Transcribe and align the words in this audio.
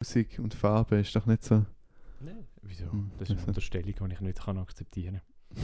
Musik 0.00 0.38
und 0.38 0.54
Farbe 0.54 0.96
ist 1.00 1.14
doch 1.14 1.26
nicht 1.26 1.44
so. 1.44 1.66
Nein. 2.20 2.46
Wieso? 2.62 2.90
Hm, 2.90 3.10
Das 3.18 3.28
ist 3.28 3.36
eine. 3.38 3.46
Unterstellung, 3.48 3.94
die 4.08 4.12
ich 4.14 4.20
nicht 4.20 4.40
kann 4.42 4.56
akzeptieren 4.58 5.20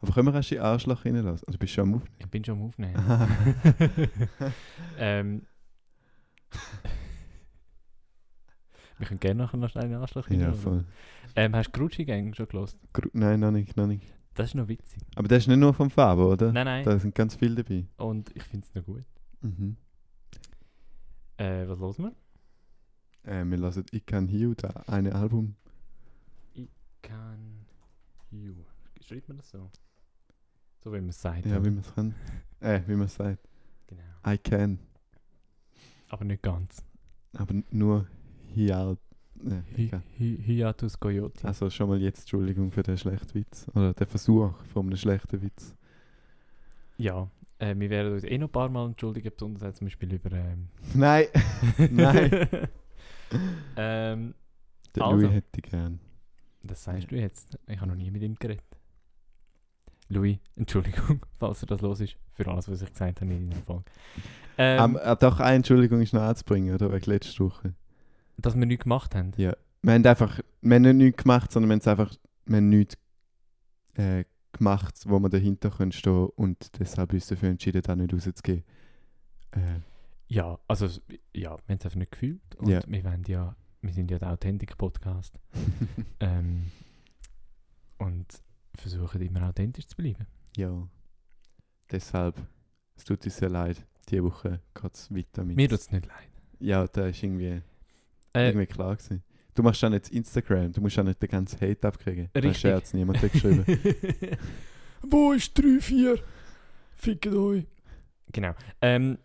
Aber 0.00 0.12
können 0.14 0.28
wir 0.28 0.34
erst 0.34 0.50
in 0.52 0.56
den 0.58 0.64
Arschloch 0.64 1.04
reinlassen? 1.04 1.46
Also 1.46 1.58
bist 1.58 1.72
du 1.72 1.74
schon 1.74 1.88
am 1.90 1.94
Aufnehmen? 1.96 2.16
Ich 2.18 2.26
bin 2.28 2.44
schon 2.44 2.58
am 2.58 2.64
Aufnehmen. 2.66 2.96
Ähm, 4.98 5.42
wir 8.98 9.06
können 9.06 9.20
gerne 9.20 9.42
nachher 9.44 9.56
noch 9.58 9.68
schnell 9.70 9.84
einen 9.84 9.94
Anschlag 9.96 10.28
ja, 10.30 10.38
reinlassen. 10.38 10.62
voll. 10.62 10.84
ähm, 11.36 11.54
Hast 11.54 11.70
du 11.72 11.78
Grucci 11.78 12.04
Gang 12.04 12.34
schon 12.34 12.48
gelost? 12.48 12.78
Gru- 12.92 13.10
Nein, 13.12 13.38
noch 13.40 13.50
nicht, 13.52 13.76
noch 13.76 13.86
nicht. 13.86 14.06
Das 14.34 14.48
ist 14.48 14.54
noch 14.54 14.66
witzig. 14.68 15.02
Aber 15.14 15.28
das 15.28 15.38
ist 15.40 15.48
nicht 15.48 15.58
nur 15.58 15.74
vom 15.74 15.90
Fabo, 15.90 16.32
oder? 16.32 16.52
Nein, 16.52 16.64
nein. 16.64 16.84
Da 16.84 16.98
sind 16.98 17.14
ganz 17.14 17.36
viele 17.36 17.62
dabei. 17.62 17.86
Und 17.96 18.34
ich 18.34 18.42
finde 18.44 18.66
es 18.66 18.74
noch 18.74 18.84
gut. 18.84 19.04
Mhm. 19.42 19.76
Äh, 21.36 21.68
was 21.68 21.78
hören 21.78 21.94
wir? 21.98 22.12
Äh, 23.24 23.44
wir 23.44 23.56
lassen 23.58 23.84
Ich 23.92 24.04
kann 24.06 24.26
Hiu 24.28 24.54
da 24.54 24.68
eine 24.86 25.14
Album. 25.14 25.54
Can 27.02 27.66
you. 28.30 28.54
Schreibt 29.04 29.28
man 29.28 29.36
das 29.38 29.50
so? 29.50 29.70
So 30.84 30.92
wie 30.92 31.00
man 31.00 31.08
es 31.10 31.20
sagt. 31.20 31.44
Ja, 31.46 31.56
oder? 31.56 31.64
wie 31.66 31.70
man 31.70 31.80
es 31.80 31.94
kann. 31.94 32.14
Äh, 32.60 32.80
wie 32.86 32.94
man 32.94 33.06
es 33.06 33.14
sagt. 33.14 33.48
Genau. 33.88 34.02
I 34.26 34.38
can. 34.38 34.78
Aber 36.08 36.24
nicht 36.24 36.42
ganz. 36.42 36.84
Aber 37.34 37.54
nur 37.70 38.06
Hial. 38.54 38.96
Äh, 39.44 39.88
Hi- 40.18 40.36
Hiatus 40.42 40.98
Coyote. 41.00 41.44
Also 41.46 41.70
schon 41.70 41.88
mal 41.88 42.00
jetzt 42.00 42.20
Entschuldigung 42.20 42.70
für 42.70 42.82
den 42.84 42.96
schlechten 42.96 43.34
Witz. 43.34 43.66
Oder 43.74 43.94
den 43.94 44.06
Versuch 44.06 44.54
von 44.72 44.86
einem 44.86 44.96
schlechten 44.96 45.42
Witz. 45.42 45.74
Ja, 46.98 47.28
äh, 47.58 47.74
wir 47.76 47.90
werden 47.90 48.12
uns 48.12 48.22
eh 48.24 48.38
noch 48.38 48.48
ein 48.48 48.52
paar 48.52 48.68
Mal 48.68 48.86
entschuldigen, 48.86 49.30
besonders 49.32 49.74
zum 49.76 49.86
Beispiel 49.86 50.12
über. 50.12 50.30
Ähm, 50.32 50.68
Nein! 50.94 51.26
Nein! 51.90 52.48
ähm, 53.76 54.34
Den 54.94 55.02
Also. 55.02 55.16
Louis 55.16 55.30
hätte 55.32 55.48
ich 55.56 55.62
gern. 55.70 56.00
das 56.62 56.84
sagst 56.84 57.10
du 57.10 57.16
jetzt. 57.16 57.58
Ich 57.66 57.78
habe 57.80 57.88
noch 57.88 57.96
nie 57.96 58.10
mit 58.10 58.22
ihm 58.22 58.34
geredet. 58.34 58.64
Louis, 60.08 60.38
Entschuldigung, 60.56 61.20
falls 61.38 61.62
er 61.62 61.66
das 61.66 61.80
los 61.80 62.00
ist, 62.00 62.16
für 62.32 62.46
alles, 62.46 62.68
was 62.68 62.82
ich 62.82 62.90
gesagt 62.90 63.20
habe 63.22 63.32
in 63.32 63.48
der 63.50 63.62
Folge. 63.62 63.84
Ähm, 64.58 64.96
Ähm, 64.96 65.00
äh, 65.02 65.16
doch, 65.16 65.40
eine 65.40 65.56
Entschuldigung 65.56 66.02
ist 66.02 66.12
noch 66.12 66.22
anzubringen, 66.22 66.74
oder? 66.74 66.92
Wegen 66.92 67.10
letzter 67.10 67.44
Woche. 67.46 67.74
dass 68.36 68.54
wir 68.54 68.66
nichts 68.66 68.82
gemacht 68.84 69.14
haben. 69.14 69.32
Ja. 69.36 69.54
Wir 69.82 69.94
haben 69.94 70.04
einfach, 70.06 70.40
wir 70.60 70.74
haben 70.74 70.82
nicht 70.82 70.94
nichts 70.94 71.22
gemacht, 71.22 71.50
sondern 71.50 71.70
wir 71.70 71.74
haben 71.74 71.80
es 71.80 71.88
einfach, 71.88 72.14
wir 72.44 72.56
haben 72.58 72.68
nichts 72.68 72.96
äh, 73.94 74.24
gemacht, 74.52 74.94
wo 75.06 75.18
wir 75.18 75.28
dahinter 75.30 75.70
können 75.70 75.92
stehen 75.92 76.28
und 76.36 76.78
deshalb 76.78 77.12
uns 77.14 77.26
dafür 77.26 77.48
entschieden, 77.48 77.82
da 77.82 77.96
nicht 77.96 78.12
rauszugehen. 78.12 78.64
Äh, 79.52 79.58
Ja, 80.32 80.58
also, 80.66 80.86
ja, 81.34 81.50
wir 81.50 81.50
haben 81.50 81.62
es 81.66 81.84
einfach 81.84 81.94
nicht 81.96 82.12
gefühlt. 82.12 82.54
Und 82.56 82.68
Ja. 82.68 82.80
wir, 82.86 83.04
wollen 83.04 83.22
ja, 83.26 83.54
wir 83.82 83.92
sind 83.92 84.10
ja 84.10 84.18
der 84.18 84.30
Authentik-Podcast. 84.32 85.38
ähm, 86.20 86.70
und 87.98 88.26
versuchen 88.74 89.20
immer 89.20 89.46
authentisch 89.48 89.86
zu 89.86 89.96
bleiben. 89.96 90.26
ja. 90.56 90.88
Deshalb, 91.90 92.40
es 92.96 93.04
tut 93.04 93.22
uns 93.26 93.36
sehr 93.36 93.50
leid. 93.50 93.84
Diese 94.08 94.24
Woche 94.24 94.60
geht 94.74 94.94
es 94.94 95.14
weiter 95.14 95.44
mit. 95.44 95.56
Mir 95.58 95.68
tut 95.68 95.80
es 95.80 95.90
nicht 95.92 96.06
leid. 96.06 96.30
Ja, 96.60 96.86
da 96.86 97.08
ist 97.08 97.22
irgendwie, 97.22 97.60
Äh, 98.32 98.46
irgendwie 98.48 98.64
klar 98.66 98.96
gewesen. 98.96 99.22
Du 99.54 99.62
machst 99.62 99.82
dann 99.82 99.92
jetzt 99.92 100.08
Instagram, 100.10 100.72
du 100.72 100.80
musst 100.80 100.98
auch 100.98 101.04
nicht 101.04 101.20
den 101.20 101.28
ganzen 101.28 101.60
Hate 101.60 101.86
abkriegen. 101.86 102.30
Richtig. 102.34 102.56
Scherz, 102.56 102.94
niemand 102.94 103.20
hat 103.22 103.32
geschrieben. 103.32 103.66
Wo 105.02 105.32
ist 105.32 105.52
3, 105.58 105.78
4? 105.80 106.18
Fickt 106.94 107.26
euch. 107.26 107.66
Genau. 108.32 108.54
Ähm, 108.80 109.18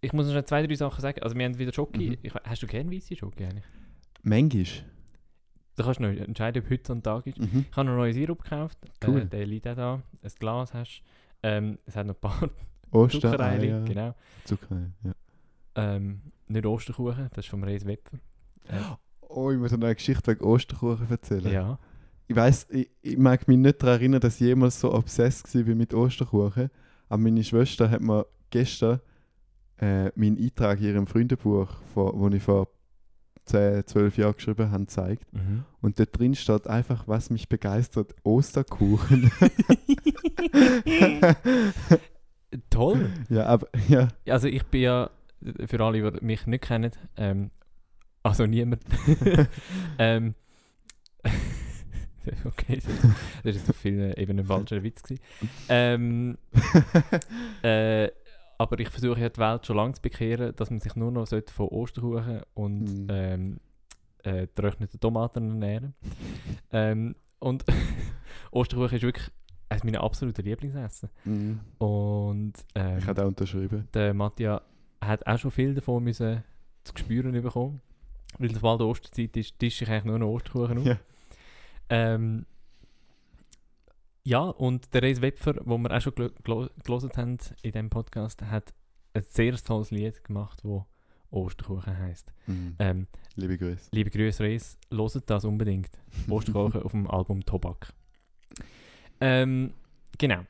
ich 0.00 0.12
muss 0.12 0.32
noch 0.32 0.42
zwei, 0.44 0.66
drei 0.66 0.74
Sachen 0.74 1.00
sagen. 1.00 1.22
Also 1.22 1.36
wir 1.36 1.44
haben 1.44 1.58
wieder 1.58 1.72
Schoki. 1.72 2.10
Mhm. 2.10 2.16
Ich, 2.22 2.34
hast 2.34 2.62
du 2.62 2.66
gerne 2.66 2.90
weiße 2.90 3.16
Schoki 3.16 3.44
eigentlich? 3.44 3.64
Manchmal. 4.22 4.64
Da 5.76 5.84
kannst 5.84 6.00
du 6.00 6.04
noch 6.04 6.20
entscheiden, 6.20 6.62
ob 6.62 6.70
heute 6.70 6.92
ein 6.92 7.02
Tag 7.02 7.26
ist. 7.26 7.38
Mhm. 7.38 7.66
Ich 7.70 7.76
habe 7.76 7.88
noch 7.88 7.96
neuen 7.96 8.12
Sirup 8.12 8.42
gekauft. 8.42 8.78
Cool. 9.06 9.20
Äh, 9.22 9.26
der 9.26 9.46
liegt 9.46 9.66
auch 9.66 9.76
da. 9.76 10.02
Ein 10.22 10.30
Glas 10.38 10.74
hast 10.74 11.02
ähm, 11.42 11.78
Es 11.86 11.96
hat 11.96 12.06
noch 12.06 12.14
ein 12.14 12.20
paar 12.20 12.50
Oster, 12.90 13.20
Zuckereier. 13.32 13.80
Genau. 13.84 14.14
Zucker, 14.44 14.90
ja. 15.04 15.12
Ähm, 15.76 16.20
nicht 16.48 16.66
Osterkuchen, 16.66 17.28
das 17.30 17.44
ist 17.44 17.50
vom 17.50 17.62
Reis 17.64 17.86
Wepfer. 17.86 18.18
Äh, 18.68 18.76
Oh, 19.32 19.52
ich 19.52 19.58
muss 19.58 19.70
noch 19.70 19.80
eine 19.80 19.94
Geschichte 19.94 20.32
wegen 20.32 20.44
Osterkuchen 20.44 21.08
erzählen. 21.08 21.52
ja. 21.52 21.78
Ich 22.26 22.34
weiß, 22.36 22.66
ich, 22.70 22.90
ich 23.02 23.16
mag 23.16 23.46
mich 23.48 23.58
nicht 23.58 23.80
daran 23.82 23.96
erinnern, 24.00 24.20
dass 24.20 24.34
ich 24.34 24.46
jemals 24.46 24.78
so 24.80 24.92
obsessed 24.92 25.52
war 25.54 25.74
mit 25.74 25.94
Osterkuchen. 25.94 26.70
Aber 27.08 27.18
meine 27.22 27.42
Schwester 27.42 27.90
hat 27.90 28.00
mir 28.02 28.26
gestern 28.50 29.00
äh, 29.80 30.10
meinen 30.14 30.38
Eintrag 30.38 30.78
in 30.80 30.86
ihrem 30.86 31.06
Freundebuch, 31.06 31.68
von, 31.94 32.12
wo 32.18 32.28
ich 32.28 32.42
vor 32.42 32.68
10, 33.46 33.86
12 33.86 34.16
Jahren 34.18 34.34
geschrieben 34.34 34.70
habe, 34.70 34.84
gezeigt. 34.84 35.24
Mhm. 35.32 35.64
Und 35.80 35.98
dort 35.98 36.16
drin 36.18 36.34
steht 36.34 36.66
einfach, 36.66 37.08
was 37.08 37.30
mich 37.30 37.48
begeistert, 37.48 38.14
Osterkuchen. 38.22 39.30
Toll. 42.70 43.10
ja, 43.28 43.46
aber 43.46 43.68
ja. 43.88 44.08
Also 44.28 44.48
ich 44.48 44.64
bin 44.64 44.80
ja, 44.82 45.10
für 45.66 45.80
alle, 45.84 46.10
die 46.12 46.24
mich 46.24 46.46
nicht 46.46 46.64
kennen, 46.64 46.90
ähm, 47.16 47.50
also 48.22 48.44
niemand. 48.46 48.82
ähm, 49.98 50.34
okay, 52.44 52.76
das 52.76 52.86
ist- 52.86 53.04
das 53.44 53.56
ist 53.56 53.70
auf 53.70 53.76
vielen 53.76 54.12
Ebenen 54.14 54.40
ein 54.44 54.46
falscher 54.46 54.82
Witz 54.82 55.02
gewesen. 55.02 55.22
Ähm, 55.68 56.38
äh, 57.62 58.08
aber 58.60 58.78
ich 58.78 58.88
versuche 58.90 59.20
ja 59.20 59.28
die 59.30 59.40
Welt 59.40 59.64
schon 59.66 59.76
lange 59.76 59.94
zu 59.94 60.02
bekehren, 60.02 60.54
dass 60.56 60.68
man 60.70 60.80
sich 60.80 60.94
nur 60.94 61.10
noch 61.10 61.26
von 61.28 61.68
Osterkuchen 61.68 62.42
und 62.54 62.84
Mhm. 62.84 63.06
ähm, 63.10 63.60
äh, 64.22 64.46
getrockneten 64.46 65.00
Tomaten 65.00 65.48
ernähren 65.50 65.94
ähm, 66.72 67.14
Und 67.38 67.64
Osterkuchen 68.50 68.96
ist 68.96 69.02
wirklich 69.02 69.30
eines 69.70 69.84
meiner 69.84 70.02
absoluten 70.02 70.42
Lieblingsessen. 70.44 71.08
Mhm. 71.24 71.60
Und 71.78 72.52
ähm, 72.74 72.98
Ich 72.98 73.06
habe 73.06 73.22
auch 73.22 73.28
unterschrieben. 73.28 73.88
der 73.94 74.12
Matthias 74.12 74.60
hat 75.00 75.26
auch 75.26 75.38
schon 75.38 75.50
viel 75.50 75.74
davon 75.74 76.04
müssen 76.04 76.44
zu 76.84 76.92
spüren 76.98 77.32
bekommen. 77.32 77.80
Weil 78.38 78.52
sobald 78.54 78.82
Osterzeit 78.82 79.36
ist, 79.38 79.58
tische 79.58 79.84
ich 79.84 79.90
eigentlich 79.90 80.04
nur 80.04 80.18
noch 80.18 80.28
Osterkuchen 80.28 80.78
auf. 80.78 80.84
Ja. 80.84 80.98
Ähm, 81.88 82.44
ja, 84.24 84.40
und 84.42 84.92
der 84.94 85.02
Reis 85.02 85.20
Wepfer, 85.20 85.56
wo 85.64 85.78
wir 85.78 85.90
auch 85.96 86.00
schon 86.00 86.14
gelesen 86.14 87.10
haben 87.16 87.38
in 87.62 87.72
diesem 87.72 87.90
Podcast, 87.90 88.42
hat 88.42 88.72
ein 89.14 89.22
sehr 89.28 89.54
tolles 89.56 89.90
Lied 89.90 90.22
gemacht, 90.24 90.60
wo 90.64 90.86
Osterkuchen 91.30 91.96
heisst. 91.98 92.32
Mhm. 92.46 92.76
Ähm, 92.78 93.06
Liebe 93.36 93.56
Grüße. 93.56 93.88
liebe 93.92 94.10
Grüße, 94.10 94.42
Reis, 94.42 94.76
loset 94.90 95.28
das 95.30 95.44
unbedingt. 95.44 95.90
Osterkuchen 96.28 96.82
auf 96.82 96.90
dem 96.92 97.08
Album 97.10 97.44
Tobak. 97.44 97.92
Ähm, 99.20 99.72
genau. 100.18 100.40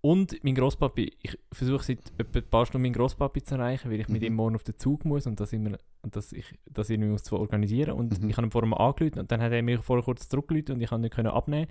Und 0.00 0.42
mein 0.44 0.54
Grosspapi, 0.54 1.12
ich 1.22 1.38
versuche 1.52 1.82
seit 1.84 1.98
etwa 2.18 2.38
ein 2.38 2.48
paar 2.48 2.66
Stunden 2.66 2.82
meinen 2.82 2.92
Grosspapi 2.92 3.42
zu 3.42 3.56
erreichen, 3.56 3.90
weil 3.90 4.00
ich 4.00 4.08
mit 4.08 4.22
Mhm. 4.22 4.26
ihm 4.28 4.34
morgen 4.34 4.54
auf 4.54 4.62
den 4.62 4.78
Zug 4.78 5.04
muss 5.04 5.26
und 5.26 5.40
das 5.40 5.52
immer, 5.52 5.76
und 6.02 6.14
dass 6.14 6.32
ich 6.32 6.46
das 6.70 6.88
irgendwie 6.88 7.10
muss 7.10 7.24
zu 7.24 7.36
organisieren. 7.36 7.92
Und 7.92 8.20
Mhm. 8.22 8.30
ich 8.30 8.36
habe 8.36 8.46
ihn 8.46 8.50
vorher 8.52 8.68
mal 8.68 8.78
und 8.78 9.30
dann 9.32 9.40
hat 9.40 9.52
er 9.52 9.62
mir 9.62 9.82
vorher 9.82 10.04
kurz 10.04 10.28
zurückgerufen 10.28 10.74
und 10.76 10.80
ich 10.80 10.88
konnte 10.88 11.02
nicht 11.02 11.14
können 11.14 11.28
abnehmen. 11.28 11.68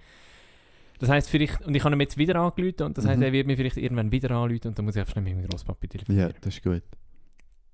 Das 0.99 1.09
heisst 1.09 1.29
vielleicht, 1.29 1.61
und 1.61 1.75
ich 1.75 1.83
habe 1.83 1.95
ihn 1.95 1.99
jetzt 2.01 2.17
wieder 2.17 2.35
angerufen 2.37 2.83
und 2.83 2.97
das 2.97 3.05
heisst, 3.05 3.17
Mhm. 3.19 3.23
er 3.25 3.31
wird 3.33 3.47
mir 3.47 3.55
vielleicht 3.57 3.77
irgendwann 3.77 4.11
wieder 4.11 4.31
anrufen 4.31 4.67
und 4.69 4.77
dann 4.77 4.85
muss 4.85 4.95
ich 4.95 4.99
einfach 4.99 5.11
schnell 5.13 5.23
mit 5.25 5.35
meinem 5.35 5.47
Grosspapi 5.49 5.85
Ja, 5.87 5.91
telefonieren. 5.91 6.33
das 6.41 6.55
ist 6.55 6.63
gut. 6.63 6.83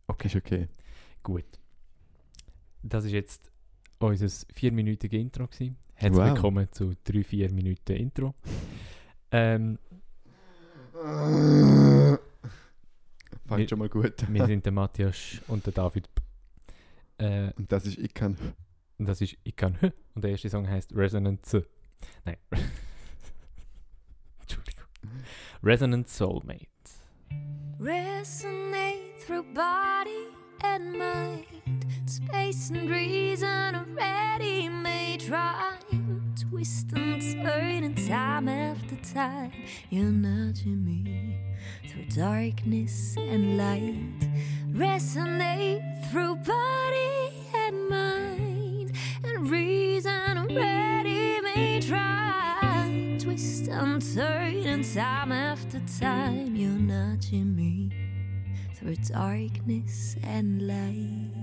Okay. 0.08 0.28
Ist 0.28 0.36
okay. 0.36 0.68
Gut. 1.24 1.46
Das 2.82 3.06
ist 3.06 3.12
jetzt 3.14 3.50
unser 4.00 4.28
vierminütiges 4.54 5.20
Intro 5.20 5.48
gewesen. 5.48 5.78
Herzlich 5.94 6.20
Wow. 6.22 6.34
willkommen 6.34 6.68
zu 6.72 6.94
drei, 7.06 7.24
vier 7.24 7.50
Minuten 7.54 7.94
Intro. 7.94 8.34
Ähm, 9.32 9.80
Wir- 10.94 12.20
Fängt 13.48 13.70
schon 13.70 13.80
mal 13.80 13.90
gut. 13.90 14.14
wir 14.30 14.46
sind 14.46 14.66
der 14.66 14.72
Matthias 14.74 15.42
und 15.48 15.66
der 15.66 15.74
David. 15.74 16.10
Äh, 17.18 17.52
Und 17.56 17.72
das 17.72 17.86
ist 17.86 17.98
Ich 18.00 18.14
kann. 18.14 18.38
und 18.98 19.06
das 19.08 19.22
ist 19.22 19.38
Ich 19.44 19.56
kann. 19.56 19.78
Und 20.16 20.24
der 20.24 20.32
erste 20.32 20.50
Song 20.50 20.68
heißt 20.68 20.94
Resonance. 20.96 21.66
Nein. 22.26 22.38
Resonance 25.62 26.20
Soulmate. 26.20 26.68
Resonate 27.80 29.20
through 29.20 29.44
body 29.54 30.28
and 30.64 30.98
mind. 30.98 31.86
Space 32.06 32.70
and 32.70 32.90
reason 32.90 33.76
already 33.76 34.70
made 34.70 35.28
rhyme. 35.30 36.34
Twist 36.50 36.92
and 36.94 37.22
turn 37.22 37.84
and 37.84 38.08
time 38.08 38.48
after 38.48 38.96
time. 39.14 39.52
You're 39.90 40.06
nudging 40.06 40.84
me 40.84 41.38
through 41.90 42.06
darkness 42.06 43.16
and 43.18 43.58
light. 43.58 44.30
Resonate 44.72 46.12
through 46.12 46.36
body 46.38 47.30
and 47.56 47.90
mind. 47.90 48.92
And 49.24 49.50
reason 49.50 50.38
already 50.38 51.42
made 51.42 51.86
rhyme. 51.90 52.23
Turn 53.74 54.00
time 54.84 55.32
after 55.32 55.82
time. 56.00 56.56
You're 56.56 56.70
nudging 56.70 57.56
me 57.56 57.90
through 58.76 58.98
darkness 58.98 60.16
and 60.22 60.68
light. 60.68 61.43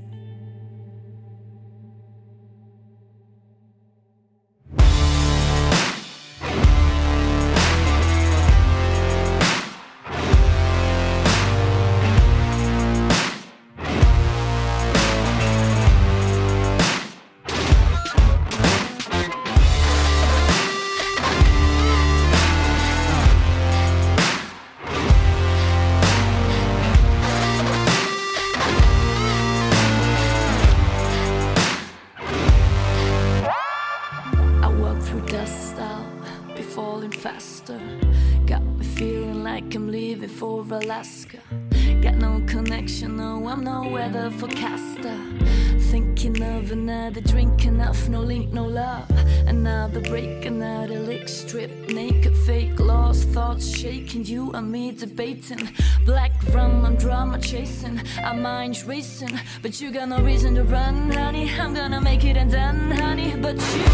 Me 54.91 54.97
debating. 54.97 55.69
Black 56.05 56.33
rum, 56.53 56.85
I'm 56.85 56.97
drama 56.97 57.39
chasing. 57.39 58.01
Our 58.25 58.35
minds 58.35 58.83
racing, 58.85 59.39
but 59.63 59.81
you 59.81 59.93
got 59.93 60.09
no 60.09 60.21
reason 60.21 60.57
to 60.57 60.65
run, 60.65 61.11
honey. 61.13 61.49
I'm 61.49 61.73
gonna 61.75 62.01
make 62.01 62.25
it 62.25 62.37
and 62.37 62.51
done, 62.51 62.91
honey. 62.91 63.37
But 63.37 63.55
you 63.55 63.85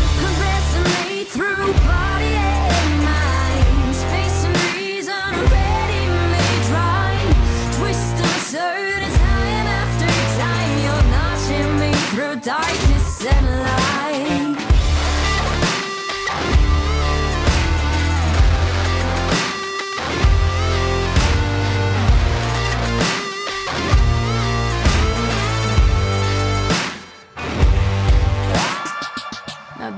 resonate 0.47 1.27
through 1.27 1.73
body 1.85 2.35
and 2.35 3.05
mind, 3.05 3.95
space 3.95 4.45
and 4.47 4.57
reason, 4.75 5.33
ready-made 5.53 6.67
rhyme. 6.73 7.35
Twist 7.77 8.17
and 8.29 8.39
turn, 8.53 9.01
time 9.21 9.67
after 9.83 10.09
time, 10.41 10.73
you're 10.85 11.07
notching 11.19 11.79
me 11.79 11.93
through 12.11 12.37
darkness 12.41 13.27
and 13.27 13.47
light. 13.63 13.76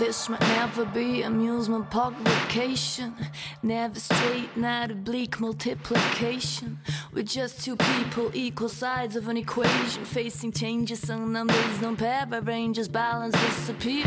This 0.08 0.31
might 0.31 0.40
never 0.40 0.87
be 0.87 1.20
amusement 1.20 1.90
park 1.90 2.14
vacation. 2.20 3.14
Never 3.62 4.00
straight, 4.00 4.56
not 4.56 5.05
bleak 5.05 5.38
multiplication. 5.38 6.78
We're 7.12 7.25
just 7.25 7.62
two 7.62 7.76
people, 7.76 8.31
equal 8.32 8.70
sides 8.70 9.16
of 9.16 9.28
an 9.28 9.37
equation. 9.37 10.06
Facing 10.06 10.52
changes, 10.52 11.00
some 11.00 11.31
numbers 11.31 11.78
don't 11.82 11.99
pair, 11.99 12.25
but 12.25 12.46
ranges 12.46 12.88
balance 12.88 13.34
disappear. 13.34 14.06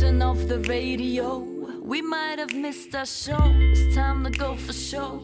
Turn 0.00 0.22
off 0.22 0.38
the 0.48 0.60
radio. 0.60 1.51
We 1.92 2.00
might 2.00 2.38
have 2.38 2.54
missed 2.54 2.94
our 2.94 3.04
show. 3.04 3.52
It's 3.54 3.94
time 3.94 4.24
to 4.24 4.30
go 4.30 4.56
for 4.56 4.72
show. 4.72 5.20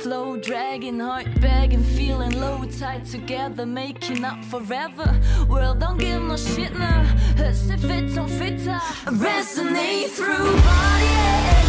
Flow 0.00 0.36
dragging, 0.36 1.00
heart 1.00 1.28
begging, 1.40 1.82
feeling 1.82 2.38
low, 2.38 2.62
tied 2.78 3.06
together, 3.06 3.64
making 3.64 4.22
up 4.22 4.44
forever. 4.44 5.18
World 5.48 5.80
don't 5.80 5.96
give 5.96 6.20
no 6.20 6.36
shit 6.36 6.74
now. 6.74 7.06
As 7.38 7.70
if 7.70 7.82
it 7.84 8.14
don't 8.14 8.28
fit, 8.28 8.68
I 8.68 8.80
resonate 9.06 10.10
through 10.10 10.56
body 10.60 11.06
and 11.06 11.59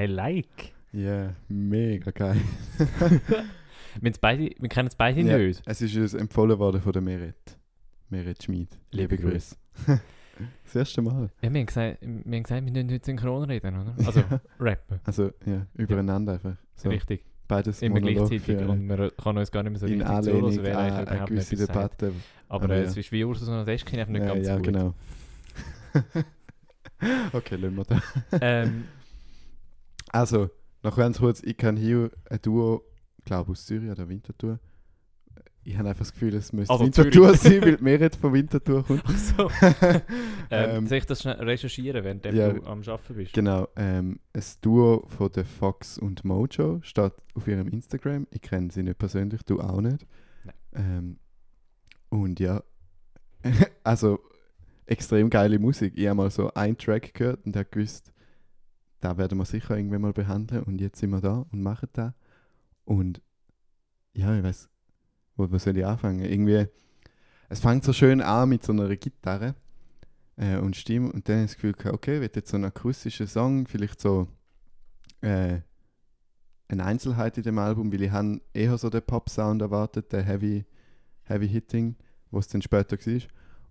I 0.00 0.06
like. 0.06 0.72
Ja, 0.92 1.34
mega 1.48 2.10
geil. 2.10 2.40
Wir, 4.00 4.12
beide, 4.20 4.50
wir 4.58 4.68
kennen 4.68 4.86
es 4.86 4.94
beide 4.94 5.20
Ja, 5.20 5.36
nicht. 5.36 5.62
Es 5.66 5.82
ist 5.82 5.96
uns 5.96 6.14
empfohlen 6.14 6.58
worden 6.58 6.80
von 6.80 6.92
der 6.92 7.02
Meret. 7.02 7.58
Meret 8.08 8.42
Schmid. 8.42 8.68
Liebe 8.92 9.16
Liebe 9.16 9.30
Grüße. 9.30 9.56
das 10.64 10.74
erste 10.74 11.02
Mal. 11.02 11.30
Ja, 11.42 11.52
wir 11.52 11.60
haben 11.60 11.66
gesagt, 11.66 11.98
wir, 12.00 12.08
haben 12.08 12.42
gesagt, 12.42 12.64
wir 12.64 12.72
müssen 12.72 12.90
heute 12.90 13.04
synchron 13.04 13.50
reden, 13.50 13.80
oder? 13.80 13.94
Also 14.06 14.22
rappen. 14.60 15.00
Also, 15.04 15.32
ja, 15.44 15.66
übereinander 15.74 16.34
einfach. 16.34 16.56
So, 16.76 16.88
Richtig. 16.88 17.24
beides 17.46 17.82
Immer 17.82 18.00
Monolog 18.00 18.28
gleichzeitig. 18.28 18.66
Und 18.66 18.86
man 18.86 19.10
kann 19.22 19.36
uns 19.36 19.50
gar 19.50 19.62
nicht 19.64 19.72
mehr 19.72 19.80
so 19.80 19.86
in 19.86 20.00
richtig 20.00 20.22
zuhören, 20.22 20.44
an 20.44 20.76
eigentlich 20.76 20.94
eine 20.94 21.02
überhaupt 21.02 21.28
gewisse. 21.28 21.56
Debatte. 21.56 22.12
Aber 22.48 22.64
Aber 22.64 22.74
äh, 22.74 22.78
ja. 22.78 22.84
es 22.84 22.96
ist 22.96 23.12
wie 23.12 23.24
Ursus 23.24 23.48
und 23.48 23.66
Deschkin 23.66 23.98
einfach 23.98 24.12
nicht 24.12 24.22
ja, 24.22 24.34
ganz 24.34 24.46
ja, 24.46 24.56
gut. 24.56 24.64
genau. 24.64 24.94
okay, 27.32 27.56
lassen 27.56 27.76
wir 27.76 27.84
da. 27.84 28.02
Ähm, 28.40 28.84
Also, 30.12 30.50
noch 30.82 30.96
ganz 30.96 31.18
kurz, 31.18 31.42
ich 31.42 31.56
kann 31.56 31.76
hier 31.76 32.10
ein 32.28 32.40
Duo, 32.42 32.84
glaube 33.24 33.52
aus 33.52 33.66
Zürich 33.66 33.90
oder 33.90 34.08
Winterthur. 34.08 34.58
Ich 35.62 35.76
habe 35.76 35.90
einfach 35.90 36.00
das 36.00 36.12
Gefühl, 36.12 36.34
es 36.34 36.52
müsste 36.52 36.72
Also 36.72 36.84
Winterthur 36.84 37.36
sein, 37.36 37.60
weil 37.60 37.76
die 37.76 37.84
Meret 37.84 38.16
von 38.16 38.32
Winterthur 38.32 38.82
kommt. 38.82 39.02
ach 39.04 39.16
so. 39.16 39.50
ähm, 39.80 40.02
Ähm, 40.50 40.86
soll 40.86 40.98
ich 40.98 41.06
das 41.06 41.20
schnell 41.20 41.34
recherchieren, 41.34 42.02
während 42.02 42.24
ja. 42.24 42.52
du 42.52 42.64
am 42.64 42.80
Arbeiten 42.80 43.14
bist? 43.14 43.34
Genau, 43.34 43.68
ähm, 43.76 44.20
ein 44.32 44.42
Duo 44.62 45.06
von 45.06 45.30
der 45.32 45.44
Fox 45.44 45.98
und 45.98 46.24
Mojo 46.24 46.80
steht 46.82 47.12
auf 47.34 47.46
ihrem 47.46 47.68
Instagram. 47.68 48.26
Ich 48.30 48.40
kenne 48.40 48.70
sie 48.72 48.82
nicht 48.82 48.98
persönlich, 48.98 49.42
du 49.42 49.60
auch 49.60 49.82
nicht. 49.82 50.06
Ähm, 50.72 51.18
und 52.08 52.40
ja, 52.40 52.62
also 53.84 54.18
extrem 54.86 55.28
geile 55.28 55.58
Musik. 55.58 55.92
Ich 55.96 56.06
habe 56.06 56.16
mal 56.16 56.30
so 56.30 56.52
einen 56.54 56.76
Track 56.78 57.12
gehört 57.14 57.44
und 57.44 57.54
habe 57.54 57.68
gewusst, 57.70 58.12
da 59.00 59.16
werden 59.16 59.38
wir 59.38 59.44
sicher 59.44 59.76
irgendwann 59.76 60.02
mal 60.02 60.12
behandeln. 60.12 60.62
Und 60.62 60.80
jetzt 60.80 60.98
sind 60.98 61.10
wir 61.10 61.20
da 61.20 61.46
und 61.50 61.62
machen 61.62 61.88
das. 61.92 62.12
Und 62.84 63.20
ja, 64.12 64.36
ich 64.36 64.42
weiß, 64.42 64.68
wo, 65.36 65.50
wo 65.50 65.58
soll 65.58 65.76
ich 65.76 65.86
anfangen? 65.86 66.24
Irgendwie, 66.24 66.66
es 67.48 67.60
fängt 67.60 67.84
so 67.84 67.92
schön 67.92 68.20
an 68.20 68.48
mit 68.48 68.62
so 68.62 68.72
einer 68.72 68.94
Gitarre 68.96 69.54
äh, 70.36 70.56
und 70.56 70.76
Stimme 70.76 71.12
und 71.12 71.28
dann 71.28 71.36
habe 71.36 71.44
ich 71.44 71.50
das 71.52 71.60
Gefühl, 71.60 71.92
okay, 71.92 72.20
wird 72.20 72.36
jetzt 72.36 72.50
so 72.50 72.56
ein 72.56 72.64
akustischer 72.64 73.26
Song, 73.26 73.66
vielleicht 73.66 74.00
so 74.00 74.28
äh, 75.20 75.60
eine 76.68 76.84
Einzelheit 76.84 77.36
in 77.36 77.42
dem 77.42 77.58
Album, 77.58 77.92
weil 77.92 78.02
ich 78.02 78.10
habe 78.10 78.40
eher 78.52 78.78
so 78.78 78.90
den 78.90 79.02
Pop-Sound 79.02 79.60
erwartet, 79.60 80.12
der 80.12 80.22
Heavy, 80.22 80.64
Heavy 81.24 81.48
Hitting, 81.48 81.96
was 82.30 82.48
dann 82.48 82.62
später 82.62 82.96
war. 82.96 83.20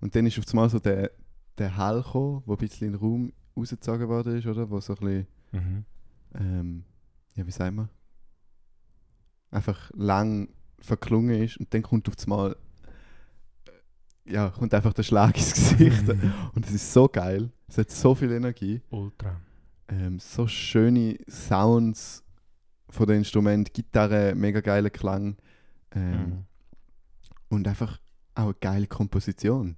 Und 0.02 0.16
dann 0.16 0.26
ist 0.26 0.38
auf 0.38 0.46
einmal 0.50 0.70
so 0.70 0.80
der, 0.80 1.12
der 1.58 1.78
Hall 1.78 2.02
gekommen, 2.02 2.44
wo 2.46 2.54
ein 2.54 2.58
bisschen 2.58 2.88
in 2.88 2.94
den 2.94 3.02
Raum 3.02 3.34
rausgezogen 3.60 4.08
worden 4.08 4.38
ist, 4.38 4.46
oder? 4.48 4.70
Wo 4.70 4.80
so 4.80 4.94
ein 4.94 5.00
bisschen, 5.00 5.28
Mhm. 5.52 5.86
ähm, 6.36 6.84
ja, 7.36 7.46
wie 7.46 7.52
sagt 7.52 7.74
man? 7.74 7.90
Einfach 9.52 9.92
lang 9.96 10.50
verklungen 10.80 11.42
ist 11.44 11.58
und 11.58 11.74
dann 11.74 11.82
kommt 11.82 12.08
auf 12.08 12.16
einmal 12.24 12.56
äh, 14.26 14.32
ja, 14.34 14.50
kommt 14.52 14.74
einfach 14.74 14.94
der 14.94 15.04
Schlag 15.04 15.36
ins 15.38 15.54
Gesicht. 15.54 16.04
Und 16.54 16.66
es 16.66 16.72
ist 16.72 16.94
so 16.94 17.08
geil. 17.10 17.50
Es 17.68 17.78
hat 17.80 17.90
so 17.90 18.14
viel 18.14 18.32
Energie. 18.32 18.82
Ultra. 18.92 19.42
Ähm, 19.88 20.20
so 20.20 20.46
schöne 20.48 21.18
Sounds 21.28 22.24
von 22.90 23.08
den 23.08 23.18
Instrumenten, 23.20 23.74
Gitarre, 23.74 24.36
mega 24.36 24.62
geiler 24.62 24.90
Klang. 24.92 25.36
Ähm, 25.92 26.12
Mhm. 26.12 26.46
Und 27.50 27.68
einfach 27.68 28.00
auch 28.36 28.44
eine 28.44 28.54
geile 28.62 28.86
Komposition. 28.88 29.76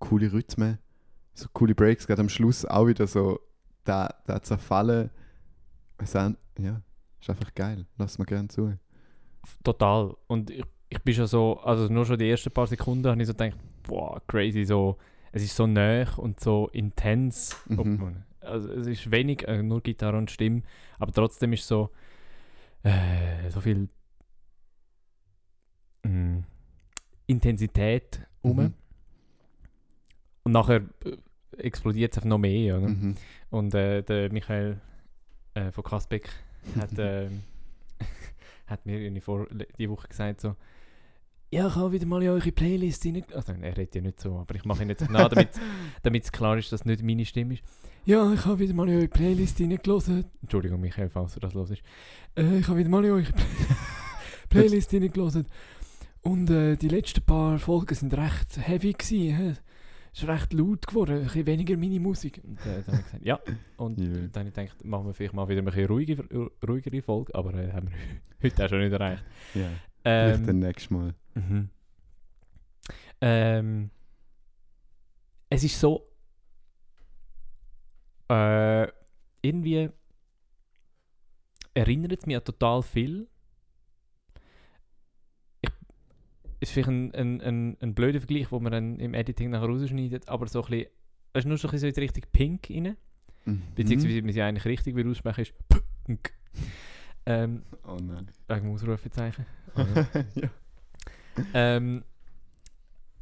Coole 0.00 0.32
Rhythmen, 0.32 0.78
so 1.38 1.48
coole 1.52 1.74
Breaks, 1.74 2.06
gerade 2.06 2.20
am 2.22 2.28
Schluss 2.28 2.64
auch 2.64 2.86
wieder 2.86 3.06
so 3.06 3.40
da, 3.84 4.08
da 4.26 4.40
zerfallen. 4.42 5.10
Es 5.98 6.16
auch- 6.16 6.32
ja, 6.58 6.80
ist 7.20 7.30
einfach 7.30 7.54
geil. 7.54 7.86
Lass 7.98 8.18
mir 8.18 8.24
gerne 8.26 8.48
zu. 8.48 8.76
Total. 9.62 10.14
Und 10.26 10.50
ich, 10.50 10.64
ich 10.88 11.02
bin 11.02 11.14
schon 11.14 11.26
so, 11.26 11.58
also 11.60 11.92
nur 11.92 12.04
schon 12.06 12.18
die 12.18 12.28
ersten 12.30 12.50
paar 12.50 12.66
Sekunden 12.66 13.06
habe 13.08 13.20
ich 13.20 13.26
so 13.26 13.34
gedacht, 13.34 13.56
boah, 13.84 14.20
crazy, 14.26 14.64
so, 14.64 14.96
es 15.32 15.42
ist 15.42 15.54
so 15.56 15.66
nah 15.66 16.06
und 16.16 16.40
so 16.40 16.68
intens. 16.72 17.56
Mhm. 17.68 18.24
Also 18.40 18.70
es 18.72 18.86
ist 18.86 19.10
wenig, 19.10 19.46
äh, 19.46 19.62
nur 19.62 19.82
Gitarre 19.82 20.16
und 20.18 20.30
Stimme, 20.30 20.62
aber 20.98 21.12
trotzdem 21.12 21.52
ist 21.52 21.66
so, 21.66 21.90
äh, 22.82 23.50
so 23.50 23.60
viel 23.60 23.88
mh, 26.04 26.44
Intensität 27.26 28.20
rum. 28.44 28.56
Mhm. 28.56 28.74
Und 30.44 30.52
nachher 30.52 30.82
äh, 31.04 31.16
explodiert 31.58 32.12
es 32.12 32.18
einfach 32.18 32.28
noch 32.28 32.38
mehr. 32.38 32.78
Oder? 32.78 32.88
Mhm. 32.88 33.14
Und 33.50 33.74
äh, 33.74 34.02
der 34.02 34.32
Michael 34.32 34.80
äh, 35.54 35.70
von 35.70 35.84
Kasbeck 35.84 36.28
hat, 36.78 36.90
ähm, 36.98 37.42
hat 38.66 38.84
mir 38.86 39.20
vor, 39.20 39.46
die 39.78 39.88
Woche 39.88 40.08
gesagt, 40.08 40.40
so, 40.40 40.56
ja, 41.50 41.68
ich 41.68 41.76
habe 41.76 41.92
wieder 41.92 42.06
mal 42.06 42.22
in 42.22 42.30
eure 42.30 42.50
Playlist 42.50 43.06
rein... 43.06 43.24
Also, 43.32 43.52
er 43.52 43.76
redet 43.76 43.94
ja 43.94 44.00
nicht 44.00 44.20
so, 44.20 44.36
aber 44.36 44.56
ich 44.56 44.64
mache 44.64 44.82
ihn 44.82 44.88
jetzt 44.88 45.08
nach, 45.08 45.28
damit 46.02 46.24
es 46.24 46.32
klar 46.32 46.58
ist, 46.58 46.72
dass 46.72 46.80
es 46.80 46.86
nicht 46.86 47.02
meine 47.02 47.24
Stimme 47.24 47.54
ist. 47.54 47.62
Ja, 48.04 48.32
ich 48.32 48.44
habe 48.44 48.58
wieder 48.58 48.74
mal 48.74 48.88
in 48.88 48.96
eure 48.96 49.08
Playlist 49.08 49.60
reingelassen. 49.60 50.24
Entschuldigung, 50.42 50.80
Michael, 50.80 51.08
falls 51.08 51.34
du 51.34 51.40
das 51.40 51.54
los 51.54 51.70
ist. 51.70 51.82
Äh, 52.36 52.58
ich 52.58 52.68
habe 52.68 52.78
wieder 52.78 52.88
mal 52.88 53.04
in 53.04 53.12
eure 53.12 53.32
Playlist 54.48 54.92
reingelassen. 54.92 55.46
Und 56.22 56.50
äh, 56.50 56.76
die 56.76 56.88
letzten 56.88 57.22
paar 57.22 57.58
Folgen 57.58 57.94
sind 57.94 58.12
recht 58.14 58.58
heavy 58.58 58.92
gewesen. 58.92 59.58
Ist 60.22 60.28
recht 60.28 60.52
laut 60.52 60.86
geworden, 60.86 61.16
ein 61.18 61.22
bisschen 61.24 61.46
weniger 61.46 61.76
meine 61.76 62.00
Musik. 62.00 62.40
Und 62.44 62.58
äh, 62.66 62.82
dann 62.82 62.86
habe 62.86 62.98
ich 62.98 63.04
gesagt, 63.04 63.24
ja. 63.24 63.40
Und 63.76 64.00
Ja. 64.00 64.06
dann 64.28 64.46
habe 64.46 64.48
ich 64.48 64.54
gedacht, 64.54 64.84
machen 64.84 65.06
wir 65.06 65.14
vielleicht 65.14 65.34
mal 65.34 65.48
wieder 65.48 65.60
ein 65.62 65.64
bisschen 65.66 65.86
ruhige, 65.86 66.50
ruhigere 66.66 67.02
Folge, 67.02 67.34
aber 67.34 67.54
äh, 67.54 67.72
haben 67.72 67.88
wir 67.90 67.96
heute 68.42 68.64
auch 68.64 68.68
schon 68.68 68.78
nicht 68.80 68.92
erreicht. 68.92 69.24
Ja, 69.54 69.68
vielleicht 70.02 70.40
Ähm, 70.40 70.46
dann 70.46 70.58
nächstes 70.60 70.90
Mal. 70.90 71.14
Mhm. 71.34 71.68
Ähm, 73.20 73.90
es 75.50 75.64
ist 75.64 75.78
so. 75.80 76.06
Äh, 78.28 78.88
irgendwie 79.42 79.88
erinnert 81.74 82.18
es 82.20 82.26
mich 82.26 82.36
an 82.36 82.44
total 82.44 82.82
viel. 82.82 83.28
Ich, 85.60 85.70
ist 86.60 86.72
vielleicht 86.72 86.88
ein, 86.88 87.14
ein, 87.14 87.40
ein, 87.40 87.76
ein 87.80 87.94
blöder 87.94 88.20
Vergleich, 88.20 88.50
wo 88.50 88.60
man 88.60 88.72
dann 88.72 88.98
im 88.98 89.14
Editing 89.14 89.50
nachher 89.50 89.66
rausschneidet, 89.68 90.28
aber 90.28 90.46
so 90.48 90.62
ein 90.64 90.70
bisschen. 90.70 90.86
Es 91.32 91.40
ist 91.40 91.48
nur 91.48 91.58
so 91.58 91.68
ein 91.68 91.72
bisschen 91.72 91.80
so 91.80 91.86
in 91.88 91.94
die 91.94 92.00
Richtung 92.00 92.24
Pink 92.32 92.70
rein. 92.70 92.96
Mhm. 93.44 93.62
Beziehungsweise, 93.74 94.22
man 94.22 94.32
sie 94.32 94.42
eigentlich 94.42 94.64
richtig 94.64 94.94
will 94.94 95.08
aussprechen, 95.10 95.42
ist 95.42 95.54
Pink. 96.06 96.32
Ähm, 97.26 97.62
Oh 97.86 97.96
nein. 98.02 98.30
wegen 98.48 98.72
Ausrufezeichen. 98.72 99.44
ja. 100.34 100.50
Ähm, 101.52 102.04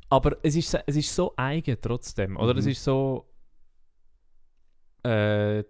aber 0.09 0.37
es 0.45 0.55
ist, 0.55 0.79
es 0.87 0.95
ist 0.97 1.15
so 1.15 1.33
eigen 1.37 1.77
trotzdem. 1.81 2.37
Oder 2.37 2.57
es 2.57 2.67
Mhm. 2.67 2.71
ist 2.71 2.85
so 2.85 3.27
äh, 5.03 5.63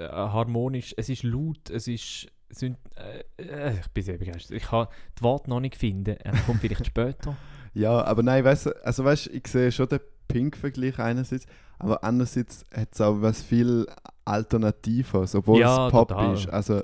harmonisch, 0.00 0.94
es 0.96 1.08
ist 1.08 1.22
laut, 1.22 1.70
es 1.70 1.86
ist. 1.88 2.26
Sind, 2.50 2.78
äh, 2.96 3.42
äh, 3.42 3.78
ich 3.80 3.88
bin 3.88 4.02
sehr 4.02 4.18
begeistert. 4.18 4.56
Ich 4.56 4.64
kann 4.64 4.88
die 5.18 5.22
Worte 5.22 5.50
noch 5.50 5.60
nicht 5.60 5.76
finden. 5.76 6.16
Er 6.16 6.32
kommt 6.42 6.60
vielleicht 6.60 6.86
später. 6.86 7.36
ja, 7.74 8.02
aber 8.04 8.22
nein, 8.22 8.44
weißt 8.44 8.66
du, 8.66 8.84
also 8.84 9.04
weißt, 9.04 9.28
ich 9.28 9.46
sehe 9.46 9.70
schon 9.70 9.88
den 9.88 10.00
Pink-Vergleich 10.28 10.98
einerseits, 10.98 11.46
aber 11.78 12.02
andererseits 12.04 12.64
hat 12.74 12.88
es 12.92 13.00
auch 13.00 13.20
was 13.20 13.42
viel 13.42 13.86
Alternatives, 14.24 15.34
obwohl 15.34 15.60
Ja, 15.60 15.86
es 15.86 15.92
Pop 15.92 16.08
total. 16.08 16.34
ist. 16.34 16.48
Also, 16.48 16.82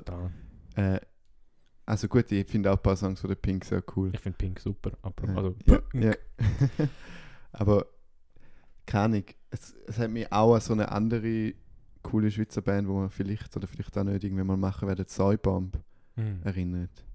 äh, 0.75 0.99
also 1.85 2.07
gut, 2.07 2.31
ich 2.31 2.47
finde 2.47 2.71
auch 2.71 2.77
ein 2.77 2.83
paar 2.83 2.97
Songs 2.97 3.21
von 3.21 3.29
der 3.29 3.35
Pink 3.35 3.63
sehr 3.63 3.83
cool. 3.95 4.11
Ich 4.13 4.19
finde 4.19 4.37
Pink 4.37 4.59
super. 4.59 4.91
Aber, 5.01 5.29
also, 5.29 5.55
ja, 5.65 5.79
ja. 5.93 6.13
aber 7.53 7.85
keine 8.85 9.03
Ahnung, 9.03 9.23
es, 9.51 9.75
es 9.87 9.97
hat 9.97 10.11
mich 10.11 10.31
auch 10.31 10.55
an 10.55 10.61
so 10.61 10.73
eine 10.73 10.91
andere 10.91 11.53
coole 12.09 12.31
Schweizer 12.31 12.61
Band, 12.61 12.87
wo 12.87 12.93
man 12.99 13.09
vielleicht 13.09 13.55
oder 13.55 13.67
vielleicht 13.67 13.97
auch 13.97 14.03
nicht 14.03 14.23
irgendwann 14.23 14.47
mal 14.47 14.57
machen 14.57 14.87
werden, 14.87 15.05
Säubomb 15.07 15.77
Hm. 16.15 16.41
erinnert. 16.43 17.05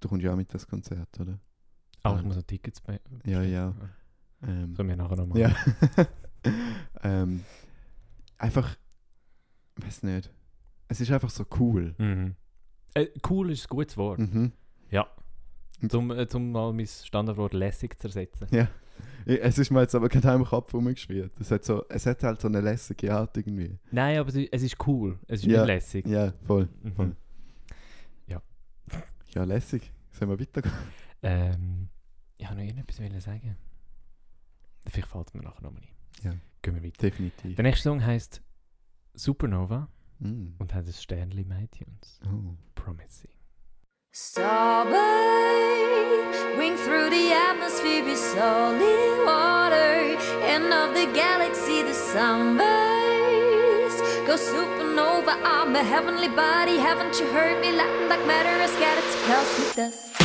Du 0.00 0.08
kommst 0.08 0.24
ja 0.24 0.32
auch 0.32 0.36
mit 0.36 0.52
das 0.52 0.66
Konzert, 0.66 1.08
oder? 1.20 1.38
Ah, 2.02 2.16
ich 2.18 2.24
muss 2.24 2.36
noch 2.36 2.42
Tickets 2.42 2.80
bei. 2.80 3.00
Ja, 3.24 3.42
ja. 3.42 3.72
Ähm, 4.42 4.74
Sollen 4.74 4.88
wir 4.88 4.96
nachher 4.96 5.16
noch 5.16 5.26
machen. 5.26 5.40
Ja. 5.40 5.54
ähm, 7.02 7.44
einfach, 8.36 8.76
weiß 9.76 10.02
nicht. 10.02 10.30
Es 10.88 11.00
ist 11.00 11.10
einfach 11.12 11.30
so 11.30 11.46
cool. 11.60 11.94
Mhm. 11.98 12.34
Äh, 12.94 13.06
cool 13.30 13.50
ist 13.50 13.64
ein 13.66 13.68
gutes 13.68 13.96
Wort. 13.96 14.18
Mhm. 14.18 14.52
Zum, 15.88 16.10
äh, 16.12 16.26
zum 16.26 16.50
mal 16.52 16.72
mein 16.72 16.86
Standardwort 16.86 17.52
lässig 17.52 17.98
zu 17.98 18.08
ersetzen. 18.08 18.46
Ja. 18.50 18.68
Es 19.26 19.58
ist 19.58 19.70
mir 19.70 19.80
jetzt 19.80 19.94
aber 19.94 20.08
gerade 20.08 20.34
im 20.34 20.44
Kopf 20.44 20.74
rumgeschwirrt. 20.74 21.32
Es 21.40 21.50
hat, 21.50 21.64
so, 21.64 21.84
es 21.88 22.04
hat 22.06 22.22
halt 22.22 22.40
so 22.40 22.48
eine 22.48 22.60
lässige 22.60 23.14
Art 23.14 23.36
irgendwie. 23.36 23.78
Nein, 23.90 24.18
aber 24.18 24.28
es 24.28 24.62
ist- 24.62 24.86
cool. 24.86 25.18
Es 25.28 25.40
ist 25.40 25.46
Ja. 25.46 25.60
nicht 25.60 25.66
lässig. 25.68 26.06
Ja, 26.06 26.32
voll. 26.46 26.68
Mhm. 26.82 26.92
voll. 26.94 27.16
Ja, 29.34 29.42
lässig. 29.42 29.90
Sollen 30.12 30.30
wir 30.30 30.38
weitergehen? 30.38 30.72
Ähm, 31.22 31.88
ich 32.36 32.44
wollte 32.46 32.54
noch 32.54 32.62
irgendetwas 32.68 33.00
wollen 33.00 33.20
sagen. 33.20 33.56
Vielleicht 34.86 35.08
fällt 35.08 35.26
es 35.26 35.34
mir 35.34 35.42
nachher 35.42 35.62
nochmal 35.62 35.82
ein. 35.82 36.24
Ja. 36.24 36.32
Gehen 36.62 36.74
wir 36.76 36.84
weiter. 36.84 37.00
Definitiv. 37.00 37.56
Der 37.56 37.62
nächste 37.64 37.82
Song 37.88 38.04
heißt 38.04 38.40
Supernova 39.14 39.88
Mm. 40.20 40.50
und 40.58 40.72
hat 40.72 40.86
ein 40.86 40.92
Sternli 40.92 41.42
im 41.42 41.50
iTunes. 41.50 42.20
Oh. 42.26 42.54
Promising. 42.76 43.32
Starbird, 44.16 44.94
wing 46.56 46.76
through 46.76 47.10
the 47.10 47.32
atmosphere, 47.32 48.04
be 48.04 48.14
solid 48.14 49.26
water. 49.26 50.16
End 50.40 50.72
of 50.72 50.94
the 50.94 51.06
galaxy, 51.12 51.82
the 51.82 51.92
sunburst. 51.92 52.62
Go 54.24 54.36
supernova, 54.36 55.36
I'm 55.42 55.74
a 55.74 55.82
heavenly 55.82 56.28
body. 56.28 56.78
Haven't 56.78 57.18
you 57.18 57.26
heard 57.32 57.60
me? 57.60 57.72
Latin 57.72 58.08
like 58.08 58.24
matter 58.24 58.62
is 58.62 58.70
scattered 58.70 59.02
to 59.02 59.18
cosmic 59.26 59.74
dust. 59.74 60.23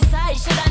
Versace. 0.00 0.44
Should 0.44 0.58
I 0.58 0.67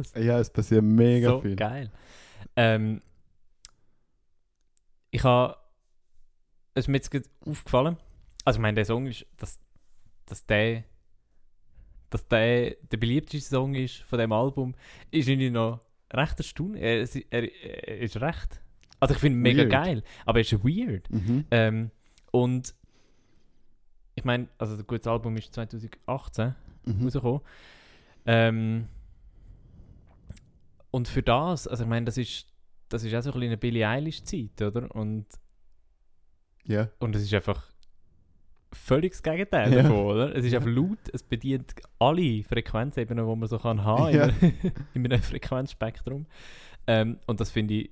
los. 0.00 0.12
Ja, 0.24 0.38
es 0.40 0.50
passiert 0.50 0.82
mega 0.82 1.30
so 1.30 1.40
viel. 1.40 1.56
geil. 1.56 1.90
Ähm, 2.56 3.00
ich 5.10 5.22
habe. 5.24 5.56
Es 6.74 6.84
ist 6.84 6.88
mir 6.88 6.98
jetzt 6.98 7.30
aufgefallen. 7.46 7.96
Also, 8.44 8.58
ich 8.58 8.62
meine, 8.62 8.74
der 8.76 8.84
Song 8.84 9.06
ist. 9.06 9.26
Dass, 9.36 9.58
dass 10.26 10.44
der. 10.46 10.84
Dass 12.10 12.26
der 12.26 12.74
der 12.90 12.96
beliebteste 12.96 13.50
Song 13.50 13.74
ist 13.74 13.98
von 14.02 14.18
dem 14.18 14.32
Album, 14.32 14.74
ist 15.12 15.28
irgendwie 15.28 15.50
noch 15.50 15.80
recht 16.12 16.38
erstaunlich. 16.38 16.82
Er, 16.82 17.00
ist- 17.02 17.16
er, 17.30 17.42
er 17.88 17.98
ist 17.98 18.20
recht. 18.20 18.60
Also, 18.98 19.14
ich 19.14 19.20
finde 19.20 19.38
ihn 19.38 19.42
mega 19.42 19.62
Weird. 19.62 19.70
geil. 19.70 20.02
Aber 20.26 20.38
er 20.38 20.42
ist 20.42 20.64
weird. 20.64 21.10
Mhm. 21.10 21.44
Ähm, 21.50 21.90
und. 22.32 22.74
Ich 24.16 24.24
meine, 24.24 24.48
also, 24.58 24.76
das 24.76 24.86
gute 24.86 25.10
Album 25.10 25.36
ist 25.36 25.54
2018 25.54 26.54
Mhm. 26.84 27.04
rausgekommen. 27.04 27.40
Ähm, 28.26 28.86
und 30.90 31.08
für 31.08 31.22
das, 31.22 31.66
also 31.68 31.84
ich 31.84 31.88
meine, 31.88 32.06
das 32.06 32.16
ist, 32.18 32.46
das 32.88 33.04
ist 33.04 33.14
auch 33.14 33.22
so 33.22 33.30
ein 33.30 33.34
bisschen 33.34 33.46
eine 33.48 33.56
Billie 33.56 33.86
Eilish-Zeit, 33.88 34.60
oder? 34.62 34.92
Und, 34.94 35.26
Ja. 36.64 36.88
und 36.98 37.14
es 37.16 37.22
ist 37.22 37.32
einfach 37.34 37.64
völlig 38.72 39.12
das 39.12 39.22
Gegenteil 39.22 39.72
Ja. 39.72 39.82
davon, 39.82 39.96
oder? 40.06 40.34
Es 40.36 40.44
ist 40.44 40.54
einfach 40.54 40.68
laut, 40.70 40.98
es 41.12 41.22
bedient 41.22 41.74
alle 41.98 42.42
Frequenzebenen, 42.44 43.26
die 43.28 43.36
man 43.36 43.48
so 43.48 43.58
kann 43.58 43.84
haben 43.84 44.14
Ja. 44.14 44.24
in, 44.26 44.30
einem- 44.30 44.52
in 44.94 45.06
einem 45.12 45.22
Frequenzspektrum. 45.22 46.26
Ähm, 46.86 47.18
und 47.26 47.40
das 47.40 47.50
finde 47.50 47.74
ich 47.74 47.90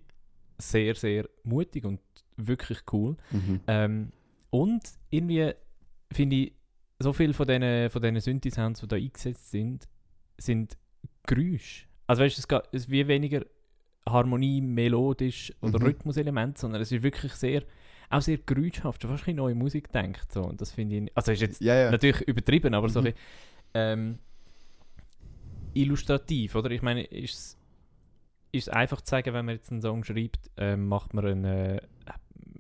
sehr, 0.58 0.94
sehr 0.94 1.28
mutig 1.44 1.84
und 1.84 2.00
wirklich 2.36 2.80
cool. 2.92 3.16
Mhm. 3.30 3.60
Ähm, 3.66 4.12
und 4.50 4.82
irgendwie 5.10 5.52
finde 6.12 6.36
ich, 6.36 6.52
so 7.00 7.12
viel 7.12 7.32
von 7.32 7.46
diesen 7.46 7.90
von 7.90 8.20
Synthi-Sounds, 8.20 8.80
die 8.80 8.88
da 8.88 8.96
eingesetzt 8.96 9.50
sind, 9.50 9.88
sind 10.37 10.76
Geräusche. 11.24 11.87
Also 12.09 12.23
weißt 12.23 12.38
du, 12.51 12.57
es, 12.73 12.83
ist 12.83 12.90
wie 12.90 13.07
weniger 13.07 13.44
Harmonie, 14.09 14.61
melodisch 14.61 15.53
oder 15.61 15.79
Mhm. 15.79 15.85
Rhythmuselement, 15.87 16.59
sondern 16.59 16.81
es 16.81 16.90
ist 16.90 17.03
wirklich 17.03 17.35
sehr, 17.35 17.62
auch 18.09 18.23
sehr 18.23 18.38
geräuschhaft, 18.38 19.03
schon 19.03 19.11
fast 19.16 19.29
neue 19.29 19.55
Musik 19.55 19.92
denkt. 19.92 20.33
So. 20.33 20.42
Und 20.42 20.61
das 20.61 20.73
finde 20.73 20.97
ich, 20.97 21.12
also 21.16 21.33
ist 21.33 21.42
jetzt 21.42 21.61
Ja, 21.61 21.75
ja. 21.75 21.90
natürlich 21.90 22.23
übertrieben, 22.23 22.75
aber 22.75 22.88
so 22.88 23.01
Mhm. 23.01 23.07
ein 23.09 23.12
bisschen, 23.12 23.27
ähm, 23.75 24.18
illustrativ, 25.75 26.55
oder? 26.55 26.71
Ich 26.71 26.83
meine, 26.83 27.05
ist 27.05 27.35
es 27.35 27.59
ist 28.51 28.68
es 28.68 28.75
einfach 28.75 29.03
zu 29.03 29.11
sagen, 29.11 29.35
wenn 29.35 29.44
man 29.44 29.57
jetzt 29.57 29.71
einen 29.71 29.83
Song 29.83 30.03
schreibt, 30.05 30.51
ähm, 30.57 30.88
macht 30.88 31.12
man 31.12 31.27
einen, 31.27 31.44
äh, 31.44 31.81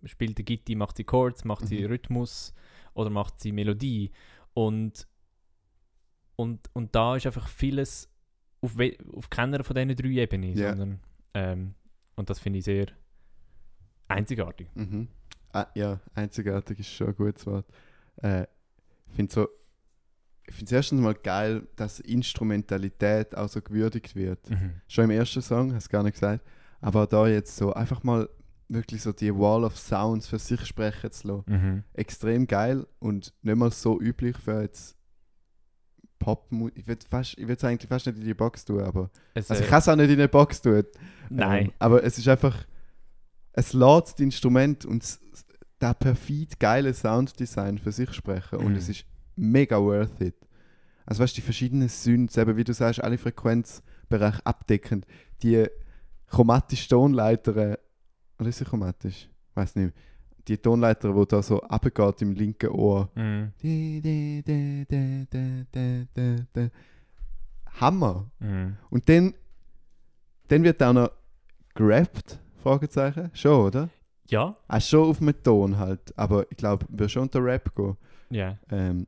spielt 0.04 0.36
die 0.36 0.44
Gitti, 0.44 0.74
macht 0.74 0.98
sie 0.98 1.04
Chords, 1.04 1.46
macht 1.46 1.66
sie 1.66 1.80
Mhm. 1.80 1.86
Rhythmus 1.86 2.52
oder 2.92 3.08
macht 3.08 3.40
sie 3.40 3.52
Melodie 3.52 4.10
und 4.52 5.08
und, 6.36 6.70
und 6.74 6.94
da 6.94 7.16
ist 7.16 7.26
einfach 7.26 7.48
vieles 7.48 8.07
auf, 8.60 8.72
auf 9.14 9.30
keiner 9.30 9.62
von 9.64 9.74
diesen 9.76 9.96
drei 9.96 10.22
Ebenen, 10.22 10.56
Ja. 10.56 10.70
sondern 10.76 11.00
ähm, 11.34 11.74
und 12.16 12.28
das 12.30 12.38
finde 12.40 12.58
ich 12.58 12.64
sehr 12.64 12.86
einzigartig. 14.08 14.68
Mhm. 14.74 15.08
Ah, 15.52 15.66
ja, 15.74 16.00
einzigartig 16.14 16.80
ist 16.80 16.90
schon 16.92 17.08
ein 17.08 17.16
gutes 17.16 17.46
Wort. 17.46 17.66
Äh, 18.16 18.42
ich 19.08 19.14
finde 19.14 19.32
so, 19.32 19.48
ich 20.46 20.54
finde 20.54 20.66
es 20.66 20.72
erstens 20.72 21.00
mal 21.00 21.14
geil, 21.14 21.66
dass 21.76 22.00
Instrumentalität 22.00 23.36
auch 23.36 23.48
so 23.48 23.60
gewürdigt 23.60 24.14
wird. 24.16 24.50
Mhm. 24.50 24.80
Schon 24.88 25.04
im 25.04 25.10
ersten 25.10 25.42
Song, 25.42 25.74
hast 25.74 25.88
du 25.88 25.92
gar 25.92 26.02
nicht 26.02 26.14
gesagt, 26.14 26.44
aber 26.80 27.06
da 27.06 27.26
jetzt 27.28 27.56
so 27.56 27.72
einfach 27.72 28.02
mal 28.02 28.28
wirklich 28.68 29.02
so 29.02 29.12
die 29.12 29.34
Wall 29.34 29.64
of 29.64 29.78
Sounds 29.78 30.26
für 30.28 30.38
sich 30.38 30.64
sprechen 30.66 31.10
zu 31.10 31.28
lassen. 31.28 31.44
Mhm. 31.50 31.84
Extrem 31.94 32.46
geil 32.46 32.86
und 32.98 33.32
nicht 33.42 33.56
mal 33.56 33.70
so 33.70 33.98
üblich 34.00 34.36
für 34.36 34.62
jetzt 34.62 34.97
Pop. 36.18 36.48
Ich 36.74 36.86
würde 36.86 37.06
es 37.08 37.64
eigentlich 37.64 37.88
fast 37.88 38.06
nicht 38.06 38.18
in 38.18 38.24
die 38.24 38.34
Box 38.34 38.64
tun, 38.64 38.80
aber 38.82 39.10
Es, 39.34 39.50
also 39.50 39.62
äh, 39.62 39.64
ich 39.64 39.70
kann 39.70 39.78
es 39.80 39.88
auch 39.88 39.96
nicht 39.96 40.10
in 40.10 40.18
eine 40.18 40.28
Box 40.28 40.60
tun. 40.62 40.84
nein. 41.30 41.66
Ähm, 41.66 41.72
aber 41.78 42.02
es 42.04 42.18
ist 42.18 42.28
einfach, 42.28 42.56
es 43.52 43.72
lässt 43.72 44.14
das 44.14 44.20
Instrument 44.20 44.84
und 44.84 45.18
der 45.80 45.94
perfid 45.94 46.58
geile 46.58 46.92
Sounddesign 46.92 47.78
für 47.78 47.92
sich 47.92 48.12
sprechen 48.12 48.58
und 48.58 48.72
Mhm. 48.72 48.76
es 48.78 48.88
ist 48.88 49.04
mega 49.36 49.78
worth 49.80 50.20
it. 50.20 50.34
Also 51.06 51.22
weißt 51.22 51.34
du, 51.34 51.40
die 51.40 51.44
verschiedenen 51.44 51.88
Synths, 51.88 52.36
eben 52.36 52.56
wie 52.56 52.64
du 52.64 52.74
sagst, 52.74 53.02
alle 53.02 53.16
Frequenzbereiche 53.16 54.44
abdeckend, 54.44 55.06
die 55.42 55.66
chromatische 56.26 56.88
Tonleiter, 56.88 57.56
äh, 57.56 57.76
oder 58.38 58.48
ist 58.48 58.58
sie 58.58 58.64
chromatisch? 58.64 59.28
Weiß 59.54 59.74
nicht. 59.76 59.94
Die 60.48 60.56
Tonleiter, 60.56 61.14
wo 61.14 61.24
da 61.26 61.42
so 61.42 61.60
abgeht 61.62 62.22
im 62.22 62.32
linken 62.32 62.70
Ohr. 62.70 63.08
Di. 63.62 64.00
Hammer. 67.80 68.30
Mhm. 68.40 68.76
Und 68.90 69.08
dann, 69.08 69.34
dann 70.48 70.62
wird 70.64 70.82
auch 70.82 70.92
noch 70.92 71.10
gerappt, 71.74 72.38
Fragezeichen. 72.62 73.30
Schon, 73.34 73.66
oder? 73.66 73.88
Ja, 74.26 74.56
Auch 74.68 74.80
schon 74.80 75.08
auf 75.10 75.18
dem 75.18 75.32
Ton 75.42 75.78
halt. 75.78 76.16
Aber 76.18 76.44
ich 76.50 76.56
glaube, 76.56 76.86
wir 76.88 77.08
schon 77.08 77.22
unter 77.22 77.42
Rap 77.42 77.74
gehen. 77.74 77.96
ja. 78.30 78.58
Ähm, 78.70 79.06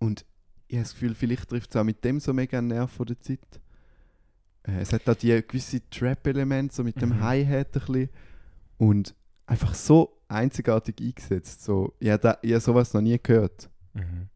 und 0.00 0.24
ich 0.66 0.76
habe 0.76 0.82
das 0.84 0.92
Gefühl, 0.92 1.14
vielleicht 1.14 1.48
trifft 1.48 1.70
es 1.70 1.76
auch 1.76 1.84
mit 1.84 2.04
dem 2.04 2.18
so 2.20 2.32
mega 2.32 2.58
einen 2.58 2.68
Nerv 2.68 2.90
von 2.90 3.06
der 3.06 3.20
Zeit. 3.20 3.38
Äh, 4.64 4.80
es 4.80 4.92
hat 4.92 5.02
da 5.06 5.14
die 5.14 5.40
gewisse 5.46 5.80
Trap-Elemente, 5.90 6.74
so 6.74 6.82
mit 6.84 7.00
dem 7.00 7.10
Mhm. 7.10 7.20
Hi-Hat 7.20 7.68
ein 7.68 7.80
bisschen. 7.80 8.08
Und 8.78 9.14
einfach 9.46 9.74
so 9.74 10.20
einzigartig 10.28 10.96
eingesetzt. 11.00 11.64
So, 11.64 11.94
ich 11.98 12.10
habe 12.10 12.38
sowas 12.60 12.94
noch 12.94 13.00
nie 13.00 13.18
gehört. 13.22 13.68
Mhm. 13.92 14.28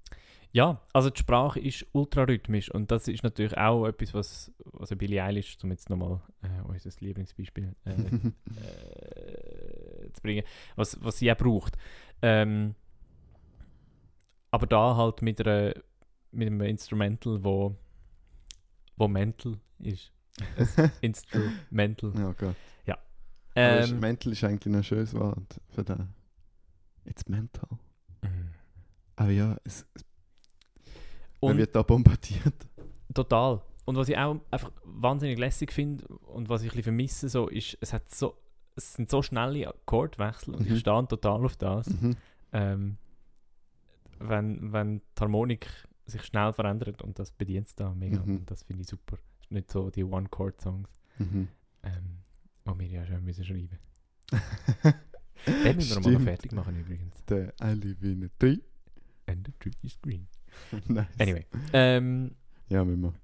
Ja, 0.53 0.81
also 0.95 1.11
die 1.11 1.21
Sprache 1.21 1.61
ist 1.61 1.87
ultrarhythmisch 1.93 2.71
und 2.71 2.91
das 2.91 3.07
ist 3.07 3.23
natürlich 3.23 3.57
auch 3.57 3.87
etwas, 3.87 4.15
was 4.15 4.53
also 4.79 4.97
Billie 4.97 5.23
Eilish, 5.23 5.59
um 5.63 5.71
jetzt 5.71 5.91
nochmal 5.91 6.23
äh, 6.43 6.63
unser 6.67 6.91
Lieblingsbeispiel 7.01 7.77
äh, 7.85 7.91
äh, 7.91 8.33
zu 10.13 10.23
bringen, 10.23 10.45
was, 10.75 10.99
was 11.03 11.19
sie 11.19 11.31
auch 11.31 11.37
braucht. 11.37 11.77
Ähm, 12.23 12.75
aber 14.51 14.67
da 14.67 14.97
halt 14.97 15.21
mit, 15.21 15.47
einer, 15.47 15.75
mit 16.33 16.47
einem 16.47 16.63
Instrumental, 16.63 17.45
wo, 17.45 17.77
wo 18.97 19.07
mental 19.07 19.59
ist. 19.81 20.13
Instrumental. 21.03 22.13
oh 22.17 22.35
Gott. 22.39 22.57
Aber 23.55 23.81
ist- 23.81 23.91
Ähm, 23.91 24.01
mental 24.01 24.33
ist 24.33 24.45
eigentlich 24.45 24.75
ein 24.75 24.85
schönes 24.85 25.15
Wort 25.15 25.61
für 25.71 25.85
das. 25.85 26.01
It's 27.05 27.27
mental. 27.29 27.69
mhm. 28.23 28.51
Aber 29.17 29.31
ja, 29.31 29.57
es, 29.65 29.85
es 29.95 30.05
man 31.41 31.53
und 31.53 31.59
wird 31.59 31.75
da 31.75 31.83
bombardiert. 31.83 32.67
Total. 33.15 33.61
Und 33.85 33.97
was 33.97 34.09
ich 34.09 34.17
auch 34.19 34.39
einfach 34.51 34.71
wahnsinnig 34.85 35.39
lässig 35.39 35.73
finde 35.73 36.07
und 36.07 36.49
was 36.49 36.63
ich 36.63 36.67
ein 36.69 36.71
bisschen 36.71 36.83
vermisse, 36.85 37.29
so, 37.29 37.49
ist, 37.49 37.79
es, 37.81 37.93
hat 37.93 38.11
so, 38.15 38.37
es 38.77 38.95
sind 38.95 39.09
so 39.11 39.23
schnelle 39.23 39.67
Akkordwechsel 39.69 40.55
und 40.55 40.69
Mhm. 40.69 40.75
ich 40.75 40.81
stehe 40.81 41.07
total 41.09 41.45
auf 41.45 41.57
das. 41.57 41.89
Mhm. 41.89 42.17
Ähm, 42.53 42.99
wenn, 44.19 44.73
wenn 44.73 44.99
die 44.99 45.21
Harmonik 45.21 45.69
sich 46.07 46.23
schnell 46.25 46.53
verändert 46.53 47.03
und 47.03 47.19
das 47.19 47.31
bedient 47.33 47.67
es 47.69 47.75
da 47.75 47.95
mega. 47.95 48.21
Mhm. 48.25 48.39
Und 48.39 48.51
das 48.51 48.63
finde 48.63 48.83
ich 48.83 48.89
super. 48.89 49.17
Nicht 49.51 49.71
so 49.71 49.91
die 49.91 50.05
One-Chord-Songs, 50.05 50.89
Mhm. 51.19 51.49
ähm, 51.83 52.19
die 52.75 52.81
wir 52.81 52.87
ja 52.89 53.07
schon 53.07 53.25
müssen 53.25 53.45
schreiben 53.45 53.79
Den 55.47 55.77
müssen 55.77 56.05
wir 56.05 56.11
mal 56.11 56.19
noch 56.19 56.23
fertig 56.23 56.53
machen 56.53 56.79
übrigens. 56.79 57.25
Der 57.27 57.55
I 57.63 57.73
live 57.73 58.03
in 58.03 58.25
a 58.25 58.29
tree. 58.39 58.59
And 59.27 59.47
the 59.47 59.53
tree 59.59 59.73
is 59.83 59.99
green. 60.01 60.27
nice. 60.89 61.07
Anyway. 61.19 61.47
Ähm, 61.73 62.35
Ja, 62.69 62.85
müssen 62.85 63.03
wir. 63.03 63.15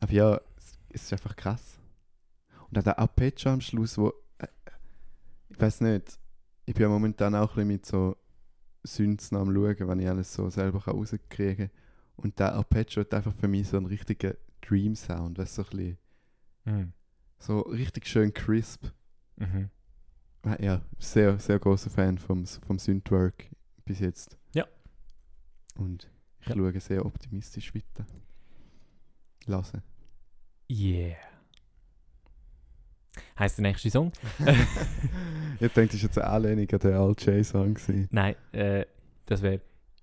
Aber 0.00 0.12
ja, 0.12 0.40
es, 0.56 0.78
ist 0.90 1.12
einfach 1.12 1.36
krass. 1.36 1.78
Und 2.68 2.78
auch 2.78 2.82
der 2.82 2.98
Arpeggio 2.98 3.52
am 3.52 3.60
Schluss, 3.60 3.98
wo. 3.98 4.12
Äh, 4.38 4.48
ich 5.50 5.60
weiß 5.60 5.82
nicht. 5.82 6.18
Ich 6.66 6.74
bin 6.74 6.82
ja 6.82 6.88
momentan 6.88 7.34
auch 7.34 7.56
ein 7.56 7.68
bisschen 7.68 7.68
mit 7.68 7.86
so 7.86 8.16
noch 9.32 9.40
am 9.40 9.54
Schauen, 9.54 9.88
wenn 9.88 10.00
ich 10.00 10.08
alles 10.08 10.32
so 10.32 10.50
selber 10.50 10.84
rauskriegen 10.84 11.68
kann. 11.68 11.70
Und 12.16 12.38
der 12.38 12.54
Arpeggio 12.54 13.00
hat 13.02 13.14
einfach 13.14 13.34
für 13.34 13.48
mich 13.48 13.68
so 13.68 13.76
einen 13.76 13.86
richtigen 13.86 14.34
Dream-Sound. 14.62 15.38
Weißt 15.38 15.58
du, 15.58 15.62
so 15.62 15.70
ein 15.70 15.76
bisschen. 15.76 15.98
mhm. 16.64 16.92
So 17.38 17.60
richtig 17.60 18.06
schön 18.06 18.32
crisp. 18.32 18.86
Mhm. 19.36 19.70
Ah, 20.42 20.56
Ja, 20.60 20.82
sehr, 20.98 21.38
sehr 21.38 21.58
großer 21.58 21.90
Fan 21.90 22.18
vom, 22.18 22.46
vom 22.46 22.78
Synthwork 22.78 23.46
bis 23.84 24.00
jetzt. 24.00 24.38
Ja. 24.54 24.66
Und 25.76 26.10
ich 26.40 26.48
Ja. 26.48 26.54
schaue 26.56 26.80
sehr 26.80 27.04
optimistisch 27.06 27.74
weiter. 27.74 28.06
Lassen. 29.46 29.82
Yeah. 30.70 31.16
Heißt 33.38 33.58
der 33.58 33.62
nächste 33.62 33.90
Song? 33.90 34.10
ich 35.60 35.72
denke, 35.72 35.92
das 35.92 36.02
war 36.02 36.08
jetzt 36.08 36.18
eine 36.18 36.26
Anlehnung 36.28 36.68
an 36.70 36.78
den 36.78 36.94
RJ-Song. 36.94 37.74
gewesen. 37.74 38.08
Nein, 38.10 38.34
äh, 38.52 38.86
das 39.26 39.42
wäre 39.42 39.60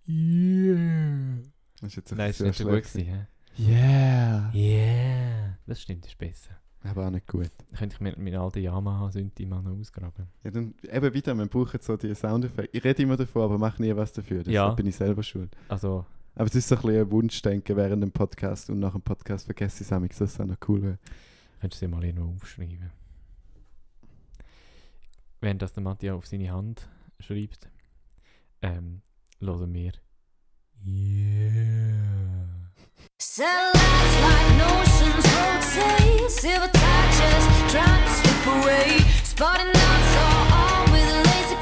Yeah. 0.07 1.41
Das 1.79 1.89
ist 1.89 1.95
jetzt 1.97 2.11
Nein, 2.15 2.29
ist 2.29 2.37
sehr 2.37 2.47
nicht 2.47 2.57
so 2.57 2.65
gut 2.65 2.83
gewesen. 2.83 3.27
Yeah! 3.57 4.51
Yeah. 4.53 5.57
Das 5.65 5.81
stimmt, 5.81 6.03
das 6.05 6.11
ist 6.11 6.17
besser. 6.17 6.60
Aber 6.83 7.05
auch 7.07 7.11
nicht 7.11 7.27
gut. 7.27 7.51
Dann 7.69 7.77
könnte 7.79 7.95
ich 7.95 7.99
mir 8.01 8.15
meinen 8.17 8.35
alten 8.41 8.59
Yamaha 8.59 9.11
Synthi 9.11 9.45
mal 9.45 9.61
noch 9.61 9.77
ausgraben. 9.77 10.27
Ja, 10.43 10.49
dann 10.51 10.73
eben 10.91 11.13
wieder, 11.13 11.35
man 11.35 11.47
braucht 11.47 11.83
so 11.83 11.95
die 11.95 12.15
Soundeffekte. 12.15 12.75
Ich 12.75 12.83
rede 12.83 13.03
immer 13.03 13.17
davon, 13.17 13.43
aber 13.43 13.57
mache 13.59 13.81
nie 13.81 13.95
was 13.95 14.11
dafür. 14.13 14.39
Deshalb 14.39 14.53
Ja. 14.53 14.69
bin 14.73 14.87
ich 14.87 14.95
selber 14.95 15.21
schuld. 15.21 15.55
Also, 15.69 16.05
Aber 16.33 16.45
es 16.47 16.55
ist 16.55 16.69
so 16.69 16.75
ein 16.75 16.81
bisschen 16.81 17.01
ein 17.01 17.11
Wunschdenken 17.11 17.75
während 17.75 18.01
dem 18.01 18.11
Podcast 18.11 18.69
und 18.69 18.79
nach 18.79 18.93
dem 18.93 19.01
Podcast 19.01 19.45
vergesse 19.45 19.77
ich 19.83 19.87
es 19.87 19.91
manchmal, 19.91 20.07
dass 20.07 20.21
es 20.21 20.39
auch 20.39 20.45
noch 20.45 20.57
cool 20.67 20.81
wäre. 20.81 20.99
Könntest 21.59 21.81
du 21.81 21.85
dir 21.85 21.91
mal 21.95 22.03
irgendwo 22.03 22.33
aufschreiben. 22.33 22.89
Wenn 25.39 25.57
das 25.59 25.73
der 25.73 25.83
Matthias 25.83 26.15
auf 26.15 26.25
seine 26.25 26.51
Hand 26.51 26.87
schreibt, 27.19 27.69
ähm, 28.61 29.01
hören 29.39 29.73
wir. 29.73 29.91
Yeah. 30.83 32.40
Satellites 33.23 34.15
like 34.23 34.57
rotate, 35.37 36.31
silver 36.31 36.67
touches 36.73 37.43
to 37.69 38.11
slip 38.17 38.47
away, 38.57 38.97
spotting 39.23 39.67
all 40.51 40.91
with 40.91 41.05
laser. 41.27 41.59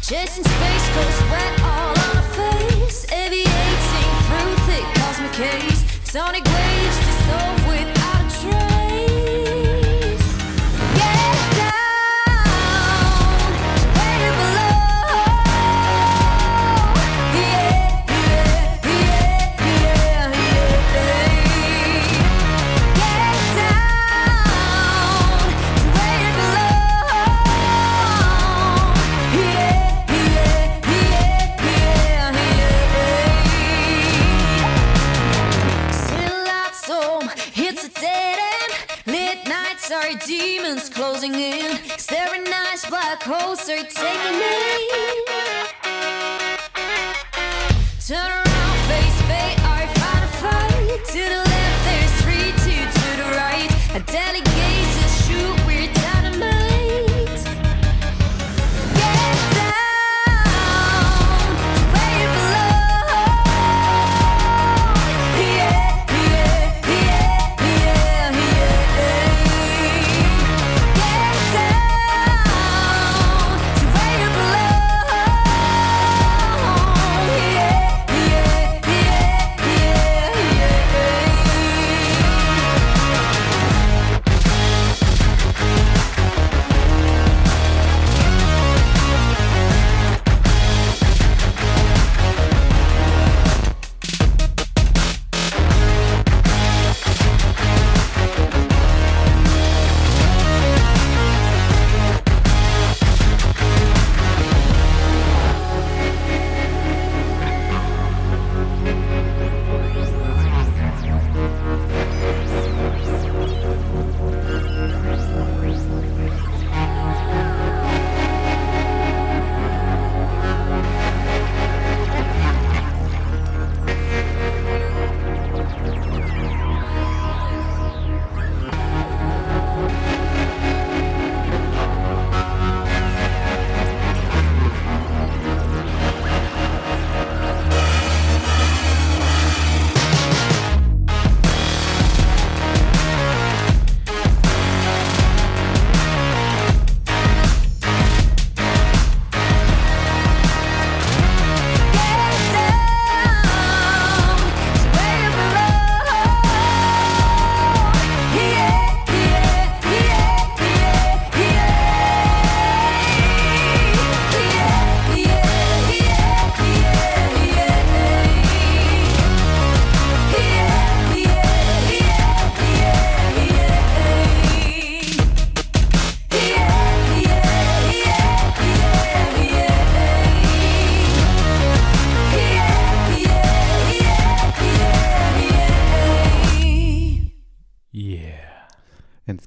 Chasing 0.00 0.42
space 0.42 0.86
all 1.60 1.90
on 1.90 2.22
face, 2.32 3.04
through 4.24 4.56
thick 4.64 4.84
cosmic 4.94 5.34
haze, 5.34 5.84
sonic 6.10 6.44
waves 6.46 7.01
closing 41.12 41.34
in. 41.34 41.76
Staring 41.98 42.46
eyes, 42.48 42.86
black 42.86 43.22
holes 43.22 43.68
are 43.68 43.84
taking 43.84 44.40
aim. 44.40 45.24
Turn 48.00 48.16
around, 48.16 48.51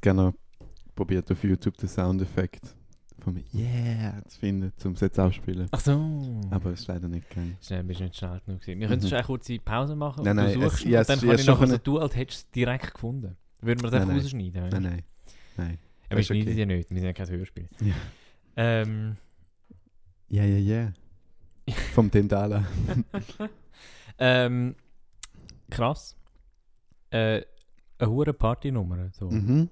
gerne 0.05 0.23
noch 0.27 0.33
probiert 0.95 1.29
auf 1.31 1.43
YouTube 1.43 1.77
den 1.77 1.89
Soundeffekt 1.89 2.75
von 3.19 3.43
Yeah 3.53 4.21
zu 4.27 4.39
finden, 4.39 4.71
um 4.83 4.91
es 4.93 4.99
jetzt 5.01 5.17
abspielen. 5.19 5.67
Ach 5.71 5.79
so. 5.79 6.41
Aber 6.51 6.71
es 6.71 6.81
ist 6.81 6.87
leider 6.87 7.07
nicht 7.07 7.27
gegangen. 7.29 7.57
Schnell, 7.61 7.83
bist 7.83 7.99
du 7.99 8.03
nicht 8.05 8.15
schnell 8.15 8.39
genug 8.45 8.61
gewesen. 8.61 8.79
Wir 8.79 8.87
können 8.87 9.01
Mhm. 9.01 9.07
schnell 9.07 9.19
eine 9.19 9.25
kurze 9.25 9.57
Pause 9.59 9.95
machen 9.95 10.23
Nein, 10.23 10.37
und 10.37 10.43
nein, 10.45 10.53
du 10.53 10.65
es- 10.65 10.71
suchst 10.73 10.85
ja, 10.85 10.99
und 10.99 11.01
es- 11.01 11.07
dann 11.07 11.19
ja, 11.19 11.25
kann 11.25 11.35
es 11.35 11.39
ich 11.41 11.45
schon 11.45 11.53
nachher 11.55 11.67
so 11.67 11.71
können- 11.73 11.83
tun, 11.83 12.01
als 12.01 12.15
hättest 12.15 12.41
du 12.43 12.45
es 12.47 12.51
direkt 12.51 12.93
gefunden. 12.93 13.37
Würden 13.61 13.79
wir 13.81 13.89
das 13.89 13.93
einfach 13.93 14.07
nein. 14.13 14.19
rausschneiden? 14.21 14.69
du? 14.69 14.69
Nein, 14.79 14.83
nein. 14.83 15.03
Nein. 15.57 15.77
Ja, 16.03 16.09
wir 16.11 16.17
ist 16.19 16.25
schneiden 16.27 16.47
okay. 16.49 16.59
ja 16.59 16.65
nicht, 16.65 16.89
wir 16.91 16.97
sind 16.97 17.05
ja 17.05 17.13
kein 17.13 17.29
Hörspiel. 17.29 17.69
Ja. 17.81 17.93
Ähm, 18.57 19.15
Ja, 20.29 20.43
ja, 20.43 20.57
ja. 20.57 20.93
Vom 21.95 22.11
Dendala. 22.11 22.65
ähm, 24.19 24.75
krass. 25.69 26.15
Äh, 27.09 27.41
eine 27.97 28.09
hure 28.11 28.33
Partynummer. 28.33 29.09
So. 29.13 29.29
mhm. 29.31 29.69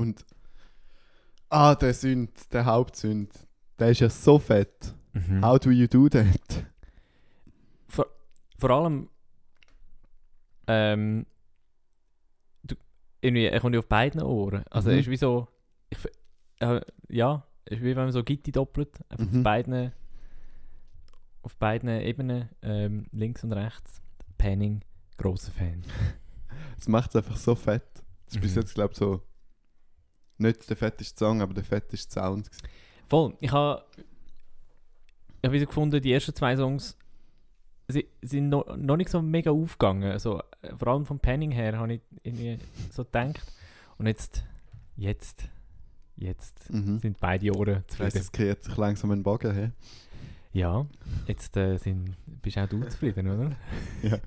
Und. 0.00 0.24
Ah, 1.48 1.74
der 1.74 1.92
Sünd, 1.94 2.30
der 2.52 2.64
Hauptsünd. 2.64 3.32
Der 3.78 3.90
ist 3.90 4.00
ja 4.00 4.08
so 4.08 4.38
fett. 4.38 4.94
Mhm. 5.12 5.44
How 5.44 5.58
do 5.58 5.70
you 5.70 5.86
do 5.88 6.08
that? 6.08 6.64
Vor 7.88 8.70
allem, 8.70 9.08
ähm, 10.66 11.24
du, 12.62 12.74
irgendwie, 13.22 13.46
er 13.46 13.58
kommt 13.60 13.74
ja 13.74 13.78
auf 13.78 13.88
beiden 13.88 14.22
Ohren. 14.22 14.64
Also 14.70 14.88
Mhm. 14.90 14.94
er 14.94 15.00
ist 15.00 15.08
wie 15.10 15.16
so, 15.16 15.48
ich, 15.88 15.98
äh, 16.60 16.80
ja, 17.08 17.46
ist 17.64 17.80
wie 17.80 17.96
wenn 17.96 18.04
man 18.04 18.12
so 18.12 18.22
Gitti 18.22 18.52
doppelt, 18.52 18.90
einfach 19.08 19.24
Mhm. 19.24 19.38
auf 19.38 19.42
beiden, 19.44 19.92
auf 21.42 21.56
beiden 21.56 21.88
Ebenen, 21.88 22.50
ähm, 22.62 23.06
links 23.12 23.42
und 23.44 23.54
rechts. 23.54 24.02
Penning, 24.38 24.82
grosser 25.16 25.52
Fan. 25.52 25.82
Das 26.76 26.86
macht 26.88 27.10
es 27.10 27.16
einfach 27.16 27.36
so 27.36 27.54
fett. 27.54 27.82
Das 28.26 28.34
ist 28.36 28.40
bis 28.40 28.54
Mhm. 28.54 28.60
jetzt, 28.62 28.74
glaube 28.74 28.92
ich, 28.92 28.98
so. 28.98 29.22
Nicht 30.40 30.68
der 30.68 30.76
fetteste 30.76 31.18
Song, 31.18 31.40
aber 31.42 31.54
der 31.54 31.64
fetteste 31.64 32.12
Sound. 32.12 32.50
gewesen. 32.50 32.68
Voll, 33.08 33.34
ich 33.40 33.50
habe 33.52 33.84
hab 35.44 35.52
wieder 35.52 35.66
gefunden, 35.66 36.00
die 36.00 36.12
ersten 36.12 36.34
zwei 36.34 36.56
Songs 36.56 36.96
sie, 37.88 38.06
sind 38.22 38.48
noch, 38.48 38.76
noch 38.76 38.96
nicht 38.96 39.10
so 39.10 39.20
mega 39.20 39.50
aufgegangen. 39.50 40.10
Also, 40.12 40.40
äh, 40.62 40.74
vor 40.76 40.88
allem 40.88 41.06
vom 41.06 41.18
Penning 41.18 41.50
her 41.50 41.78
habe 41.78 41.94
ich 41.94 42.00
irgendwie 42.22 42.58
so 42.90 43.04
gedacht. 43.04 43.40
Und 43.98 44.06
jetzt, 44.06 44.44
jetzt, 44.96 45.48
jetzt 46.16 46.70
Mhm. 46.70 46.98
sind 47.00 47.18
beide 47.20 47.54
Ohren 47.54 47.84
zufrieden. 47.88 48.18
es 48.18 48.32
kreiert 48.32 48.62
sich 48.64 48.76
langsam 48.76 49.10
ein 49.10 49.22
Bogen. 49.22 49.54
He? 49.54 50.58
Ja, 50.58 50.86
jetzt 51.26 51.56
äh, 51.56 51.76
sind, 51.76 52.16
bist 52.42 52.58
auch 52.58 52.68
du 52.68 52.82
zufrieden, 52.88 53.28
oder? 53.28 53.56
Ja. 54.02 54.18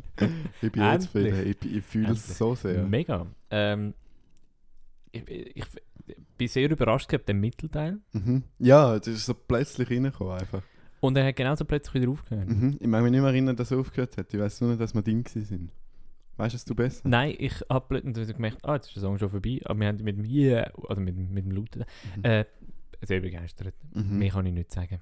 Ich 0.61 0.71
bin 0.71 0.81
auch 0.83 0.99
zufrieden. 0.99 1.47
Ich, 1.49 1.75
ich 1.77 1.83
fühle 1.83 2.11
es 2.13 2.37
so 2.37 2.53
sehr. 2.55 2.83
Mega. 2.83 3.25
Ähm, 3.49 3.93
ich, 5.11 5.27
ich 5.29 5.65
bin 6.37 6.47
sehr 6.47 6.69
überrascht 6.69 7.09
gehabt, 7.09 7.27
den 7.29 7.39
Mittelteil. 7.39 7.99
Mhm. 8.13 8.43
Ja, 8.59 8.97
das 8.97 9.07
ist 9.07 9.25
so 9.25 9.33
plötzlich 9.33 9.89
reingekommen 9.89 10.33
einfach. 10.39 10.63
Und 10.99 11.17
er 11.17 11.25
hat 11.27 11.35
genauso 11.35 11.65
plötzlich 11.65 12.01
wieder 12.01 12.11
aufgehört. 12.11 12.47
Mhm. 12.47 12.77
Ich 12.79 12.87
mag 12.87 13.03
mich 13.03 13.11
nicht 13.11 13.21
mehr 13.21 13.29
erinnern, 13.29 13.55
dass 13.55 13.71
er 13.71 13.77
aufgehört 13.79 14.17
hat. 14.17 14.33
Ich 14.33 14.39
weiß 14.39 14.61
nur, 14.61 14.75
dass 14.77 14.93
wir 14.93 15.01
Ding 15.01 15.27
sind. 15.27 15.71
Weißt 16.37 16.55
du 16.67 16.73
du 16.73 16.75
besser? 16.75 17.01
Nein, 17.07 17.35
ich 17.37 17.53
habe 17.69 17.85
plötzlich 18.01 18.33
gemerkt, 18.35 18.57
ah, 18.63 18.75
jetzt 18.75 18.87
ist 18.87 18.95
der 18.95 19.03
Song 19.03 19.17
schon 19.19 19.29
vorbei. 19.29 19.59
Aber 19.65 19.79
wir 19.79 19.87
haben 19.87 20.03
mit 20.03 20.17
dem 20.17 20.25
Yeah, 20.25 20.71
oder 20.75 20.99
mit, 20.99 21.15
dem- 21.15 21.31
mit 21.33 21.45
dem 21.45 21.51
Lauten, 21.51 21.83
Mhm. 22.17 22.23
äh, 22.23 22.45
sehr 23.01 23.19
begeistert. 23.19 23.75
Mhm. 23.93 24.17
Mehr 24.17 24.29
kann 24.31 24.45
ich 24.45 24.53
nicht 24.53 24.71
sagen. 24.71 24.99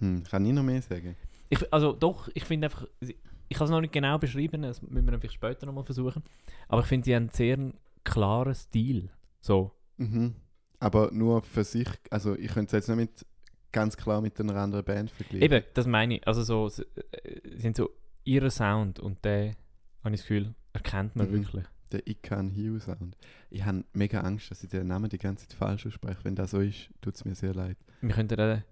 Hm. 0.00 0.22
Kann 0.24 0.44
ich 0.46 0.52
noch 0.52 0.62
mehr 0.62 0.82
sagen? 0.82 1.16
Ich, 1.48 1.72
also 1.72 1.92
doch, 1.92 2.28
ich 2.34 2.44
finde 2.44 2.66
einfach, 2.66 2.86
ich 3.00 3.56
kann 3.58 3.66
es 3.66 3.70
noch 3.70 3.80
nicht 3.80 3.92
genau 3.92 4.18
beschreiben, 4.18 4.62
das 4.62 4.80
müssen 4.82 5.06
wir 5.06 5.18
vielleicht 5.18 5.34
später 5.34 5.66
nochmal 5.66 5.84
versuchen. 5.84 6.22
Aber 6.68 6.80
ich 6.80 6.86
finde, 6.86 7.04
sie 7.04 7.14
haben 7.14 7.22
einen 7.24 7.30
sehr 7.30 7.72
klaren 8.04 8.54
Stil. 8.54 9.10
So. 9.42 9.72
Mhm. 9.98 10.36
Aber 10.78 11.10
nur 11.12 11.42
für 11.42 11.62
sich, 11.64 11.86
also 12.10 12.34
ich 12.36 12.50
könnte 12.52 12.74
es 12.76 12.86
jetzt 12.86 12.88
nicht 12.88 12.96
mit, 12.96 13.26
ganz 13.72 13.96
klar 13.96 14.20
mit 14.20 14.40
einer 14.40 14.56
anderen 14.56 14.84
Band 14.84 15.10
vergleichen. 15.10 15.42
Eben, 15.42 15.64
das 15.74 15.86
meine 15.86 16.16
ich. 16.16 16.26
Also 16.26 16.42
so, 16.42 16.68
äh, 17.12 17.58
sind 17.58 17.76
so 17.76 17.90
ihre 18.24 18.50
Sound 18.50 18.98
und 18.98 19.24
der, 19.24 19.54
habe 20.02 20.14
ich 20.14 20.20
das 20.20 20.28
Gefühl, 20.28 20.54
erkennt 20.72 21.14
man 21.16 21.28
Mhm. 21.28 21.32
wirklich. 21.34 21.64
Der 21.92 22.06
Ican 22.06 22.50
Hugh 22.56 22.80
Sound. 22.80 23.18
Ich 23.50 23.64
habe 23.66 23.84
mega 23.92 24.20
Angst, 24.22 24.50
dass 24.50 24.62
ich 24.64 24.70
den 24.70 24.86
Namen 24.86 25.10
die 25.10 25.18
ganze 25.18 25.46
Zeit 25.46 25.58
falsch 25.58 25.86
ausspreche. 25.86 26.24
Wenn 26.24 26.34
das 26.34 26.52
so 26.52 26.60
ist, 26.60 26.88
tut 27.02 27.14
es 27.16 27.24
mir 27.26 27.34
sehr 27.34 27.52
leid. 27.54 27.76
Wir 28.00 28.14
könnten 28.14 28.38
äh, 28.38 28.62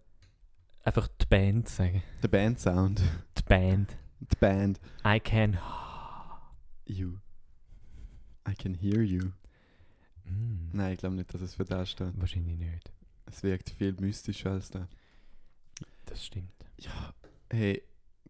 einfach 0.85 1.07
die 1.09 1.27
Band 1.27 1.69
sagen. 1.69 2.03
Der 2.23 2.29
Band 2.29 2.59
Sound. 2.59 3.03
Die 3.37 3.43
Band. 3.43 3.95
Die 4.21 4.37
Band. 4.41 4.81
I 5.07 5.21
can. 5.21 5.59
You. 6.87 7.19
I 8.49 8.55
can 8.55 8.75
hear 8.75 9.03
you. 9.03 9.33
Mm, 10.31 10.71
Nein, 10.77 10.93
ich 10.93 10.99
glaube 10.99 11.17
nicht, 11.17 11.33
dass 11.33 11.41
es 11.41 11.55
für 11.55 11.65
das 11.65 11.91
steht. 11.91 12.19
Wahrscheinlich 12.19 12.59
nicht. 12.59 12.93
Es 13.27 13.43
wirkt 13.43 13.71
viel 13.71 13.95
mystischer 14.01 14.53
als 14.53 14.71
das. 14.71 14.89
Das 16.07 16.25
stimmt. 16.25 16.53
Ja, 16.79 17.15
hey, 17.51 17.83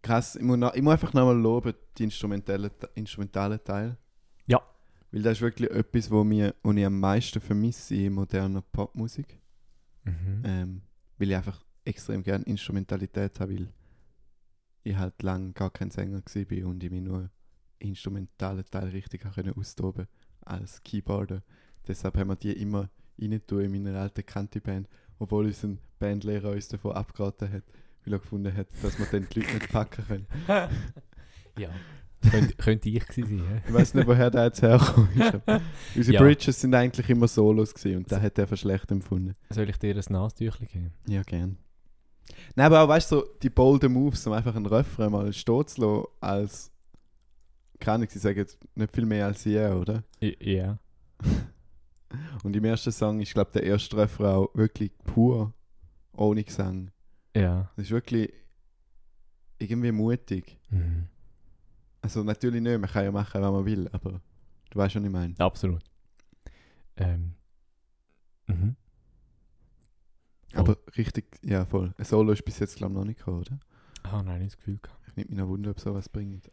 krass. 0.02 0.36
Ich 0.36 0.42
muss, 0.42 0.58
noch, 0.58 0.74
ich 0.74 0.82
muss 0.82 0.92
einfach 0.92 1.12
nochmal 1.12 1.38
loben, 1.38 1.74
die 1.96 2.04
instrumentellen, 2.04 2.70
instrumentalen 2.94 3.62
Teil. 3.62 3.96
Ja. 4.46 4.60
Weil 5.10 5.22
das 5.22 5.38
ist 5.38 5.42
wirklich 5.42 5.70
etwas, 5.70 6.10
wo, 6.10 6.24
mir, 6.24 6.54
wo 6.62 6.72
ich 6.72 6.84
am 6.84 7.00
meisten 7.00 7.40
vermisse 7.40 7.94
in 7.94 8.12
moderner 8.12 8.62
Popmusik. 8.62 9.40
Mhm. 10.04 10.42
Ähm, 10.44 10.82
weil 11.18 11.30
ich 11.30 11.36
einfach 11.36 11.64
extrem 11.84 12.22
gerne 12.22 12.44
Instrumentalität 12.44 13.40
habe, 13.40 13.54
weil 13.54 13.68
ich 14.82 14.96
halt 14.96 15.22
lange 15.22 15.52
gar 15.52 15.70
kein 15.70 15.90
Sänger 15.90 16.22
war 16.22 16.66
und 16.66 16.82
ich 16.82 16.90
mich 16.90 17.02
nur 17.02 17.30
instrumentalen 17.78 18.64
Teil 18.70 18.88
richtig 18.88 19.24
habe 19.24 19.34
können 19.34 19.54
austoben 19.56 20.06
als 20.42 20.82
Keyboarder. 20.82 21.42
Deshalb 21.88 22.16
haben 22.16 22.28
wir 22.28 22.36
die 22.36 22.52
immer 22.52 22.88
rein 23.20 23.40
tun 23.46 23.60
in 23.62 23.82
meiner 23.82 24.00
alten 24.00 24.24
Kanti-Band, 24.24 24.88
obwohl 25.18 25.46
unser 25.46 25.76
Bandlehrer 25.98 26.50
uns 26.52 26.68
davon 26.68 26.92
abgeraten 26.92 27.52
hat, 27.52 27.64
weil 28.04 28.14
er 28.14 28.18
gefunden 28.18 28.54
hat, 28.56 28.68
dass 28.82 28.98
wir 28.98 29.06
dann 29.06 29.28
die 29.30 29.40
Leute 29.40 29.54
nicht 29.54 29.70
packen 29.70 30.04
können. 30.06 30.26
ja. 31.58 31.70
könnte, 32.30 32.54
könnte 32.54 32.88
ich 32.88 33.06
gewesen 33.06 33.38
sein. 33.38 33.48
hä? 33.48 33.62
Ich 33.66 33.74
weiß 33.74 33.94
nicht, 33.94 34.06
woher 34.06 34.30
der 34.30 34.44
jetzt 34.44 34.62
herkommt. 34.62 35.08
Unsere 35.96 36.14
Ja. 36.14 36.22
Bridges 36.22 36.60
sind 36.60 36.74
eigentlich 36.74 37.08
immer 37.10 37.28
Solos 37.28 37.74
gewesen 37.74 37.98
und 37.98 38.10
der 38.10 38.22
hat 38.22 38.38
er 38.38 38.46
für 38.46 38.56
schlecht 38.56 38.90
empfunden. 38.90 39.34
Soll 39.50 39.68
ich 39.68 39.76
dir 39.78 39.94
ein 39.94 40.02
Nasentüchchen 40.08 40.66
geben? 40.68 40.92
Ja, 41.06 41.22
gern. 41.22 41.58
Nein, 42.54 42.66
aber 42.66 42.82
auch, 42.82 42.88
weißt 42.88 43.12
du, 43.12 43.16
so 43.16 43.28
die 43.42 43.50
bolden 43.50 43.92
Moves, 43.92 44.26
um 44.26 44.32
einfach 44.32 44.54
einen 44.54 44.66
Refrain 44.66 45.10
mal 45.10 45.32
stehen 45.32 45.66
zu 45.66 45.80
lassen, 45.80 46.06
als. 46.20 46.70
Kann 47.78 48.02
ich, 48.02 48.10
sie 48.10 48.18
sagen 48.18 48.44
nicht 48.74 48.92
viel 48.92 49.06
mehr 49.06 49.24
als 49.26 49.44
ja, 49.46 49.74
oder? 49.74 50.04
Ja. 50.20 50.78
Und 52.42 52.56
im 52.56 52.64
ersten 52.64 52.92
Song 52.92 53.20
ist, 53.20 53.34
glaube 53.34 53.50
ich, 53.50 53.52
der 53.54 53.62
erste 53.64 53.96
Refrain 53.96 54.46
wirklich 54.54 54.96
pur, 55.04 55.52
ohne 56.12 56.42
Gesang. 56.42 56.90
Ja. 57.36 57.70
Das 57.76 57.86
ist 57.86 57.90
wirklich 57.90 58.32
irgendwie 59.58 59.92
mutig. 59.92 60.58
Mhm. 60.70 61.06
Also 62.02 62.22
natürlich 62.24 62.62
nicht, 62.62 62.80
man 62.80 62.90
kann 62.90 63.04
ja 63.04 63.12
machen, 63.12 63.42
was 63.42 63.52
man 63.52 63.64
will, 63.64 63.88
aber 63.92 64.20
du 64.70 64.78
weißt 64.78 64.94
schon, 64.94 65.02
was 65.02 65.08
ich 65.08 65.12
meine. 65.12 65.34
Absolut. 65.38 65.84
Ähm. 66.96 67.34
Mhm. 68.46 68.76
Aber 70.54 70.76
richtig, 70.96 71.38
ja 71.44 71.64
voll. 71.64 71.94
Ein 71.96 72.04
Solo 72.04 72.32
ist 72.32 72.44
bis 72.44 72.58
jetzt, 72.58 72.76
glaube 72.76 72.92
ich, 72.92 72.98
noch 72.98 73.04
nicht 73.04 73.18
gekommen, 73.18 73.40
oder? 73.40 73.60
Ah, 74.02 74.22
nein, 74.22 74.40
nicht 74.40 74.52
das 74.52 74.58
Gefühl 74.58 74.78
gehabt. 74.82 75.00
Ich 75.06 75.16
nimmt 75.16 75.30
mich 75.30 75.38
noch 75.38 75.48
Wunder, 75.48 75.70
ob 75.70 75.80
sowas 75.80 76.08
bringt. 76.08 76.50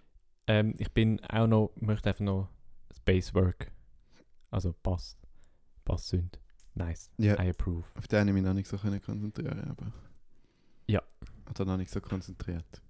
Ähm, 0.48 0.76
ich 0.78 0.92
bin 0.92 1.20
auch 1.26 1.48
noch, 1.48 1.72
möchte 1.80 2.10
einfach 2.10 2.24
noch 2.24 2.50
Spacework. 2.96 3.72
Also 4.52 4.76
Bass. 4.84 5.18
Bass 5.88 6.10
sind. 6.10 6.40
Nice. 6.76 7.10
Ja. 7.18 7.42
I 7.42 7.50
approve. 7.50 7.86
Auf 7.96 8.08
den 8.08 8.20
habe 8.20 8.30
ich 8.30 8.34
mich 8.34 8.44
noch 8.44 8.54
nicht 8.54 8.68
so 8.68 8.78
können 8.78 9.02
konzentrieren, 9.02 9.60
aber. 9.70 9.94
Ja. 10.86 11.02
Oder 11.50 11.66
noch 11.66 11.78
nicht 11.78 11.90
so 11.92 12.02
konzentriert. 12.02 12.84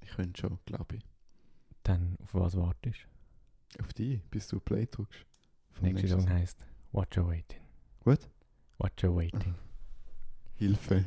Ich 0.00 0.08
könnte 0.10 0.40
schon, 0.40 0.58
glaube 0.64 0.96
ich. 0.96 1.04
Dann 1.82 2.16
auf 2.22 2.34
was 2.34 2.56
wartest 2.56 3.06
Auf 3.80 3.92
die, 3.92 4.22
bis 4.30 4.48
du 4.48 4.58
Play 4.58 4.86
drückst. 4.86 5.26
du? 5.76 5.82
Nächste 5.82 6.08
Song. 6.08 6.28
heisst 6.30 6.58
What 6.92 7.14
You 7.14 7.28
Waiting. 7.28 7.60
What? 8.04 8.28
What 8.78 9.00
You 9.02 9.14
Waiting. 9.14 9.54
Hilfe. 10.56 11.04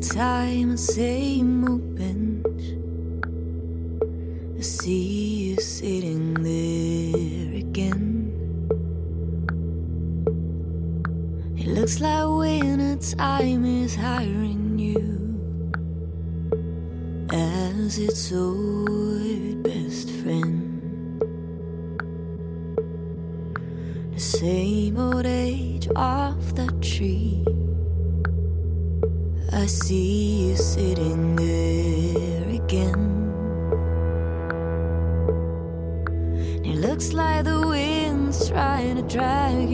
Time, 0.00 0.76
same 0.78 1.68
old 1.68 1.94
bench. 1.94 2.62
I 4.58 4.62
see 4.62 5.50
you 5.50 5.56
sitting 5.56 6.34
there 6.34 7.60
again. 7.60 8.32
It 11.58 11.66
looks 11.66 12.00
like 12.00 12.26
winter 12.26 12.96
time 13.14 13.64
is 13.66 13.94
hiring 13.94 14.78
you 14.78 15.38
as 17.30 17.98
its 17.98 18.32
old 18.32 19.62
best 19.62 20.10
friend. 20.10 21.20
The 24.14 24.20
same 24.20 24.98
old 24.98 25.26
age 25.26 25.88
of 25.88 26.54
the 26.56 26.72
tree. 26.80 27.44
I 29.52 29.66
see 29.66 30.50
you 30.50 30.56
sitting 30.56 31.34
there 31.34 32.48
again. 32.62 33.32
It 36.64 36.76
looks 36.76 37.12
like 37.12 37.44
the 37.44 37.66
wind's 37.66 38.48
trying 38.48 38.96
to 38.96 39.02
drag 39.02 39.69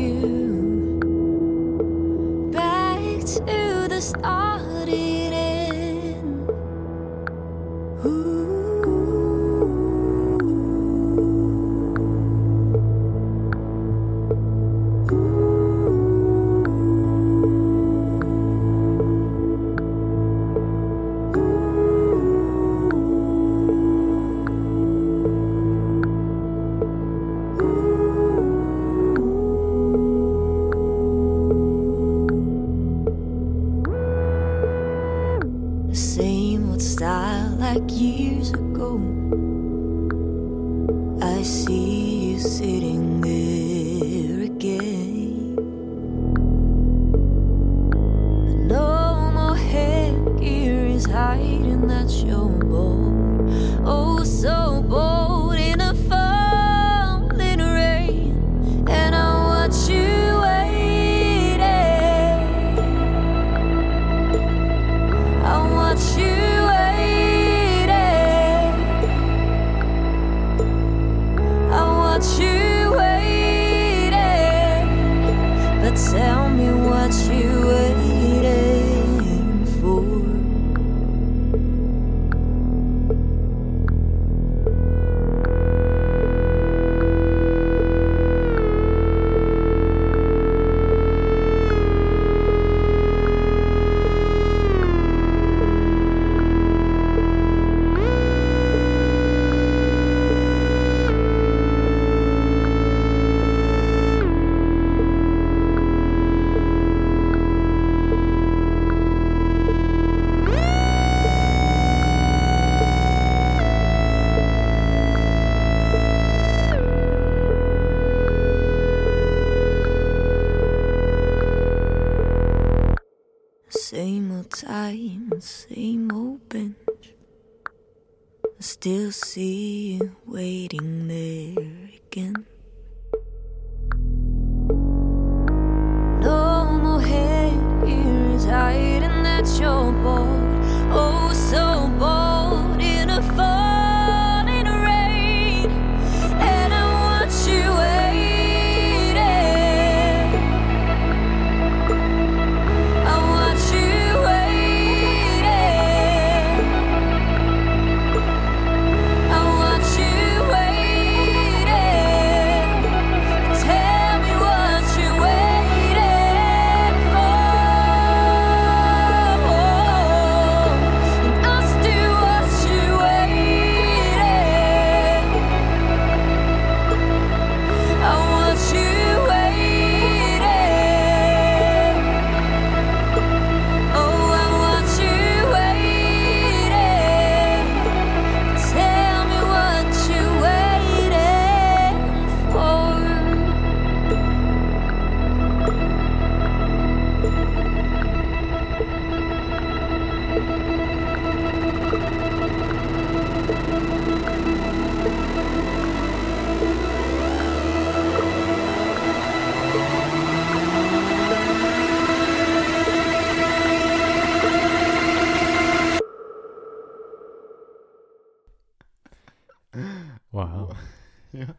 Ja. 221.33 221.55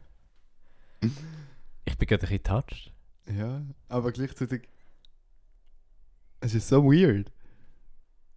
Ich 1.84 1.96
bin 1.98 2.06
gerade 2.08 2.26
ein 2.26 2.28
bisschen 2.28 2.42
touched. 2.42 2.92
ja, 3.30 3.62
aber 3.88 4.12
gleichzeitig. 4.12 4.68
Es 6.40 6.54
ist 6.54 6.68
so 6.68 6.84
weird. 6.84 7.32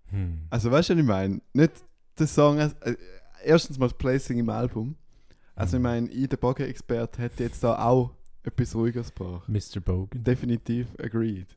Hm. 0.08 0.46
Also, 0.50 0.72
weißt 0.72 0.90
du, 0.90 0.94
was 0.94 1.00
ich 1.02 1.06
meine? 1.08 1.42
Nicht 1.54 1.84
der 2.18 2.28
Song. 2.28 2.58
Äh, 2.60 2.72
erstens 3.44 3.78
mal 3.78 3.88
das 3.88 3.98
Placing 3.98 4.40
im 4.40 4.50
Album. 4.50 4.96
Also, 5.56 5.78
ich 5.78 5.80
Mhm. 5.80 5.84
meine, 5.84 6.10
ich, 6.10 6.28
der 6.30 6.38
Bogger-Experte, 6.38 7.22
hätte 7.22 7.44
jetzt 7.44 7.64
da 7.64 7.84
auch 7.84 8.12
etwas 8.44 8.74
ruhigeres 8.76 9.14
gebracht. 9.14 9.48
Mr. 9.48 9.80
Bogan. 9.80 10.24
Definitiv 10.24 10.88
agreed. 11.00 11.48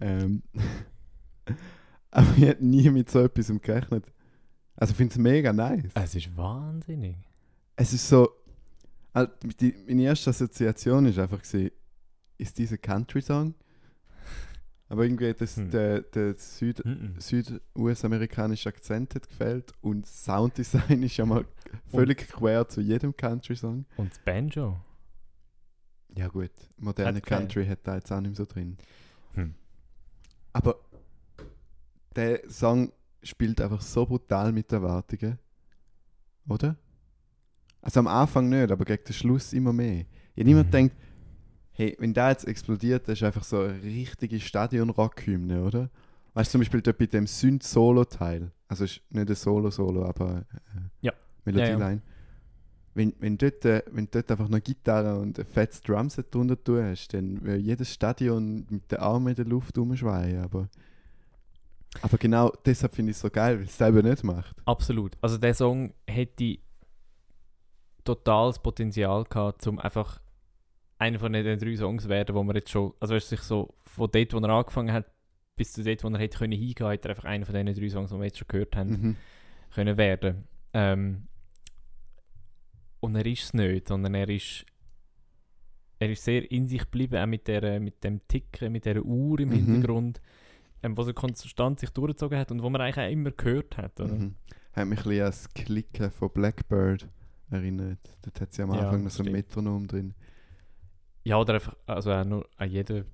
Ähm, 0.00 0.42
aber 2.10 2.26
ich 2.36 2.42
hätte 2.44 2.64
nie 2.66 2.90
mit 2.90 3.10
so 3.10 3.20
etwas 3.20 3.46
gerechnet. 3.62 4.04
Also, 4.76 4.90
ich 4.90 4.96
finde 4.96 5.12
es 5.12 5.18
mega 5.18 5.52
nice. 5.52 5.90
Es 5.94 6.14
ist 6.14 6.36
wahnsinnig. 6.36 7.16
Es 7.76 7.92
ist 7.92 8.08
so. 8.08 8.28
Also, 9.16 9.32
die, 9.60 9.74
meine 9.86 10.02
erste 10.02 10.28
Assoziation 10.28 11.06
ist 11.06 11.18
einfach 11.18 11.40
gewesen, 11.42 11.70
ist 12.36 12.58
dieser 12.58 12.76
Country-Song. 12.76 13.54
Aber 14.88 15.04
irgendwie 15.04 15.32
das, 15.32 15.56
Hm. 15.56 15.70
der, 15.70 16.02
der 16.02 16.34
Süd, 16.34 16.84
Mhm. 16.84 17.14
süd-US-amerikanische 17.18 18.68
Akzent 18.68 19.14
hat 19.14 19.26
gefällt 19.28 19.72
und 19.80 20.06
Sounddesign 20.06 21.02
ist 21.02 21.16
ja 21.16 21.24
mal 21.24 21.46
völlig 21.90 22.28
quer 22.28 22.68
zu 22.68 22.82
jedem 22.82 23.16
Country-Song. 23.16 23.86
Und 23.96 24.10
das 24.12 24.18
Banjo. 24.18 24.78
Ja 26.14 26.28
gut, 26.28 26.50
moderne 26.76 27.16
Hat 27.16 27.24
gefällt. 27.24 27.40
Country 27.40 27.66
hat 27.66 27.80
da 27.84 27.94
jetzt 27.96 28.12
auch 28.12 28.20
nicht 28.20 28.30
mehr 28.30 28.36
so 28.36 28.44
drin. 28.44 28.76
Hm. 29.32 29.54
Aber 30.52 30.76
der 32.14 32.42
Song 32.50 32.92
spielt 33.22 33.60
einfach 33.62 33.80
so 33.80 34.04
brutal 34.06 34.52
mit 34.52 34.70
Erwartungen. 34.72 35.38
Oder? 36.48 36.76
Also 37.86 38.00
am 38.00 38.08
Anfang 38.08 38.48
nicht, 38.48 38.72
aber 38.72 38.84
gegen 38.84 39.04
den 39.04 39.12
Schluss 39.12 39.52
immer 39.52 39.72
mehr. 39.72 40.04
Ja, 40.34 40.42
niemand 40.42 40.66
Mhm. 40.66 40.72
denkt, 40.72 40.96
hey, 41.70 41.96
wenn 42.00 42.12
der 42.12 42.30
jetzt 42.30 42.44
explodiert, 42.48 43.06
das 43.06 43.20
ist 43.20 43.22
einfach 43.22 43.44
so 43.44 43.60
eine 43.60 43.80
richtige 43.80 44.40
Stadion-Rock-Hymne, 44.40 45.62
oder? 45.62 45.88
Weißt 46.34 46.48
du, 46.48 46.52
zum 46.52 46.60
Beispiel 46.62 46.82
dort 46.82 46.98
bei 46.98 47.06
dem 47.06 47.28
Synth-Solo-Teil. 47.28 48.50
Also 48.66 48.82
ist 48.84 49.02
nicht 49.10 49.28
ein 49.30 49.34
Solo-Solo, 49.36 50.04
aber 50.04 50.38
äh, 50.52 50.80
Ja. 51.02 51.12
Melodieline. 51.44 52.02
Wenn, 52.94 53.14
wenn, 53.20 53.38
dort, 53.38 53.64
äh, 53.64 53.84
wenn 53.92 54.08
dort 54.10 54.32
einfach 54.32 54.48
noch 54.48 54.60
Gitarre 54.60 55.20
und 55.20 55.38
ein 55.38 55.44
fettes 55.44 55.80
Drumset 55.82 56.34
drunter 56.34 56.62
tun 56.62 56.82
hast, 56.82 57.14
dann 57.14 57.40
würde 57.42 57.58
jedes 57.60 57.92
Stadion 57.92 58.66
mit 58.68 58.90
den 58.90 58.98
Armen 58.98 59.28
in 59.28 59.34
der 59.36 59.44
Luft 59.44 59.78
rumschreien. 59.78 60.42
Aber, 60.42 60.68
aber 62.02 62.18
genau 62.18 62.52
deshalb 62.64 62.96
finde 62.96 63.10
ich 63.12 63.16
es 63.16 63.20
so 63.20 63.30
geil, 63.30 63.58
weil 63.58 63.66
es 63.66 63.78
selber 63.78 64.02
nicht 64.02 64.24
macht. 64.24 64.56
Absolut. 64.64 65.16
Also 65.20 65.38
der 65.38 65.54
Song 65.54 65.94
hätte 66.08 66.58
totales 68.06 68.58
Potenzial 68.58 69.24
gehabt, 69.24 69.66
um 69.66 69.78
einfach 69.78 70.20
einer 70.98 71.18
von 71.18 71.32
den 71.32 71.58
drei 71.58 71.76
Songs 71.76 72.04
zu 72.04 72.08
werden, 72.08 72.34
wo 72.34 72.42
man 72.42 72.56
jetzt 72.56 72.70
schon, 72.70 72.94
also 73.00 73.14
weißt 73.14 73.30
du, 73.32 73.36
sich 73.36 73.44
so 73.44 73.74
von 73.82 74.10
dort, 74.10 74.32
wo 74.32 74.38
er 74.38 74.48
angefangen 74.48 74.92
hat, 74.92 75.06
bis 75.56 75.72
zu 75.72 75.82
dort, 75.84 76.02
wo 76.04 76.08
er 76.08 76.18
hätte 76.18 76.38
können 76.38 76.52
hingehen, 76.58 76.88
hätte 76.88 77.08
er 77.08 77.10
einfach 77.10 77.24
einer 77.24 77.44
von 77.44 77.54
den 77.54 77.66
drei 77.74 77.88
Songs, 77.90 78.10
die 78.10 78.16
wir 78.16 78.24
jetzt 78.24 78.38
schon 78.38 78.48
gehört 78.48 78.76
haben, 78.76 78.88
Mhm. 78.90 79.16
können 79.74 79.96
werden. 79.98 80.44
Ähm, 80.72 81.28
und 83.00 83.14
er 83.14 83.26
ist 83.26 83.44
es 83.44 83.54
nicht, 83.54 83.88
sondern 83.88 84.14
er 84.14 84.28
ist 84.28 84.64
er 85.98 86.10
ist 86.10 86.24
sehr 86.24 86.50
in 86.50 86.66
sich 86.66 86.82
geblieben, 86.82 87.16
auch 87.16 87.26
mit, 87.26 87.48
der, 87.48 87.80
mit 87.80 88.04
dem 88.04 88.20
Ticken, 88.28 88.70
mit 88.70 88.84
der 88.84 89.02
Uhr 89.02 89.40
im 89.40 89.48
Mhm. 89.48 89.52
Hintergrund, 89.54 90.20
ähm, 90.82 90.94
was 90.94 91.06
er 91.06 91.14
konstant 91.14 91.80
sich 91.80 91.88
durchgezogen 91.88 92.38
hat 92.38 92.50
und 92.50 92.62
wo 92.62 92.68
man 92.68 92.82
eigentlich 92.82 93.02
auch 93.06 93.10
immer 93.10 93.30
gehört 93.30 93.78
hat. 93.78 93.98
Oder? 94.00 94.14
Mhm. 94.14 94.34
Hat 94.74 94.86
mich 94.88 94.98
ein 94.98 95.04
bisschen 95.04 95.20
an 95.22 95.26
das 95.30 95.54
Klicken 95.54 96.10
von 96.10 96.30
Blackbird 96.34 97.08
erinnert. 97.50 97.98
Dort 98.22 98.40
hat 98.40 98.52
sie 98.52 98.62
am 98.62 98.72
Ja, 98.74 98.80
Anfang 98.80 99.04
noch 99.04 99.10
so 99.10 99.22
ein. 99.22 99.32
Metronom 99.32 99.86
drin. 99.86 100.14
Ja, 101.24 101.38
oder 101.38 101.54
einfach, 101.54 101.76
also 101.86 102.12
auch 102.12 102.24
nur 102.24 102.48
an 102.56 102.70
jedem 102.70 103.04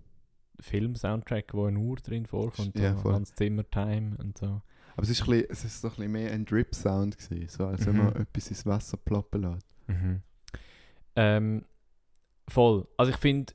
Film-Soundtrack, 0.60 1.54
wo 1.54 1.64
eine 1.66 1.78
Uhr 1.78 1.96
drin 1.96 2.26
vorkommt, 2.26 2.78
Ja, 2.78 2.94
so 2.94 3.00
voll. 3.02 3.14
Hans 3.14 3.34
Zimmer 3.34 3.68
Time 3.70 4.16
und 4.18 4.36
so. 4.38 4.60
Aber 4.94 5.02
es 5.04 5.08
ist, 5.10 5.22
ein 5.22 5.26
bisschen, 5.30 5.46
es 5.50 5.64
ist 5.64 5.80
so 5.80 5.88
ein 5.88 5.94
bisschen 5.94 6.12
mehr 6.12 6.30
ein 6.32 6.44
Drip-Sound 6.44 7.16
gewesen, 7.16 7.48
so 7.48 7.66
als 7.66 7.86
wenn 7.86 7.96
Mhm. 7.96 8.04
man 8.04 8.16
etwas 8.16 8.48
ins 8.48 8.66
Wasser 8.66 8.98
ploppen 8.98 9.42
lässt. 9.42 9.74
Ähm, 11.16 11.64
voll. 12.48 12.86
Also 12.98 13.10
ich 13.12 13.18
finde, 13.18 13.54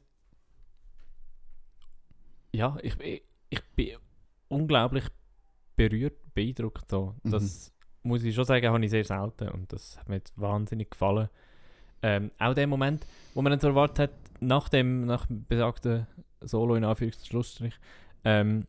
ja, 2.53 2.77
ich, 2.81 2.99
ich, 2.99 3.23
ich 3.49 3.63
bin 3.75 3.97
unglaublich 4.47 5.05
berührt, 5.75 6.33
beeindruckt. 6.33 6.89
So. 6.89 7.15
Mhm. 7.23 7.29
Muss 8.07 8.23
ich 8.23 8.33
schon 8.35 8.45
sagen, 8.45 8.67
habe 8.67 8.83
ich 8.85 8.91
sehr 8.91 9.03
selten 9.03 9.49
und 9.49 9.71
das 9.73 9.97
hat 9.99 10.07
mir 10.09 10.15
jetzt 10.15 10.33
wahnsinnig 10.39 10.91
gefallen. 10.91 11.29
Ähm, 12.01 12.31
auch 12.39 12.53
der 12.53 12.67
Moment, 12.67 13.05
wo 13.33 13.41
man 13.41 13.51
dann 13.51 13.59
so 13.59 13.67
erwartet 13.67 13.99
hat, 14.11 14.41
nach 14.41 14.69
dem, 14.69 15.05
nach 15.05 15.25
besagten 15.29 16.05
Solo 16.41 16.75
in 16.75 16.85
Anführungs- 16.85 17.17
und 17.19 17.25
Schlussstrich, 17.27 17.73
ähm, 18.23 18.67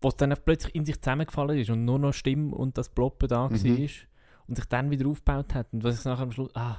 wo 0.00 0.08
es 0.08 0.16
dann 0.16 0.34
plötzlich 0.44 0.74
in 0.74 0.84
sich 0.84 1.00
zusammengefallen 1.00 1.58
ist 1.58 1.70
und 1.70 1.84
nur 1.84 1.98
noch 1.98 2.12
Stimme 2.12 2.54
und 2.54 2.78
das 2.78 2.88
Ploppen 2.88 3.28
da 3.28 3.48
Mhm. 3.48 3.64
war 3.64 3.88
und 4.46 4.54
sich 4.56 4.64
dann 4.68 4.90
wieder 4.90 5.08
aufgebaut 5.08 5.54
hat 5.54 5.72
und 5.72 5.82
was 5.82 5.98
ich 5.98 6.04
nachher 6.04 6.22
am 6.22 6.32
Schluss, 6.32 6.50
ah, 6.54 6.76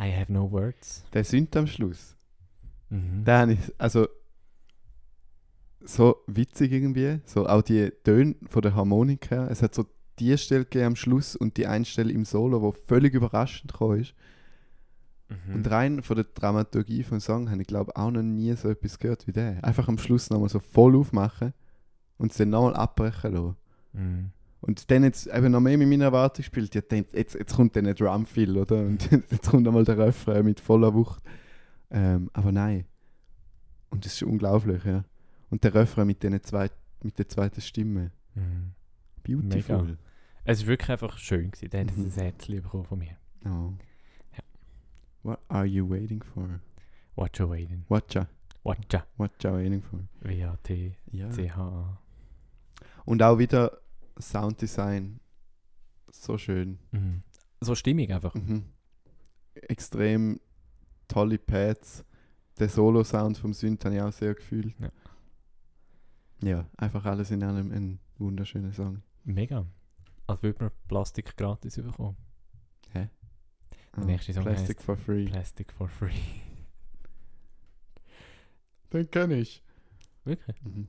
I 0.00 0.12
have 0.14 0.32
no 0.32 0.50
words. 0.50 1.04
Der 1.12 1.24
Synth 1.24 1.56
am 1.56 1.66
Schluss, 1.66 2.14
Mhm. 2.90 3.24
habe 3.26 3.54
ich, 3.54 3.58
also 3.78 4.06
so 5.80 6.16
witzig 6.26 6.72
irgendwie, 6.72 7.20
so 7.24 7.46
auch 7.46 7.62
die 7.62 7.90
Töne 8.04 8.34
von 8.48 8.62
der 8.62 8.74
Harmonika. 8.74 9.46
Es 9.48 9.62
hat 9.62 9.74
so 9.74 9.86
die 10.18 10.36
Stelle 10.36 10.64
gegeben 10.64 10.86
am 10.86 10.96
Schluss 10.96 11.36
und 11.36 11.56
die 11.56 11.66
eine 11.66 11.84
Stelle 11.84 12.12
im 12.12 12.24
Solo, 12.24 12.60
wo 12.62 12.72
völlig 12.72 13.14
überraschend 13.14 13.72
gekommen 13.72 14.00
ist. 14.00 14.14
Mhm. 15.28 15.54
Und 15.54 15.70
rein 15.70 16.02
von 16.02 16.16
der 16.16 16.24
Dramaturgie 16.24 17.02
vom 17.02 17.20
Song 17.20 17.50
habe 17.50 17.60
ich 17.62 17.68
glaube 17.68 17.94
auch 17.96 18.10
noch 18.10 18.22
nie 18.22 18.54
so 18.54 18.70
etwas 18.70 18.98
gehört 18.98 19.26
wie 19.26 19.32
der. 19.32 19.62
Einfach 19.62 19.88
am 19.88 19.98
Schluss 19.98 20.30
nochmal 20.30 20.48
so 20.48 20.58
voll 20.58 20.96
aufmachen 20.96 21.52
und 22.16 22.32
es 22.32 22.38
dann 22.38 22.50
nochmal 22.50 22.74
abbrechen 22.74 23.32
lassen. 23.32 23.56
Mhm. 23.92 24.30
Und 24.60 24.90
dann 24.90 25.04
jetzt 25.04 25.28
eben 25.28 25.52
noch 25.52 25.60
mehr 25.60 25.78
mit 25.78 25.88
meiner 25.88 26.06
Erwartung 26.06 26.38
gespielt. 26.38 26.74
Ich 26.74 26.82
dachte, 26.82 27.06
jetzt, 27.12 27.34
jetzt 27.34 27.54
kommt 27.54 27.76
dann 27.76 27.86
ein 27.86 27.94
Drumfill, 27.94 28.56
oder? 28.58 28.76
Und 28.86 29.08
jetzt 29.10 29.50
kommt 29.50 29.66
einmal 29.68 29.84
der 29.84 29.98
Refrain 29.98 30.44
mit 30.44 30.58
voller 30.58 30.92
Wucht. 30.94 31.22
Ähm, 31.90 32.28
aber 32.32 32.50
nein. 32.50 32.84
Und 33.90 34.04
das 34.04 34.14
ist 34.14 34.22
unglaublich, 34.24 34.84
ja. 34.84 35.04
Und 35.50 35.64
der 35.64 35.74
Refrain 35.74 36.06
mit 36.06 36.22
zwei 36.46 36.70
mit 37.02 37.18
der 37.18 37.28
zweiten 37.28 37.60
Stimme. 37.60 38.10
Mhm. 38.34 38.72
Beautiful. 39.22 39.98
Es 40.44 40.60
war 40.62 40.68
wirklich 40.68 40.90
einfach 40.90 41.18
schön. 41.18 41.50
Gewesen. 41.50 41.70
Der 41.70 41.80
hat 41.82 41.96
Mhm. 41.96 42.04
ein 42.06 42.10
Herzchen 42.10 42.62
bekommen 42.62 42.84
von 42.84 42.98
mir. 42.98 43.16
Oh. 43.44 43.72
Ja. 44.32 44.42
What 45.22 45.40
are 45.48 45.64
you 45.66 45.88
waiting 45.88 46.22
for? 46.22 46.60
A 47.16 47.48
waiting. 47.48 47.84
Watcha. 47.88 48.28
Watcha. 48.64 49.06
Watcha 49.16 49.52
waiting 49.54 49.82
for. 49.82 50.00
W-A-T-C-H-A. 50.20 52.00
Und 53.04 53.22
auch 53.22 53.38
wieder 53.38 53.78
Sounddesign. 54.20 55.20
So 56.10 56.38
schön. 56.38 56.78
Mhm. 56.92 57.22
So 57.60 57.74
stimmig 57.74 58.12
einfach. 58.12 58.34
Mhm. 58.34 58.64
Extrem 59.54 60.40
tolle 61.08 61.38
Pads. 61.38 62.04
Der 62.58 62.68
Solo-Sound 62.68 63.38
vom 63.38 63.52
Synth 63.52 63.84
habe 63.84 63.94
ich 63.96 64.00
auch 64.02 64.12
sehr 64.12 64.34
gefühlt. 64.34 64.74
Ja. 64.80 64.90
Ja, 66.42 66.66
einfach 66.76 67.04
alles 67.04 67.30
in 67.30 67.42
allem 67.42 67.72
ein 67.72 67.98
wunderschöner 68.18 68.72
Song. 68.72 69.02
Mega. 69.24 69.66
Als 70.26 70.42
würde 70.42 70.64
man 70.64 70.72
Plastik 70.86 71.36
gratis 71.36 71.76
bekommen. 71.76 72.16
Der 73.96 74.04
nächste 74.04 74.32
Song 74.32 74.42
Ah, 74.42 74.50
Plastic 74.50 74.76
heisst 74.78 74.84
for 74.84 74.96
free. 74.96 75.24
Plastic 75.26 75.72
for 75.72 75.88
free. 75.88 76.12
Den 78.92 79.10
kenne 79.10 79.40
ich. 79.40 79.62
Wirklich? 80.24 80.62
Mhm. 80.62 80.88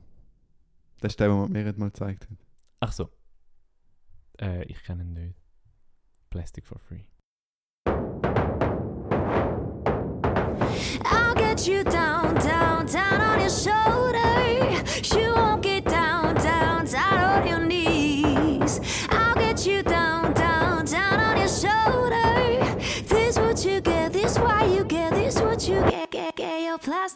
Das 1.00 1.12
ist 1.12 1.20
der, 1.20 1.28
den 1.28 1.38
man 1.38 1.52
mir 1.52 1.72
mal 1.76 1.90
gezeigt 1.90 2.28
hat. 2.30 2.38
Ach 2.80 2.92
so. 2.92 3.10
Äh, 4.38 4.64
ich 4.64 4.82
kenne 4.82 5.02
ihn 5.02 5.12
nicht. 5.12 5.38
Plastic 6.28 6.66
for 6.66 6.78
free. 6.78 7.04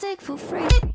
Get 0.01 0.09
your 0.09 0.17
plastic 0.17 0.21
for 0.21 0.37
free. 0.37 0.94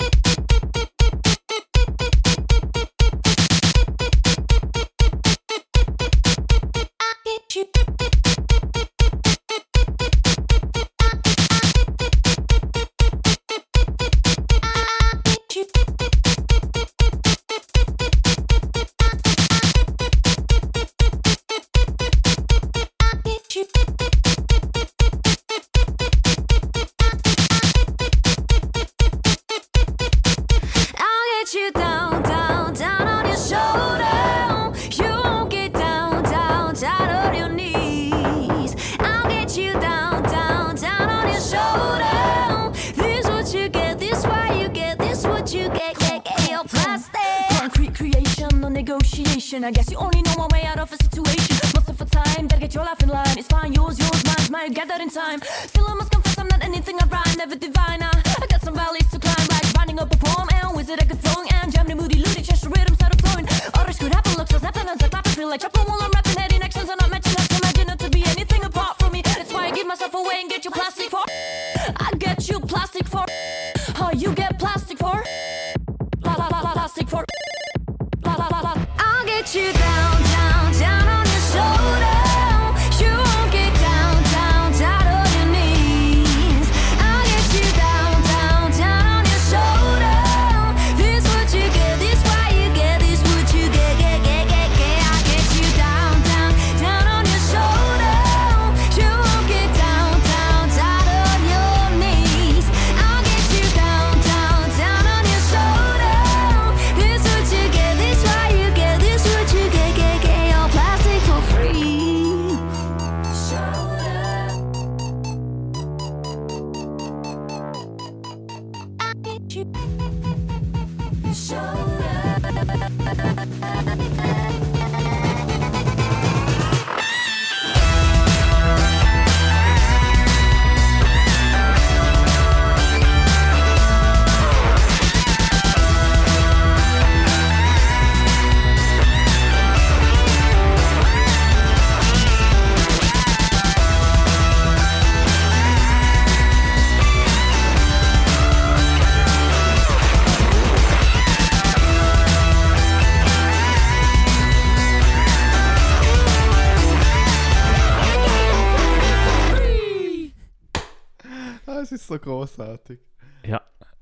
So 162.09 162.19
großartig. 162.19 162.99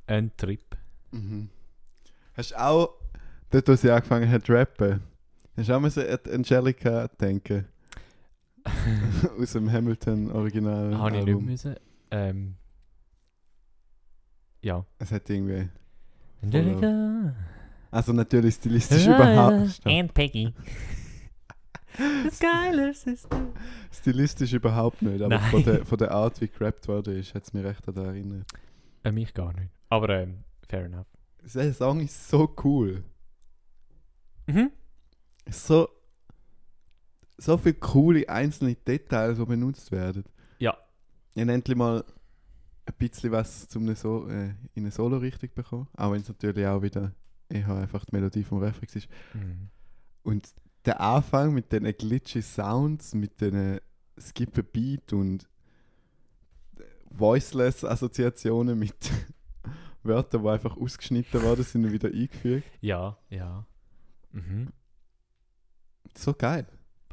Ein 0.08 0.32
Trip. 0.38 0.78
Mhm. 1.12 1.49
Hast 2.36 2.51
du 2.51 2.60
auch, 2.60 2.93
dort 3.49 3.68
wo 3.68 3.76
sie 3.76 3.91
angefangen 3.91 4.30
hat 4.32 4.45
zu 4.45 4.53
rappen, 4.53 5.01
hast 5.58 5.68
du 5.68 5.76
auch 5.76 5.82
müssen 5.82 6.08
an 6.08 6.20
Angelica 6.32 7.08
denken? 7.10 7.66
Aus 9.39 9.51
dem 9.53 9.72
Hamilton 9.72 10.32
Original 10.32 10.97
Habe 10.97 11.18
ich 11.18 11.26
nicht 11.26 11.41
müssen. 11.41 11.76
Ähm, 12.12 12.55
ja. 14.62 14.86
Es 14.99 15.12
hat 15.12 15.30
irgendwie, 15.30 15.70
Angelica. 16.41 17.34
also 17.91 18.14
natürlich 18.14 18.55
stilistisch 18.55 19.08
überhaupt, 19.08 19.72
Stopp. 19.72 19.91
And 19.91 20.14
Peggy. 20.14 20.53
The 21.97 22.29
Skyler 22.29 22.93
Sister. 22.93 23.47
stilistisch 23.91 24.53
überhaupt 24.53 25.01
nicht, 25.01 25.21
aber 25.21 25.39
Nein. 25.39 25.51
von 25.51 25.63
der, 25.63 25.85
von 25.85 25.97
der 25.97 26.11
Art 26.11 26.39
wie 26.41 26.47
gerappt 26.47 26.87
wurde, 26.87 27.17
ist, 27.17 27.33
hat 27.33 27.43
es 27.43 27.53
mich 27.53 27.63
recht 27.63 27.87
daran 27.87 28.05
erinnert. 28.05 28.45
Äh, 29.03 29.11
mich 29.11 29.33
gar 29.33 29.53
nicht. 29.53 29.71
Aber 29.89 30.09
ähm, 30.09 30.43
fair 30.67 30.85
enough. 30.85 31.07
Der 31.53 31.73
Song 31.73 32.01
ist 32.01 32.29
so 32.29 32.53
cool. 32.63 33.03
Mhm. 34.47 34.71
So, 35.49 35.87
so 37.37 37.57
viele 37.57 37.75
coole 37.75 38.27
einzelne 38.27 38.75
Details, 38.75 39.37
die 39.37 39.45
benutzt 39.45 39.91
werden. 39.91 40.23
Ja. 40.59 40.77
Ich 41.33 41.41
habe 41.41 41.51
endlich 41.53 41.77
mal 41.77 42.03
ein 42.85 42.93
bisschen 42.97 43.31
was 43.31 43.67
zum 43.67 43.93
so 43.95 44.27
äh, 44.27 44.49
in 44.73 44.83
eine 44.83 44.91
Solo-Richtung 44.91 45.49
bekommen. 45.53 45.87
Auch 45.95 46.11
wenn 46.11 46.21
es 46.21 46.27
natürlich 46.27 46.65
auch 46.65 46.81
wieder 46.81 47.13
eher 47.49 47.69
einfach 47.69 48.05
die 48.05 48.15
Melodie 48.15 48.43
vom 48.43 48.59
Reflex 48.59 48.95
ist. 48.95 49.09
Mhm. 49.33 49.69
Und 50.23 50.53
der 50.88 50.99
Anfang 51.01 51.53
mit 51.53 51.71
den 51.71 51.83
glitchy 51.95 52.41
Sounds, 52.41 53.13
mit 53.13 53.39
den 53.41 53.79
Skippen 54.19 54.65
Beat 54.71 55.13
und 55.13 55.47
voiceless 57.11 57.83
Assoziationen 57.83 58.79
mit 58.79 58.95
Wörtern, 60.03 60.43
die 60.43 60.49
einfach 60.49 60.77
ausgeschnitten 60.77 61.43
worden 61.43 61.65
sind 61.65 61.83
und 61.85 61.91
wieder 61.91 62.07
eingefügt. 62.07 62.65
Ja, 62.81 63.17
ja. 63.29 63.67
Mhm. 64.31 64.71
So 66.15 66.33
geil. 66.33 66.65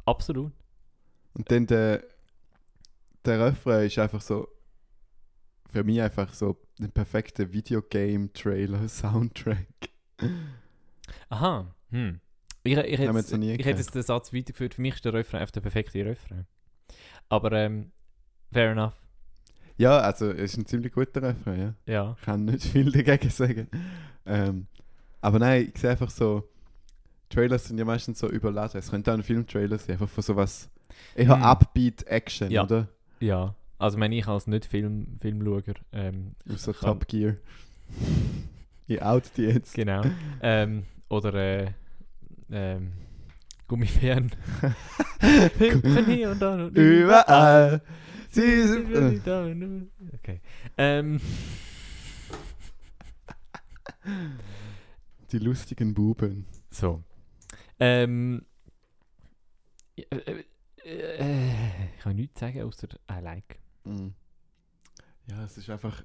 Absolut. 0.05 0.53
Und 1.33 1.51
dann 1.51 1.67
der, 1.67 2.01
der 3.25 3.47
Refrain 3.47 3.87
ist 3.87 3.99
einfach 3.99 4.21
so, 4.21 4.47
für 5.69 5.83
mich 5.83 6.01
einfach 6.01 6.33
so 6.33 6.57
ein 6.79 6.91
perfekter 6.91 7.51
Videogame-Trailer-Soundtrack. 7.51 9.67
Aha. 11.29 11.75
Hm. 11.89 12.21
Ich, 12.65 12.71
ich, 12.77 12.77
hätte, 12.99 13.03
jetzt 13.13 13.31
ich 13.31 13.65
hätte 13.65 13.77
jetzt 13.79 13.95
den 13.95 14.01
Satz 14.01 14.33
weitergeführt. 14.33 14.73
Für 14.73 14.81
mich 14.81 14.95
ist 14.95 15.05
der 15.05 15.13
Refrain 15.13 15.41
einfach 15.41 15.51
der 15.53 15.61
perfekte 15.61 16.03
Refrain. 16.03 16.45
Aber 17.29 17.51
ähm, 17.51 17.91
fair 18.51 18.71
enough. 18.71 18.93
Ja, 19.77 19.99
also 19.99 20.31
es 20.31 20.53
ist 20.53 20.57
ein 20.57 20.65
ziemlich 20.65 20.91
guter 20.93 21.21
Refrain, 21.21 21.59
ja. 21.85 21.93
Ja. 21.93 22.15
Ich 22.19 22.25
kann 22.25 22.45
nicht 22.45 22.63
viel 22.65 22.91
dagegen 22.91 23.29
sagen. 23.29 23.67
Ähm, 24.25 24.67
aber 25.21 25.37
nein, 25.39 25.71
ich 25.73 25.79
sehe 25.79 25.91
einfach 25.91 26.09
so, 26.09 26.47
Trailers 27.29 27.65
sind 27.65 27.77
ja 27.77 27.85
meistens 27.85 28.19
so 28.19 28.29
überladen. 28.29 28.79
Es 28.79 28.89
könnte 28.89 29.11
auch 29.11 29.17
ein 29.17 29.23
Filmtrailer 29.23 29.77
sein, 29.77 29.93
einfach 29.93 30.09
von 30.09 30.23
sowas 30.23 30.69
eher 31.15 31.35
Hm. 31.35 31.43
Upbeat-Action, 31.43 32.49
Ja. 32.51 32.63
oder? 32.63 32.87
Ja. 33.19 33.53
Also 33.77 33.99
wenn 33.99 34.11
ich 34.11 34.25
als 34.27 34.47
nicht 34.47 34.65
Film, 34.65 35.17
Filmschauer 35.19 35.61
ähm, 35.91 36.31
kann- 36.47 36.73
Top 36.79 37.07
Gear. 37.07 37.35
ich 38.87 39.01
out 39.01 39.23
die 39.37 39.43
jetzt. 39.43 39.73
Genau. 39.75 40.01
ähm, 40.41 40.83
oder 41.09 41.33
äh, 41.33 41.71
ähm, 42.51 42.93
Gummibären. 43.67 44.31
Hüpfen 45.57 46.05
hier 46.05 46.31
und 46.31 46.39
da 46.39 46.53
und 46.65 46.77
Überall. 46.77 47.81
Sie 48.29 48.67
sind, 48.67 48.91
äh, 48.93 49.87
Okay. 50.15 50.41
Ähm, 50.77 51.19
die 55.31 55.39
lustigen 55.39 55.93
Buben. 55.93 56.45
so. 56.69 57.03
Ähm, 57.79 58.45
ja, 59.95 60.05
äh, 60.11 60.43
äh, 60.83 61.87
ich 61.95 62.01
kann 62.01 62.15
nichts 62.15 62.39
sagen 62.39 62.61
außer 62.61 62.87
I 63.09 63.19
like. 63.21 63.59
Mm. 63.83 64.09
Ja, 65.27 65.43
es 65.43 65.57
ist 65.57 65.69
einfach. 65.69 66.03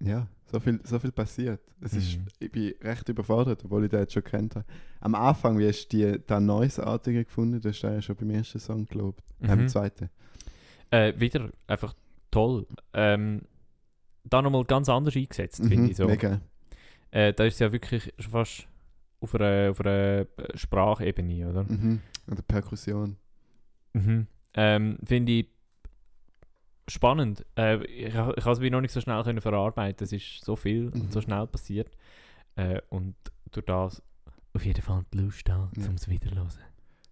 Ja, 0.00 0.26
so 0.46 0.60
viel, 0.60 0.80
so 0.84 0.98
viel 0.98 1.12
passiert. 1.12 1.60
Es 1.80 1.94
ist, 1.94 2.18
Mhm. 2.18 2.26
ich 2.40 2.50
bin 2.52 2.74
recht 2.82 3.08
überfordert, 3.08 3.64
obwohl 3.64 3.84
ich 3.84 3.90
den 3.90 4.00
jetzt 4.00 4.12
schon 4.12 4.24
kennt 4.24 4.54
habe. 4.56 4.66
Am 5.00 5.14
Anfang, 5.14 5.58
wie 5.58 5.66
hast 5.68 5.88
du 5.88 5.96
die, 5.96 6.18
den 6.26 6.46
Neuesartigen 6.46 7.24
gefunden? 7.24 7.60
Das 7.60 7.76
ist 7.76 7.82
ja 7.82 8.00
schon 8.02 8.16
beim 8.16 8.30
ersten 8.30 8.58
Song 8.58 8.86
gelobt. 8.86 9.22
Mhm. 9.38 9.46
Mhm. 9.46 9.48
Beim 9.48 9.68
zweiten. 9.68 10.10
Äh, 10.90 11.18
wieder 11.18 11.50
einfach 11.66 11.94
toll. 12.30 12.66
Ähm, 12.92 13.42
da 14.24 14.42
nochmal 14.42 14.64
ganz 14.64 14.88
anders 14.88 15.16
eingesetzt, 15.16 15.58
finde 15.58 15.76
Mhm, 15.78 15.90
ich 15.90 15.96
so. 15.96 16.06
Mega. 16.06 16.40
Äh, 17.10 17.32
da 17.32 17.44
ist 17.44 17.54
es 17.54 17.60
ja 17.60 17.72
wirklich 17.72 18.12
schon 18.18 18.32
fast 18.32 18.66
auf 19.20 19.34
einer, 19.34 19.70
auf 19.70 19.80
einer 19.80 20.26
Sprachebene, 20.54 21.48
oder? 21.48 21.64
Mhm. 21.64 22.00
Die 22.26 22.42
Perkussion. 22.42 23.16
Mhm. 23.92 24.26
Ähm, 24.54 24.98
Finde 25.04 25.32
ich 25.32 25.46
spannend. 26.88 27.44
Äh, 27.56 27.82
ich 27.84 28.06
ich 28.08 28.14
habe 28.14 28.50
es 28.50 28.60
wie 28.60 28.70
noch 28.70 28.80
nicht 28.80 28.92
so 28.92 29.00
schnell 29.00 29.22
können 29.24 29.40
verarbeiten. 29.40 30.04
Es 30.04 30.12
ist 30.12 30.44
so 30.44 30.56
viel 30.56 30.88
und 30.90 31.12
so 31.12 31.18
Mhm. 31.20 31.22
schnell 31.24 31.46
passiert. 31.46 31.90
Äh, 32.56 32.80
und 32.90 33.14
durch 33.52 33.66
das 33.66 34.02
auf 34.52 34.64
jeden 34.64 34.82
Fall 34.82 35.04
die 35.12 35.18
Lust 35.18 35.48
da, 35.48 35.70
Ja. 35.76 35.88
um 35.88 35.94
es 35.94 36.08
wieder 36.08 36.28
zu 36.30 36.36
hören. 36.36 36.48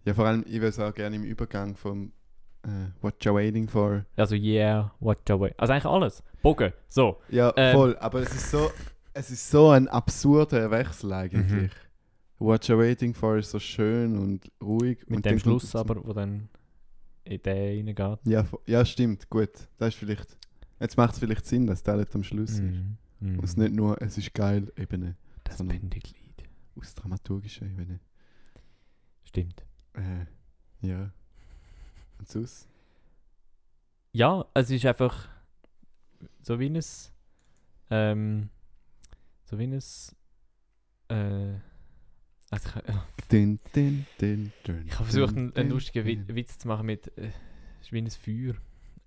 Ja, 0.05 0.15
vor 0.15 0.27
allem, 0.27 0.43
ich 0.47 0.55
würde 0.55 0.69
es 0.69 0.79
auch 0.79 0.95
gerne 0.95 1.17
im 1.17 1.25
Übergang 1.25 1.77
vom 1.77 2.13
äh, 2.65 2.69
What 3.01 3.25
You 3.25 3.35
Waiting 3.35 3.69
For. 3.69 4.05
Also, 4.17 4.35
yeah, 4.37 4.93
what 5.01 5.19
you 5.29 5.39
way. 5.41 5.53
Also 5.57 5.73
eigentlich 5.73 5.87
alles. 5.87 6.23
Bogen. 6.43 6.73
So. 6.89 7.21
Ja, 7.29 7.53
Ähm. 7.57 7.75
voll. 7.75 7.97
Aber 7.99 8.21
es 8.21 8.33
ist 8.35 8.51
so, 8.53 8.71
es 9.15 9.31
ist 9.31 9.51
so 9.51 9.71
ein 9.71 9.89
absurder 9.89 10.71
Wechsel 10.71 11.13
eigentlich. 11.13 11.71
What 12.39 12.67
You 12.69 12.79
Waiting 12.79 13.15
For 13.15 13.37
ist 13.39 13.51
so 13.51 13.59
schön 13.61 14.17
und 14.19 14.51
ruhig. 14.63 14.99
Mit 15.09 15.19
und 15.19 15.27
dem 15.27 15.39
Schluss 15.39 15.75
aber, 15.77 16.05
wo 16.05 16.13
dann 16.13 16.49
in 17.25 17.41
den 17.43 17.97
reingeht. 17.97 18.27
Ja, 18.27 18.47
ja, 18.67 18.85
stimmt, 18.85 19.29
gut. 19.31 19.53
Das 19.79 19.89
ist 19.89 19.95
vielleicht. 19.97 20.37
Jetzt 20.81 20.97
macht 20.97 21.13
es 21.15 21.21
vielleicht 21.21 21.47
Sinn, 21.47 21.67
dass 21.67 21.83
der 21.83 21.97
nicht 21.97 22.15
am 22.15 22.25
Schluss 22.25 22.53
ist. 22.53 22.63
Mhm. 22.63 22.97
Mhm. 23.21 23.39
Und 23.39 23.45
es 23.45 23.57
nicht 23.57 23.73
nur, 23.73 24.01
es 24.03 24.19
ist 24.19 24.35
geil, 24.35 24.73
Ebene. 24.77 25.17
das 25.45 25.59
Bindeglied. 25.59 26.17
Aus 26.77 26.95
dramaturgischer 26.95 27.67
Ebene. 27.67 28.01
Stimmt. 29.25 29.65
Äh, 29.95 30.27
ja. 30.87 31.13
Und 32.19 32.29
sonst? 32.29 32.69
Ja, 34.13 34.45
es 34.55 34.71
ist 34.71 34.85
einfach 34.85 35.29
so 36.43 36.59
wie 36.59 36.69
ein. 36.69 36.81
Ähm, 37.91 38.49
so 39.45 39.59
wie 39.59 39.65
ein. 39.65 39.81
Äh, 41.09 41.61
also 42.53 42.69
ich, 42.69 42.89
ja, 42.89 43.07
din, 43.31 43.59
din, 43.75 44.07
din, 44.21 44.53
ich 44.87 44.95
habe 44.95 45.05
versucht, 45.05 45.37
einen, 45.37 45.57
einen 45.57 45.71
lustigen. 45.71 46.29
Witz 46.29 46.59
zu 46.59 46.69
machen 46.69 46.85
mit. 46.87 47.07
Äh, 47.17 47.29
es 47.81 47.87
ist 47.87 47.93
wie 47.93 47.99
ein 47.99 48.11
Feuer. 48.11 48.55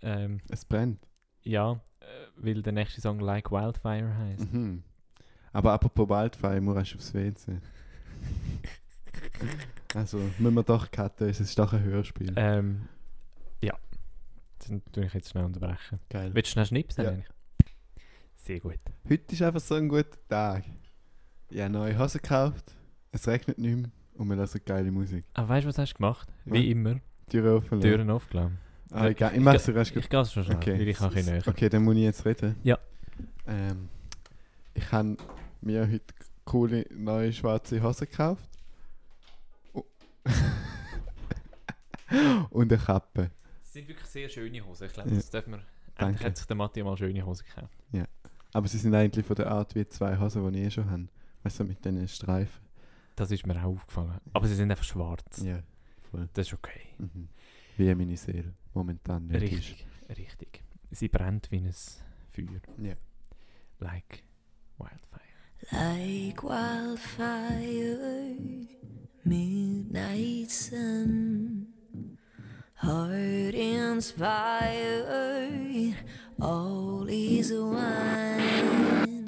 Ähm, 0.01 0.41
Es 0.49 0.65
brennt. 0.65 1.07
ja, 1.43 1.73
äh, 1.99 2.05
weil 2.37 2.61
der 2.63 2.73
nächste 2.73 3.01
Song 3.01 3.19
Like 3.19 3.51
Wildfire 3.51 4.17
heißt. 4.17 4.51
Mhm. 4.51 4.83
Aber 5.53 5.73
apropos 5.73 6.09
Waldfire, 6.09 6.59
musst 6.59 6.93
du 6.93 6.97
aufs 6.97 7.13
WC. 7.13 7.61
also, 9.93 10.17
müssen 10.39 10.55
wir 10.55 10.63
doch 10.63 10.89
cutten, 10.91 11.29
es 11.29 11.39
ist 11.39 11.57
doch 11.57 11.71
ein 11.71 11.83
Hörspiel. 11.83 12.33
Ähm, 12.35 12.87
ja. 13.61 13.77
Dann 14.67 14.81
tue 14.91 15.05
ich 15.05 15.13
jetzt 15.13 15.29
schnell 15.29 15.45
unterbrechen. 15.45 15.99
Geil. 16.09 16.31
Willst 16.33 16.49
du 16.49 16.53
schnell 16.53 16.65
schnipsen? 16.65 17.03
Ja. 17.03 17.11
eigentlich? 17.11 17.29
Sehr 18.37 18.59
gut. 18.59 18.79
Heute 19.07 19.33
ist 19.33 19.41
einfach 19.41 19.59
so 19.61 19.75
ein 19.75 19.87
guter 19.87 20.17
Tag. 20.27 20.63
Ich 21.49 21.61
habe 21.61 21.71
neue 21.71 21.97
Hosen 21.97 22.21
gekauft, 22.21 22.73
es 23.15 23.27
regnet 23.27 23.57
nicht 23.57 23.75
mehr 23.75 23.89
und 24.15 24.29
wir 24.29 24.35
hören 24.37 24.61
geile 24.65 24.91
Musik. 24.91 25.25
Aber 25.33 25.49
weißt 25.49 25.65
du, 25.65 25.69
was 25.69 25.77
hast 25.77 25.93
du 25.93 25.97
gemacht? 25.97 26.27
Wie 26.45 26.71
immer, 26.71 26.99
Türen 27.29 27.55
offen. 27.57 27.77
lassen. 27.77 27.81
Türen 27.81 28.09
aufgelassen. 28.09 28.57
Ah, 28.91 29.07
egal. 29.07 29.31
Ich 29.31 29.37
Ich 29.37 29.43
mach's 29.43 29.65
dir 29.65 29.75
erst 29.75 29.95
Ich 29.95 30.09
gehe 30.09 30.25
schon 30.25 30.43
schnell, 30.43 30.57
Okay. 30.57 30.73
weil 30.79 30.87
ich 30.87 30.97
kann 30.97 31.13
ein 31.13 31.25
näher. 31.25 31.43
Okay, 31.47 31.69
dann 31.69 31.83
muss 31.83 31.95
ich 31.95 32.01
jetzt 32.01 32.25
reden. 32.25 32.55
Ja. 32.63 32.77
Ähm, 33.47 33.89
ich 34.73 34.91
habe 34.91 35.17
mir 35.61 35.81
heute 35.89 36.13
coole 36.45 36.85
neue 36.93 37.33
schwarze 37.33 37.81
Hosen 37.81 38.07
gekauft. 38.09 38.47
Oh. 39.73 39.83
Und 42.51 42.71
eine 42.71 42.81
Kappe. 42.81 43.31
Es 43.63 43.73
sind 43.73 43.87
wirklich 43.87 44.07
sehr 44.07 44.29
schöne 44.29 44.63
Hosen. 44.65 44.85
Ich 44.87 44.93
glaube, 44.93 45.09
Ja. 45.09 45.15
das 45.15 45.29
dürfen 45.29 45.51
wir. 45.53 45.59
Danke. 45.97 46.05
Endlich 46.11 46.25
hat 46.27 46.37
sich 46.37 46.45
der 46.47 46.55
Matti 46.55 46.83
mal 46.83 46.95
schöne 46.97 47.25
Hosen 47.25 47.45
gekauft. 47.47 47.73
Aber 48.53 48.67
sie 48.69 48.77
sind 48.77 48.95
eigentlich 48.95 49.25
von 49.25 49.35
der 49.35 49.47
Art 49.51 49.75
wie 49.75 49.85
zwei 49.87 50.17
Hosen, 50.17 50.49
die 50.53 50.59
ich 50.59 50.65
eh 50.67 50.71
schon 50.71 50.89
habe. 50.89 51.07
Weißt 51.43 51.59
du, 51.59 51.65
mit 51.65 51.83
diesen 51.83 52.07
Streifen. 52.07 52.64
Das 53.15 53.31
ist 53.31 53.45
mir 53.45 53.57
auch 53.61 53.75
aufgefallen. 53.75 54.19
Aber 54.33 54.47
sie 54.47 54.55
sind 54.55 54.69
einfach 54.71 54.83
schwarz. 54.83 55.41
Ja, 55.43 55.63
voll. 56.11 56.27
Das 56.33 56.47
ist 56.47 56.53
okay. 56.53 56.81
Mhm. 56.97 57.29
Wie 57.77 57.95
meine 57.95 58.17
Seele 58.17 58.53
momentan 58.73 59.27
nicht 59.27 59.41
Richtig, 59.41 59.85
richtig. 60.17 60.63
Sie 60.91 61.07
brennt 61.07 61.49
wie 61.51 61.57
ein 61.57 61.73
Feuer. 62.29 62.61
Ja. 62.81 62.95
Like 63.79 64.23
Wildfire. 64.77 65.25
Like 65.71 66.43
wildfire, 66.43 68.35
midnight 69.23 70.51
sun, 70.51 71.67
heart 72.75 73.55
inspired, 73.55 74.35
all 76.39 77.07
is 77.09 77.51
one. 77.51 79.24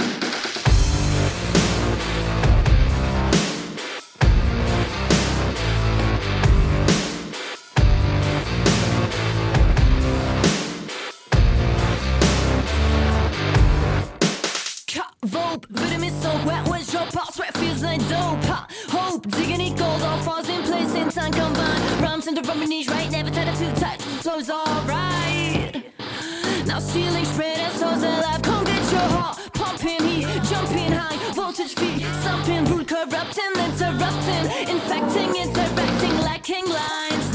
Vitamin 15.79 16.13
soap, 16.21 16.45
wet 16.45 16.67
wet 16.67 16.85
shop, 16.85 17.11
pot 17.13 17.33
sweat 17.33 17.55
feels 17.57 17.83
like 17.83 18.01
dope. 18.09 18.43
Hope, 18.89 19.29
digging 19.31 19.61
it 19.61 19.77
gold, 19.77 20.01
all 20.01 20.19
falls 20.19 20.49
in 20.49 20.61
place 20.63 20.93
in 20.95 21.09
time 21.09 21.31
combined. 21.31 22.01
Rhymes 22.01 22.27
and 22.27 22.37
the 22.37 22.41
rubbing 22.41 22.69
knees 22.69 22.87
right, 22.87 23.09
never 23.11 23.29
tied 23.29 23.47
tight, 23.77 23.99
the 23.99 24.05
flow's 24.23 24.49
alright. 24.49 25.83
Now 26.65 26.79
ceiling 26.79 27.25
spread 27.25 27.59
as 27.59 27.73
souls 27.73 28.03
alive, 28.03 28.41
come 28.41 28.63
get 28.65 28.91
your 28.91 29.07
heart 29.15 29.37
pumping, 29.53 30.03
heat 30.07 30.43
jumping 30.49 30.91
high, 30.91 31.33
voltage 31.33 31.73
feet 31.75 32.03
thumping, 32.23 32.65
root 32.65 32.87
corrupting, 32.87 33.53
interrupting, 33.65 34.45
infecting, 34.73 35.35
interacting, 35.35 36.17
lacking 36.21 36.67
lines. 36.69 37.26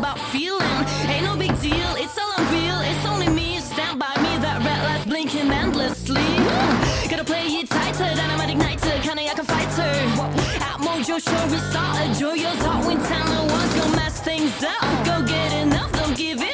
About 0.00 0.18
feeling. 0.32 0.78
Ain't 1.12 1.24
no 1.24 1.36
big 1.36 1.52
deal, 1.60 1.90
it's 2.02 2.16
all 2.16 2.32
unreal. 2.38 2.80
It's 2.90 3.04
only 3.06 3.28
me, 3.28 3.60
stand 3.60 3.98
by 3.98 4.14
me, 4.24 4.32
that 4.44 4.56
red 4.64 4.80
light's 4.86 5.04
blinking 5.04 5.50
endlessly. 5.50 6.30
Gotta 7.10 7.24
play 7.24 7.44
it 7.60 7.68
tighter, 7.68 8.08
dynamite 8.20 8.50
igniter, 8.54 8.96
kinda 9.02 9.22
like 9.28 9.40
a 9.44 9.44
fighter. 9.44 9.92
At 10.68 10.78
Mojo 10.86 11.16
Show, 11.28 11.44
we 11.52 11.58
started. 11.70 12.10
Joyo's 12.20 12.62
hot 12.64 12.80
when 12.86 12.98
time 13.10 13.46
one's 13.52 13.74
gonna 13.74 13.96
mess 13.96 14.20
things 14.20 14.56
up. 14.74 14.86
Go 15.04 15.16
get 15.34 15.52
enough, 15.64 15.92
don't 15.92 16.16
give 16.16 16.40
it 16.40 16.49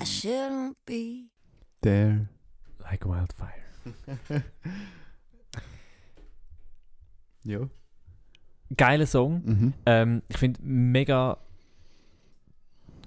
I 0.00 0.04
shouldn't 0.04 0.76
be. 0.86 1.30
Der. 1.82 2.28
Like 2.80 3.04
Wildfire. 3.06 4.44
Ja. 7.44 7.68
Geiler 8.76 9.06
Song. 9.06 9.42
Mhm. 9.44 9.74
Ähm, 9.86 10.22
ich 10.28 10.36
finde 10.36 10.60
mega 10.62 11.38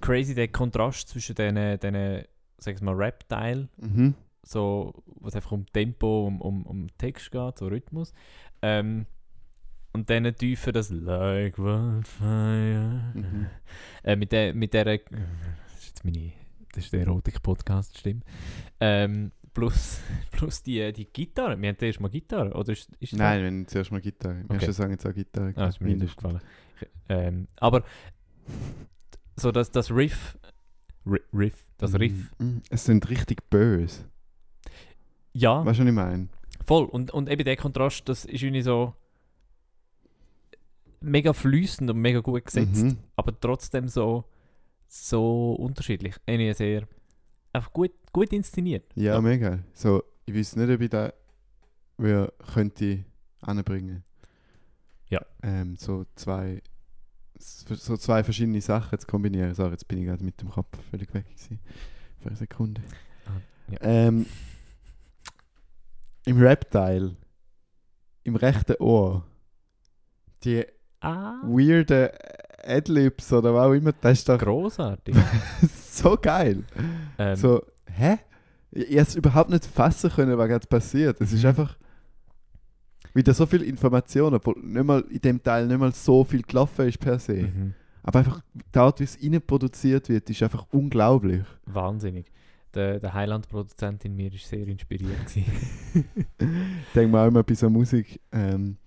crazy 0.02 0.34
der 0.34 0.48
Kontrast 0.48 1.10
zwischen 1.10 1.36
diesen, 1.36 1.80
diesen 1.80 2.24
sag 2.58 2.76
ich 2.76 2.82
mal, 2.82 2.96
Rap-Teil, 2.96 3.70
Mhm. 3.78 4.16
so, 4.44 4.94
was 5.06 5.36
einfach 5.36 5.52
um 5.52 5.66
Tempo, 5.68 6.26
um, 6.28 6.42
um, 6.42 6.66
um 6.66 6.88
Text 6.98 7.32
geht, 7.32 7.58
so 7.60 7.68
Rhythmus. 7.68 8.14
Ähm, 8.64 9.06
und 9.94 10.10
dann 10.10 10.34
tiefer 10.36 10.72
das 10.72 10.90
Like 10.90 11.60
Wildfire. 11.60 13.12
Mhm. 13.14 13.48
Äh, 14.04 14.16
mit 14.16 14.32
der, 14.32 14.54
mit 14.56 14.74
der, 14.74 14.86
das 14.86 15.00
ist 15.78 15.88
jetzt 15.88 16.06
meine, 16.06 16.32
das 16.74 16.86
ist 16.86 16.94
der 16.94 17.02
Erotik-Podcast-Stimme. 17.02 18.22
Ähm, 18.80 19.32
plus, 19.54 20.00
plus 20.32 20.64
die, 20.64 20.92
die 20.94 21.06
Gitarre. 21.06 21.62
Wir 21.62 21.70
hatten 21.70 21.84
erst 21.86 22.00
mal 22.00 22.10
Gitarre, 22.10 22.54
oder 22.54 22.72
ist, 22.74 22.90
ist 23.00 23.14
Nein, 23.14 23.44
wenn 23.44 23.68
zuerst 23.68 23.92
mal 23.92 24.02
Gitarre. 24.02 24.38
Wir 24.38 24.46
Okay. 24.46 24.56
okay. 24.64 24.72
sagen 24.72 24.92
jetzt 24.92 25.06
auch 25.06 25.14
Gitarre. 25.14 25.54
Ah, 25.56 25.68
ist 25.68 25.82
mir 25.82 25.88
nicht 25.88 26.00
Mindestens. 26.00 26.26
aufgefallen. 26.26 26.42
Ähm, 27.10 27.48
aber 27.58 27.84
so 29.36 29.52
das, 29.52 29.72
das 29.72 29.92
Riff, 29.92 30.38
Ri- 31.06 31.22
Riff, 31.34 31.64
das 31.78 31.94
Riff, 32.00 32.32
Mhm. 32.40 32.62
Es 32.70 32.86
sind 32.86 33.10
richtig 33.10 33.50
böse. 33.50 34.06
ja, 35.34 35.66
Weißt 35.66 35.80
du, 35.80 35.84
was 35.84 35.90
ich 35.90 35.94
meine? 35.96 36.30
voll. 36.66 36.86
Und, 36.86 37.12
und 37.12 37.28
eben 37.30 37.44
der 37.44 37.56
Kontrast, 37.58 38.08
das 38.08 38.26
ist 38.26 38.42
irgendwie 38.44 38.62
so 38.62 38.94
mega 41.02 41.34
fließend 41.34 41.90
und 41.90 41.98
mega 42.00 42.20
gut 42.20 42.46
gesetzt, 42.46 42.84
Mhm. 42.84 42.98
aber 43.16 43.38
trotzdem 43.40 43.88
so, 43.88 44.24
so 44.94 45.54
unterschiedlich. 45.54 46.16
Irgendwie 46.26 46.54
sehr, 46.54 46.88
einfach 47.54 47.72
gut, 47.72 47.92
gut 48.12 48.34
inszeniert. 48.34 48.84
Ja, 48.96 49.14
Ja. 49.14 49.22
mega. 49.22 49.60
So, 49.74 50.04
ich 50.26 50.36
weiß 50.36 50.58
nicht, 50.58 50.70
ob 50.70 50.82
ich 50.82 50.90
da 50.90 51.14
wer 51.98 52.34
könnte 52.54 53.06
anbringen. 53.42 54.04
Ja. 55.10 55.26
Ähm, 55.44 55.76
so 55.78 56.06
zwei 56.16 56.62
so 57.40 57.98
zwei 57.98 58.24
verschiedene 58.24 58.62
Sachen 58.62 59.00
zu 59.00 59.08
kombinieren. 59.08 59.54
Sorry, 59.56 59.72
jetzt 59.72 59.88
bin 59.88 60.00
ich 60.00 60.06
gerade 60.06 60.24
mit 60.24 60.40
dem 60.42 60.50
Kopf 60.50 60.78
völlig 60.92 61.12
weg 61.14 61.26
gewesen. 61.26 61.60
Für 62.20 62.28
eine 62.28 62.36
Sekunde. 62.38 62.82
Ah, 63.26 63.42
ja. 63.72 63.78
Ähm, 63.82 64.26
Im 66.26 66.40
Rap-Teil, 66.40 67.16
im 68.24 68.36
rechten 68.36 68.76
Ohr, 68.80 69.26
die 70.44 70.66
Ah, 71.00 71.42
weirden 71.44 72.10
Adlibs 72.64 73.32
oder 73.34 73.54
was 73.54 73.68
auch 73.68 73.74
immer, 73.74 73.92
das 74.02 74.20
ist 74.20 74.30
doch 74.30 74.38
großartig. 74.40 75.16
so 75.92 76.18
geil. 76.22 76.64
ähm, 77.18 77.36
So, 77.36 77.64
hä? 77.88 78.18
Ich 78.72 78.84
ich 78.84 78.90
hätte 78.92 79.02
es 79.02 79.16
überhaupt 79.16 79.50
nicht 79.50 79.66
fassen 79.66 80.10
können, 80.10 80.38
was 80.38 80.48
gerade 80.48 80.68
passiert. 80.68 81.20
Es 81.22 81.34
ist 81.34 81.44
Mhm. 81.44 81.50
einfach 81.50 81.78
wieder 83.14 83.34
so 83.34 83.46
viel 83.46 83.64
Information, 83.64 84.34
obwohl 84.34 84.56
nicht 84.62 84.86
mal 84.86 85.02
in 85.10 85.20
dem 85.20 85.44
Teil 85.44 85.68
nicht 85.68 85.78
mal 85.80 85.92
so 85.92 86.24
viel 86.24 86.42
gelaufen 86.44 86.88
ist 86.88 87.00
per 87.00 87.20
se. 87.20 87.34
mhm. 87.34 87.74
Aber 88.04 88.20
einfach 88.20 88.42
die 88.74 88.80
Art, 88.80 89.00
wie 89.00 89.04
es 89.04 89.16
innen 89.18 89.42
produziert 89.42 90.08
wird, 90.10 90.30
ist 90.30 90.42
einfach 90.42 90.66
unglaublich. 90.72 91.44
Wahnsinnig. 91.66 92.32
Der, 92.74 93.00
der 93.02 93.14
Highland-Produzent 93.14 94.06
in 94.06 94.16
mir 94.16 94.32
war 94.32 94.40
sehr 94.40 94.66
inspiriert. 94.68 95.18
Ich 96.40 96.94
denke 96.96 97.12
mir 97.12 97.22
auch 97.22 97.28
immer 97.28 97.44
bei 97.44 97.54
so 97.54 97.70
Musik, 97.70 98.20
ähm, 98.32 98.78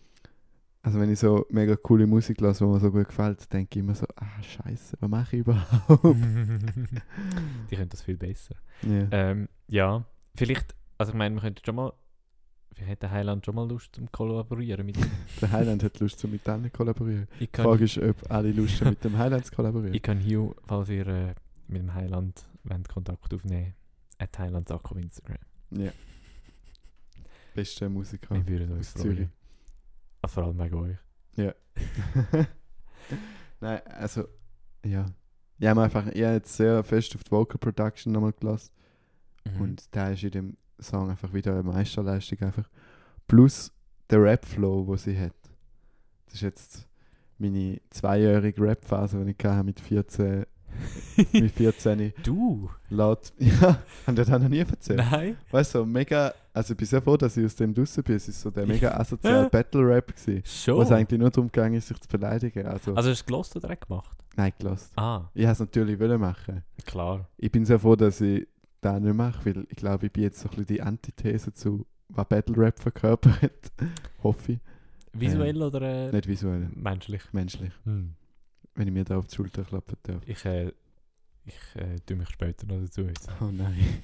also 0.84 1.00
wenn 1.00 1.10
ich 1.10 1.18
so 1.18 1.46
mega 1.48 1.76
coole 1.76 2.06
Musik 2.06 2.42
lasse, 2.42 2.62
die 2.62 2.70
mir 2.70 2.78
so 2.78 2.90
gut 2.92 3.08
gefällt, 3.08 3.50
denke 3.50 3.78
ich 3.78 3.82
immer 3.82 3.94
so, 3.94 4.06
ah 4.16 4.42
scheiße, 4.42 4.98
was 5.00 5.08
mache 5.10 5.36
ich 5.36 5.40
überhaupt? 5.40 6.04
Die 7.70 7.76
können 7.76 7.88
das 7.88 8.02
viel 8.02 8.18
besser. 8.18 8.54
ja. 8.82 9.08
Ähm, 9.10 9.48
ja, 9.66 10.04
vielleicht, 10.36 10.74
also 10.98 11.12
ich 11.12 11.18
meine, 11.18 11.36
wir 11.36 11.40
könnten 11.40 11.64
schon 11.64 11.76
mal, 11.76 11.94
wir 12.74 12.84
hätten 12.86 13.10
Highland 13.10 13.46
schon 13.46 13.54
mal 13.54 13.66
Lust 13.66 13.94
zum 13.96 14.12
Kollaborieren 14.12 14.84
mit 14.84 14.98
ihm. 14.98 15.10
Der 15.40 15.52
Highland 15.52 15.82
hat 15.82 15.98
Lust, 16.00 16.18
so 16.18 16.28
mit 16.28 16.46
denen 16.46 16.64
zu 16.64 16.70
kollaborieren. 16.70 17.28
Ich 17.34 17.38
Die 17.38 17.46
kann, 17.46 17.64
Frage 17.64 17.84
ist, 17.84 17.96
ob 17.96 18.30
alle 18.30 18.52
Lust 18.52 18.82
haben, 18.82 18.90
mit 18.90 19.04
dem 19.04 19.16
Highland 19.16 19.46
zu 19.46 19.52
kollaborieren. 19.54 19.94
ich 19.94 20.02
kann 20.02 20.20
Hugh, 20.22 20.54
falls 20.64 20.90
ihr 20.90 21.06
äh, 21.06 21.34
mit 21.66 21.80
dem 21.80 21.94
Highland 21.94 22.44
wollt, 22.64 22.88
Kontakt 22.88 23.32
aufnehmen 23.32 23.72
at 24.18 24.36
Sack 24.36 24.90
auf 24.90 24.98
Instagram. 24.98 25.38
Ja. 25.70 25.92
Bester 27.54 27.88
Musiker 27.88 28.34
Wir 28.34 28.46
würden 28.46 28.72
uns 28.72 28.94
aus 28.94 29.02
Zürich. 29.02 29.28
Ah, 30.24 30.26
vor 30.26 30.44
allem 30.44 30.58
wegen 30.58 30.74
euch. 30.76 30.96
Nein, 33.60 33.82
also, 33.88 34.24
ja. 34.82 35.04
Ich 35.58 35.66
habe 35.66 35.82
einfach, 35.82 36.06
ich 36.06 36.22
habe 36.22 36.34
jetzt 36.36 36.56
sehr 36.56 36.82
fest 36.82 37.14
auf 37.14 37.24
die 37.24 37.30
Vocal 37.30 37.58
Production 37.58 38.10
nochmal 38.10 38.32
gelassen. 38.32 38.72
Mhm. 39.44 39.60
Und 39.60 39.94
der 39.94 40.12
ist 40.12 40.22
in 40.22 40.30
dem 40.30 40.56
Song 40.80 41.10
einfach 41.10 41.34
wieder 41.34 41.52
eine 41.52 41.62
Meisterleistung 41.62 42.40
einfach. 42.40 42.70
Plus 43.28 43.70
der 44.08 44.22
Rap-Flow, 44.22 44.86
den 44.86 44.96
sie 44.96 45.18
hat. 45.18 45.34
Das 46.24 46.36
ist 46.36 46.40
jetzt 46.40 46.88
meine 47.36 47.82
zweijährige 47.90 48.62
Rap-Phase, 48.62 49.22
die 49.26 49.34
ich 49.38 49.44
hatte 49.44 49.64
mit 49.64 49.78
14, 49.78 50.46
mit 51.32 51.52
14 51.52 52.12
du? 52.22 52.68
laut. 52.90 53.32
Ja, 53.38 53.78
haben 54.06 54.16
dir 54.16 54.24
das 54.24 54.28
noch 54.28 54.48
nie 54.48 54.58
erzählt? 54.58 54.98
Nein? 55.10 55.36
Weißt 55.50 55.74
du, 55.74 55.84
mega, 55.84 56.32
also 56.52 56.72
ich 56.72 56.76
bin 56.78 56.86
sehr 56.86 57.02
froh, 57.02 57.16
dass 57.16 57.36
ich 57.36 57.44
aus 57.44 57.56
dem 57.56 57.72
draussen 57.74 58.02
bin. 58.02 58.16
Es 58.16 58.28
ist 58.28 58.40
so 58.40 58.50
der 58.50 58.66
mega 58.66 58.90
asoziale 58.96 59.48
Battle-Rap 59.50 60.14
gewesen. 60.16 60.42
Schon? 60.44 60.78
Was 60.78 60.90
eigentlich 60.92 61.20
nur 61.20 61.30
darum 61.30 61.50
ging, 61.50 61.80
sich 61.80 62.00
zu 62.00 62.08
beleidigen. 62.08 62.66
Also, 62.66 62.94
Also 62.94 63.10
hast 63.10 63.20
du 63.20 63.22
es 63.22 63.26
gelost 63.26 63.56
oder 63.56 63.74
gemacht? 63.76 64.16
nein, 64.36 64.52
gelost. 64.58 64.92
Ah, 64.96 65.28
Ich 65.34 65.44
es 65.46 65.60
natürlich 65.60 65.98
wollen 66.00 66.20
machen. 66.20 66.62
klar. 66.84 67.28
Ich 67.38 67.50
bin 67.52 67.64
sehr 67.64 67.78
froh, 67.78 67.96
dass 67.96 68.20
ich 68.20 68.46
das 68.80 69.00
nicht 69.00 69.14
mache, 69.14 69.44
weil 69.46 69.66
ich 69.70 69.76
glaube, 69.76 70.06
ich 70.06 70.12
bin 70.12 70.24
jetzt 70.24 70.40
so 70.40 70.48
ein 70.48 70.50
bisschen 70.50 70.66
die 70.66 70.82
Antithese 70.82 71.52
zu, 71.52 71.86
was 72.08 72.26
Battle 72.28 72.56
Rap 72.56 72.78
verkörpert. 72.80 73.72
Hoffe 74.22 74.52
ich. 74.52 74.58
Visuell 75.12 75.62
oder 75.62 75.80
äh, 75.82 76.10
Nicht 76.12 76.26
visuell, 76.26 76.68
menschlich? 76.74 77.22
menschlich. 77.32 77.70
Hm. 77.84 78.14
Wenn 78.74 78.88
ich 78.88 78.94
mir 78.94 79.04
da 79.04 79.18
auf 79.18 79.26
die 79.26 79.36
Schulter 79.36 79.62
klappen 79.64 79.96
darf. 80.02 80.22
Ich, 80.26 80.44
äh, 80.44 80.72
ich 81.44 81.54
äh, 81.76 81.98
tue 82.06 82.16
mich 82.16 82.28
später 82.30 82.66
noch 82.66 82.80
dazu 82.80 83.02
äußern. 83.02 83.34
Oh 83.40 83.50
nein. 83.52 84.02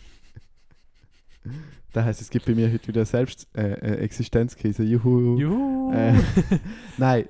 das 1.92 2.04
heisst, 2.04 2.20
es 2.20 2.30
gibt 2.30 2.46
bei 2.46 2.54
mir 2.54 2.70
heute 2.70 2.86
wieder 2.88 3.04
selbst 3.04 3.48
äh, 3.56 3.72
äh, 3.72 3.96
Existenzkrise. 3.96 4.82
Juhu. 4.82 5.38
Juhu! 5.38 5.92
Äh, 5.92 6.14
Nein, 6.98 7.28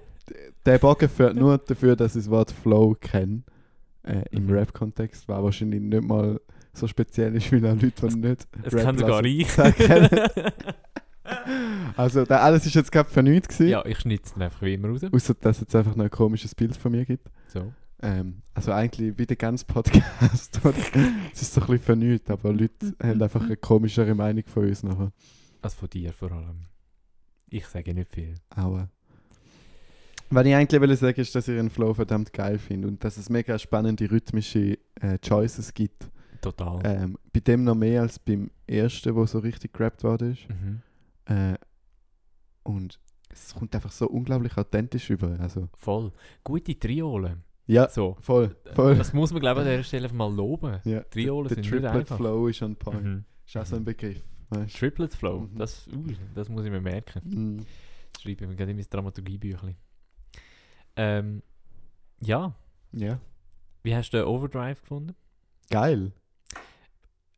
der 0.66 0.78
Bogen 0.78 1.09
führt 1.09 1.36
nur 1.36 1.59
dafür, 1.59 1.97
dass 1.97 2.16
ich 2.16 2.24
das 2.24 2.30
Wort 2.30 2.51
Flow 2.51 2.95
kenne. 3.01 3.43
Äh, 4.03 4.24
Im 4.30 4.47
Mhm. 4.47 4.53
Rap-Kontext, 4.53 5.28
was 5.28 5.43
wahrscheinlich 5.43 5.80
nicht 5.80 6.03
mal 6.03 6.41
so 6.72 6.86
speziell 6.86 7.34
ist 7.36 7.51
wie 7.53 7.57
auch 7.59 7.74
Leute, 7.74 7.93
die 8.09 8.16
nicht 8.16 8.49
Es 8.62 8.74
kann 8.76 8.97
sogar 8.97 9.24
ich. 9.24 9.49
Also, 11.97 12.24
das 12.24 12.41
alles 12.41 12.66
ist 12.66 12.74
jetzt 12.74 12.93
gerade 12.93 13.11
für 13.11 13.22
nichts 13.22 13.49
gewesen. 13.49 13.70
ja, 13.70 13.85
ich 13.85 13.99
schnitze 13.99 14.37
ihn 14.37 14.43
einfach 14.43 14.62
wie 14.62 14.74
immer 14.74 14.89
raus. 14.89 15.01
Außer, 15.11 15.35
dass 15.35 15.57
es 15.57 15.62
jetzt 15.62 15.76
einfach 15.76 15.97
noch 15.97 16.05
ein 16.05 16.11
komisches 16.11 16.55
Bild 16.55 16.76
von 16.76 16.93
mir 16.93 17.05
gibt. 17.05 17.28
So. 17.49 17.72
Ähm, 18.03 18.43
also 18.55 18.72
eigentlich 18.72 19.18
wie 19.18 19.26
der 19.26 19.37
ganze 19.37 19.64
Podcast. 19.66 20.61
es 21.33 21.43
ist 21.43 21.55
so 21.55 21.61
ein 21.61 21.66
bisschen 21.66 21.78
für 21.81 21.97
nichts, 21.97 22.31
aber 22.31 22.53
Leute 22.53 22.95
haben 23.03 23.22
einfach 23.22 23.43
eine 23.43 23.57
komischere 23.57 24.14
Meinung 24.14 24.45
von 24.47 24.66
uns 24.66 24.83
nachher. 24.83 25.12
Also 25.61 25.76
von 25.76 25.91
dir 25.91 26.12
vor 26.12 26.33
allem. 26.33 26.66
Ich 27.51 27.66
sage 27.66 27.93
nicht 27.93 28.11
viel. 28.11 28.35
Aua. 28.57 28.89
Was 30.31 30.47
ich 30.47 30.55
eigentlich 30.55 30.81
will 30.81 30.97
sagen, 30.97 31.20
ist, 31.20 31.35
dass 31.35 31.49
ich 31.49 31.57
den 31.57 31.70
Flow 31.70 31.93
verdammt 31.93 32.33
geil 32.33 32.59
finde 32.59 32.87
und 32.87 33.03
dass 33.03 33.16
es 33.16 33.28
mega 33.28 33.59
spannende 33.59 34.11
rhythmische 34.11 34.78
äh, 35.01 35.18
Choices 35.18 35.74
gibt. 35.74 36.09
Total. 36.41 36.81
Ähm, 36.85 37.18
bei 37.33 37.41
dem 37.41 37.64
noch 37.64 37.74
mehr 37.74 38.03
als 38.03 38.18
beim 38.18 38.51
ersten, 38.66 39.14
wo 39.14 39.26
so 39.26 39.41
richtig 39.41 39.72
gerappt 39.72 40.05
worden 40.05 40.33
ist. 40.33 40.49
Mhm. 40.49 40.83
Äh, 41.31 41.57
und 42.64 43.01
es 43.31 43.55
kommt 43.55 43.74
einfach 43.74 43.93
so 43.93 44.09
unglaublich 44.09 44.57
authentisch 44.57 45.11
über. 45.11 45.39
Also, 45.41 45.68
Voll. 45.76 46.12
Gute 46.45 46.78
Triolen. 46.78 47.45
ja, 47.66 47.89
So. 47.89 48.16
voll, 48.20 48.57
voll. 48.74 48.97
Das 48.97 49.12
muss 49.12 49.33
man, 49.33 49.41
glaube 49.41 49.61
ich, 49.61 49.66
an 49.66 49.72
dieser 49.72 49.85
Stelle 49.85 50.05
einfach 50.05 50.16
mal 50.16 50.35
loben. 50.35 50.81
ja, 50.85 51.01
Triolen 51.05 51.49
der 51.49 51.55
sind 51.57 51.61
nicht 51.62 51.70
Triplet 51.70 51.95
einfach. 51.95 52.16
Flow 52.16 52.49
ist 52.49 52.62
on 52.62 52.76
point. 52.76 53.05
Mhm. 53.05 53.24
Ist 53.47 53.57
auch 53.57 53.66
so 53.66 53.76
ein 53.76 53.85
Begriff. 53.85 54.22
Weißt? 54.51 54.76
Triplet 54.76 55.14
Flow. 55.14 55.41
Mhm. 55.41 55.59
Das, 55.59 55.87
uh, 55.89 56.05
das 56.35 56.49
muss 56.49 56.64
ich 56.64 56.70
mir 56.72 56.81
merken. 56.81 57.20
Mm. 57.24 57.64
Das 58.12 58.22
schreibe 58.22 58.43
ich 58.45 58.49
mir 58.51 58.57
gerade 58.57 58.72
in 58.72 58.76
mein 58.78 58.87
Dramaturgiebüchlein. 58.91 59.76
Ähm, 60.97 61.43
ja. 62.20 62.53
Ja, 62.93 63.20
Wie 63.85 63.95
hast 63.95 64.11
du 64.11 64.16
den 64.18 64.26
Overdrive 64.26 64.81
gefunden? 64.81 65.14
geil. 65.70 66.12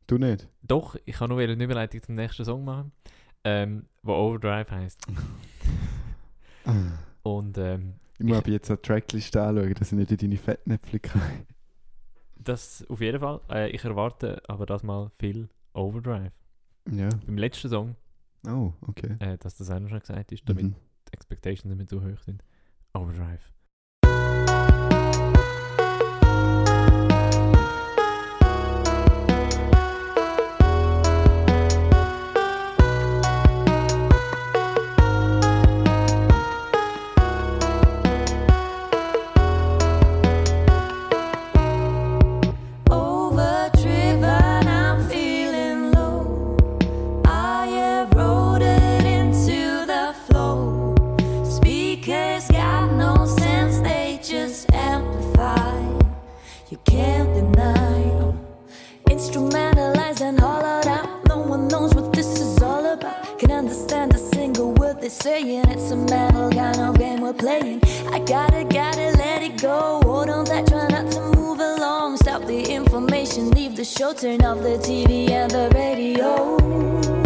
Du 0.06 0.16
nicht? 0.18 0.48
Doch, 0.62 0.96
ich 1.04 1.16
kann 1.16 1.28
nur 1.28 1.38
eine 1.40 1.62
Überleitung 1.62 2.02
zum 2.02 2.14
nächsten 2.14 2.44
Song 2.46 2.64
machen. 2.64 2.92
Ähm, 3.44 3.86
wo 4.02 4.12
Overdrive 4.14 4.70
heißt. 4.70 5.06
Und 7.22 7.58
ähm, 7.58 7.94
Ich 8.18 8.24
muss 8.26 8.38
Ich- 8.40 8.46
jetzt 8.46 8.70
eine 8.70 8.80
Trackliste 8.82 9.42
anschauen, 9.42 9.74
dass 9.74 9.92
ich 9.92 9.98
nicht 9.98 10.10
in 10.12 10.18
deine 10.18 10.36
Fettnäpfel 10.38 11.00
kann. 11.00 11.46
das 12.36 12.84
auf 12.88 13.00
jeden 13.00 13.20
Fall. 13.20 13.40
Äh, 13.50 13.70
ich 13.70 13.84
erwarte 13.84 14.42
aber 14.48 14.66
das 14.66 14.82
mal 14.82 15.10
viel 15.18 15.48
Overdrive. 15.74 16.32
Ja. 16.90 17.08
Beim 17.26 17.38
letzten 17.38 17.68
Song, 17.68 17.96
Oh, 18.46 18.72
okay. 18.88 19.16
äh, 19.20 19.38
dass 19.38 19.56
das 19.56 19.70
auch 19.70 19.78
noch 19.78 19.88
schon 19.88 20.00
gesagt 20.00 20.32
ist, 20.32 20.48
damit 20.48 20.64
Mhm. 20.64 20.74
die 21.08 21.12
Expectations 21.12 21.64
nicht 21.66 21.76
mehr 21.78 21.86
zu 21.86 22.02
hoch 22.02 22.20
sind. 22.24 22.42
Overdrive. 22.94 23.51
Gotta, 68.32 68.64
gotta 68.64 69.10
let 69.18 69.42
it 69.42 69.60
go. 69.60 70.00
Hold 70.04 70.30
on 70.30 70.46
tight, 70.46 70.66
try 70.66 70.88
not 70.88 71.12
to 71.12 71.20
move 71.36 71.60
along. 71.60 72.16
Stop 72.16 72.46
the 72.46 72.62
information, 72.72 73.50
leave 73.50 73.76
the 73.76 73.84
show, 73.84 74.14
turn 74.14 74.42
off 74.42 74.58
the 74.62 74.78
TV 74.78 75.30
and 75.30 75.50
the 75.50 75.70
radio. 75.74 77.21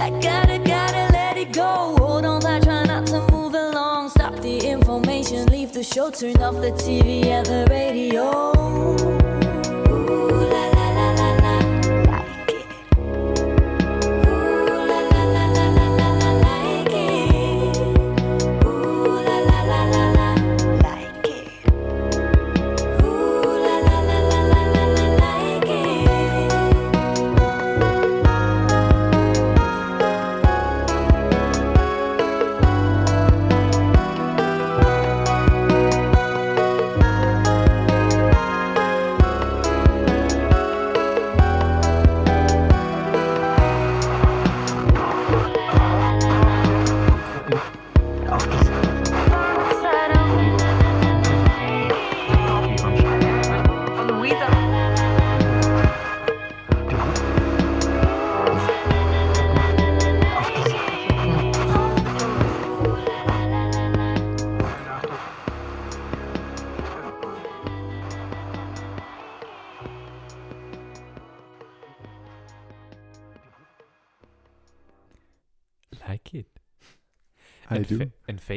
I 0.00 0.08
gotta, 0.08 0.58
gotta 0.58 1.12
let 1.12 1.36
it 1.36 1.52
go. 1.52 1.94
Hold 1.98 2.24
on, 2.24 2.46
I 2.46 2.58
try 2.60 2.84
not 2.84 3.06
to 3.08 3.20
move 3.30 3.52
along. 3.52 4.08
Stop 4.08 4.34
the 4.36 4.56
information, 4.66 5.46
leave 5.48 5.72
the 5.72 5.82
show, 5.82 6.10
turn 6.10 6.40
off 6.40 6.54
the 6.54 6.72
TV 6.72 7.26
and 7.26 7.44
the 7.44 7.66
radio. 7.68 9.39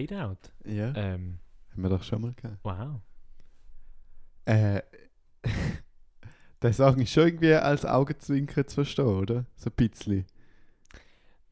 Fade-Out. 0.08 0.52
Ja, 0.66 0.94
Ähm, 0.96 1.40
haben 1.72 1.82
wir 1.84 1.90
doch 1.90 2.04
schon 2.04 2.22
mal 2.22 2.34
gehabt. 2.34 2.58
wow. 2.64 3.00
Äh, 4.46 4.82
der 6.62 6.74
Song 6.74 7.00
ist 7.00 7.12
schon 7.12 7.28
irgendwie 7.28 7.54
als 7.54 7.86
Augenzwinkern 7.86 8.68
zu 8.68 8.76
verstehen, 8.76 9.06
oder? 9.06 9.46
So 9.56 9.70
ein 9.70 9.74
bisschen. 9.76 10.26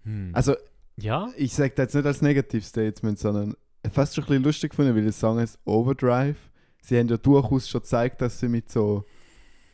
Hm. 0.04 0.32
Also, 0.34 0.56
ja, 0.98 1.30
ich 1.38 1.54
sage 1.54 1.74
das 1.76 1.86
jetzt 1.86 1.96
nicht 1.96 2.06
als 2.06 2.22
Negativ-Statement, 2.22 3.20
sondern 3.20 3.56
fast 3.92 4.16
schon 4.16 4.24
ein 4.24 4.28
bisschen 4.28 4.44
lustig 4.44 4.70
gefunden, 4.72 4.96
weil 4.96 5.04
der 5.04 5.12
Song 5.14 5.40
heißt 5.40 5.60
Overdrive. 5.66 6.38
Sie 6.82 6.98
haben 6.98 7.08
ja 7.08 7.18
durchaus 7.18 7.70
schon 7.70 7.82
gezeigt, 7.82 8.22
dass 8.22 8.40
sie 8.40 8.50
mit 8.50 8.70
so 8.70 9.06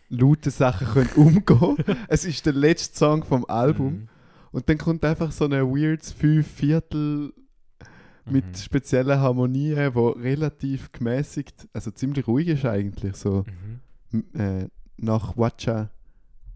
lauten 0.09 0.51
Sachen 0.51 0.87
können 0.87 1.09
umgehen 1.15 1.43
können. 1.45 1.97
es 2.07 2.25
ist 2.25 2.45
der 2.45 2.53
letzte 2.53 2.97
Song 2.97 3.23
vom 3.23 3.45
Album. 3.45 3.93
Mhm. 3.93 4.09
Und 4.51 4.69
dann 4.69 4.77
kommt 4.77 5.03
einfach 5.03 5.31
so 5.31 5.45
eine 5.45 5.65
weirds 5.67 6.11
fünf 6.11 6.47
Viertel 6.47 7.33
mit 8.29 8.45
Mhm. 8.45 8.55
speziellen 8.55 9.19
Harmonien, 9.19 9.93
wo 9.95 10.09
relativ 10.09 10.91
gemäßigt, 10.91 11.67
also 11.73 11.91
ziemlich 11.91 12.27
ruhig 12.27 12.47
ist 12.47 12.65
eigentlich 12.65 13.15
so. 13.15 13.43
Mhm. 14.11 14.23
Äh, 14.39 14.67
nach 14.97 15.37
Watcha, 15.37 15.89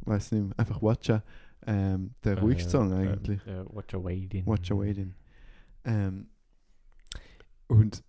weiß 0.02 0.32
nicht 0.32 0.44
mehr, 0.48 0.60
einfach 0.60 0.82
Watcha, 0.82 1.24
ähm, 1.66 2.12
der 2.24 2.40
ruhigste 2.40 2.68
Äh, 2.70 2.72
Song 2.72 2.92
äh, 2.92 3.08
eigentlich. 3.10 3.46
äh, 3.46 3.64
Watch 3.74 3.94
a 3.94 4.04
Waiting. 4.04 4.46
Watch 4.48 4.72
a 4.72 4.76
Waiting. 4.78 5.14
Ähm, 5.86 6.28
und 7.68 8.04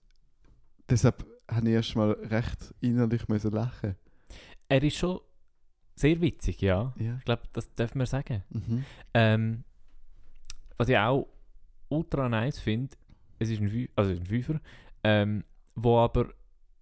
deshalb 0.88 1.24
habe 1.50 1.68
ich 1.68 1.74
erst 1.74 1.96
mal 1.96 2.10
recht 2.12 2.74
innerlich 2.80 3.28
müssen 3.28 3.52
lachen. 3.52 3.96
Er 4.68 4.82
ist 4.82 4.96
schon 4.96 5.20
sehr 5.94 6.20
witzig, 6.20 6.60
ja. 6.62 6.94
Ja. 6.98 7.16
Ich 7.18 7.24
glaube, 7.24 7.42
das 7.52 7.72
dürfen 7.74 7.98
wir 7.98 8.06
sagen. 8.06 8.42
Mhm. 8.50 8.84
Ähm, 9.14 9.64
was 10.78 10.88
ich 10.88 10.96
auch 10.96 11.28
ultra 11.88 12.28
nice 12.28 12.58
finde, 12.58 12.96
es 13.42 13.50
ist 13.50 13.60
ein, 13.60 13.68
Fü 13.68 13.88
also 13.96 14.10
ein 14.12 14.24
Fünfer, 14.26 14.60
ähm, 15.04 15.44
wo 15.74 15.98
aber 15.98 16.28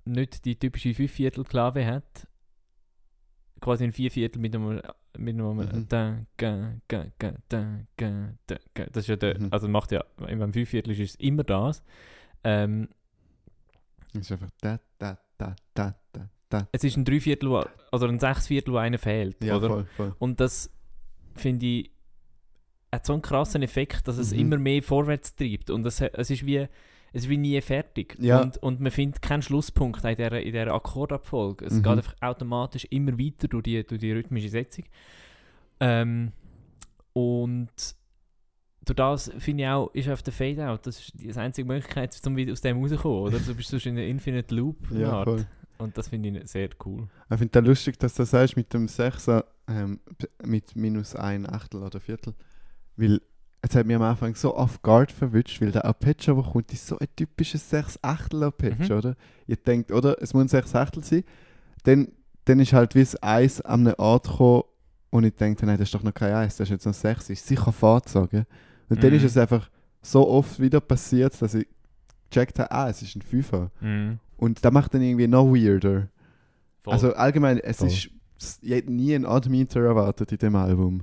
nicht 0.05 0.45
die 0.45 0.57
typische 0.59 0.95
Fünfviertel-Klave 0.95 1.87
hat. 1.87 2.27
Quasi 3.61 3.85
ein 3.85 3.93
Vierviertel 3.93 4.41
mit 4.41 4.55
einem, 4.55 4.81
mit 5.19 5.35
einem 5.35 5.57
Mhm. 5.59 5.87
da, 5.89 6.25
ga, 6.39 6.75
ga, 6.89 7.07
ga, 7.19 7.35
da, 7.49 7.81
ga, 7.97 8.33
da, 8.47 8.57
ga. 8.75 8.85
Das 8.87 9.05
ist 9.05 9.09
ja 9.09 9.17
der, 9.17 9.39
Mhm. 9.39 9.49
also 9.51 9.69
macht 9.69 9.93
ja, 9.93 10.03
im 10.29 10.53
Fünfviertel 10.53 10.93
ist 10.93 11.01
es 11.01 11.15
immer 11.17 11.45
das. 11.45 11.83
Ähm, 12.43 12.89
Es 14.15 14.21
ist 14.23 14.33
einfach 14.33 14.51
da, 14.63 14.81
da, 14.99 15.19
da, 15.39 15.55
da, 15.75 15.95
da, 16.13 16.31
da. 16.49 16.69
es 16.73 16.83
ist 16.85 16.97
ein 16.97 17.05
Dreiviertel 17.05 17.51
wo- 17.51 17.65
oder 17.93 18.09
ein 18.09 18.19
Sechsviertel, 18.19 18.73
wo 18.73 18.79
einer 18.79 18.99
fehlt, 18.99 19.45
Ja, 19.45 19.57
oder? 19.57 19.69
voll, 19.69 19.85
voll. 19.97 20.15
Und 20.19 20.41
das 20.41 20.71
finde 21.37 21.67
ich 21.67 21.91
hat 22.93 23.07
so 23.07 23.13
einen 23.13 23.23
krassen 23.23 23.63
Effekt, 23.63 24.09
dass 24.09 24.19
es 24.19 24.33
Mhm. 24.33 24.39
immer 24.41 24.59
mehr 24.59 24.83
vorwärts 24.83 25.35
treibt. 25.35 25.71
Und 25.71 25.87
es, 25.87 26.01
es, 26.01 26.31
ist, 26.31 26.45
wie, 26.45 26.57
es 26.57 26.69
ist 27.23 27.29
wie 27.29 27.37
nie 27.37 27.61
fertig. 27.61 28.17
Ja. 28.21 28.41
Und, 28.43 28.57
und 28.59 28.81
man 28.81 28.91
findet 28.91 29.23
keinen 29.23 29.43
Schlusspunkt 29.43 30.05
in 30.05 30.17
dieser, 30.17 30.41
in 30.41 30.53
dieser 30.53 30.75
Akkordabfolge. 30.75 31.67
Es 31.67 31.75
Mhm. 31.75 31.83
geht 31.83 31.93
einfach 31.93 32.15
automatisch 32.21 32.87
immer 32.91 33.19
weiter 33.19 33.49
durch 33.49 33.63
die, 33.63 33.85
durch 33.85 34.01
die 34.01 34.13
rhythmische 34.13 34.49
Setzung. 34.49 34.85
Ähm, 35.79 36.33
und 37.13 37.71
durch 38.85 38.97
das 38.97 39.31
finde 39.39 39.63
ich 39.65 39.69
auch, 39.69 39.91
ist 39.95 40.09
auf 40.09 40.23
der 40.23 40.33
Fade-Out, 40.33 40.87
das 40.87 40.99
ist 41.01 41.13
die 41.21 41.33
einzige 41.35 41.67
Möglichkeit, 41.69 42.19
um 42.27 42.37
aus 42.51 42.61
dem 42.61 42.79
rauszukommen. 42.81 43.19
Oder? 43.21 43.39
Du 43.39 43.55
bist 43.55 43.69
sonst 43.69 43.87
in 43.87 43.97
einer 43.97 44.07
Infinite 44.07 44.55
Loop. 44.55 44.91
Ja, 44.93 45.23
voll. 45.25 45.47
Und 45.79 45.97
das 45.97 46.09
finde 46.09 46.29
ich 46.29 46.51
sehr 46.51 46.69
cool. 46.85 47.09
Ich 47.31 47.39
finde 47.39 47.53
das 47.53 47.65
lustig, 47.65 47.99
dass 47.99 48.15
du 48.15 48.23
das 48.23 48.31
sagst 48.31 48.57
mit 48.57 48.73
dem 48.75 48.87
Sechser 48.89 49.47
ähm, 49.67 50.01
p- 50.19 50.29
mit 50.45 50.77
minus 50.77 51.15
ein 51.17 51.49
Achtel 51.49 51.83
oder 51.83 52.01
Viertel. 52.01 52.35
Weil 53.01 53.21
es 53.63 53.75
hat 53.75 53.87
mich 53.87 53.97
am 53.97 54.03
Anfang 54.03 54.35
so 54.35 54.57
off 54.57 54.81
guard 54.83 55.13
verwünscht, 55.13 55.61
weil 55.61 55.71
der 55.73 55.85
Arpeggio, 55.85 56.35
der 56.41 56.51
kommt, 56.51 56.73
ist 56.73 56.87
so 56.87 56.99
ein 56.99 57.09
typisches 57.17 57.69
6 57.71 57.99
Achtel 58.03 58.43
Arpeggio, 58.45 58.95
Mhm. 58.95 58.99
oder? 58.99 59.17
Ihr 59.47 59.57
denkt, 59.57 59.91
oder? 59.93 60.17
Es 60.23 60.33
muss 60.35 60.45
ein 60.45 60.49
6 60.49 60.75
Achtel 60.75 61.05
sein. 61.05 61.25
Dann, 61.85 62.09
dann 62.47 62.61
ist 62.61 62.73
halt 62.73 62.95
wie 62.95 63.01
das 63.01 63.23
Eis 63.23 63.61
an 63.61 63.87
einem 63.87 63.95
Ort 63.99 64.29
gekommen 64.29 64.63
und 65.11 65.25
ich 65.25 65.35
denke, 65.35 65.67
nein, 65.67 65.77
das 65.79 65.89
ist 65.89 65.95
doch 65.95 66.03
noch 66.03 66.15
kein 66.15 66.33
Eis, 66.33 66.57
das 66.57 66.69
ist 66.69 66.73
jetzt 66.73 66.87
noch 66.87 66.95
6, 66.95 67.31
ist 67.31 67.47
sicher 67.47 67.73
Fahrzeug. 67.73 68.33
Und 68.89 69.03
dann 69.03 69.11
Mhm. 69.11 69.17
ist 69.17 69.25
es 69.25 69.37
einfach 69.37 69.69
so 70.03 70.27
oft 70.29 70.59
wieder 70.61 70.81
passiert, 70.81 71.41
dass 71.43 71.55
ich 71.55 71.67
gecheckt 72.31 72.59
habe, 72.59 72.71
ah, 72.71 72.89
es 72.89 73.03
ist 73.03 73.15
ein 73.17 73.23
Fünfer. 73.23 73.71
Und 74.37 74.65
das 74.65 74.73
macht 74.73 74.95
dann 74.95 75.03
irgendwie 75.03 75.27
noch 75.29 75.47
weirder. 75.53 76.09
Voll. 76.83 76.93
Also 76.95 77.13
allgemein, 77.15 77.59
es 77.59 77.79
Voll. 77.79 77.89
ist, 77.89 78.09
ich 78.63 78.71
hätte 78.71 78.91
nie 78.91 79.15
einen 79.15 79.27
Odd-Meter 79.27 79.81
erwartet 79.85 80.33
in 80.33 80.39
dem 80.39 80.57
Album. 80.57 81.03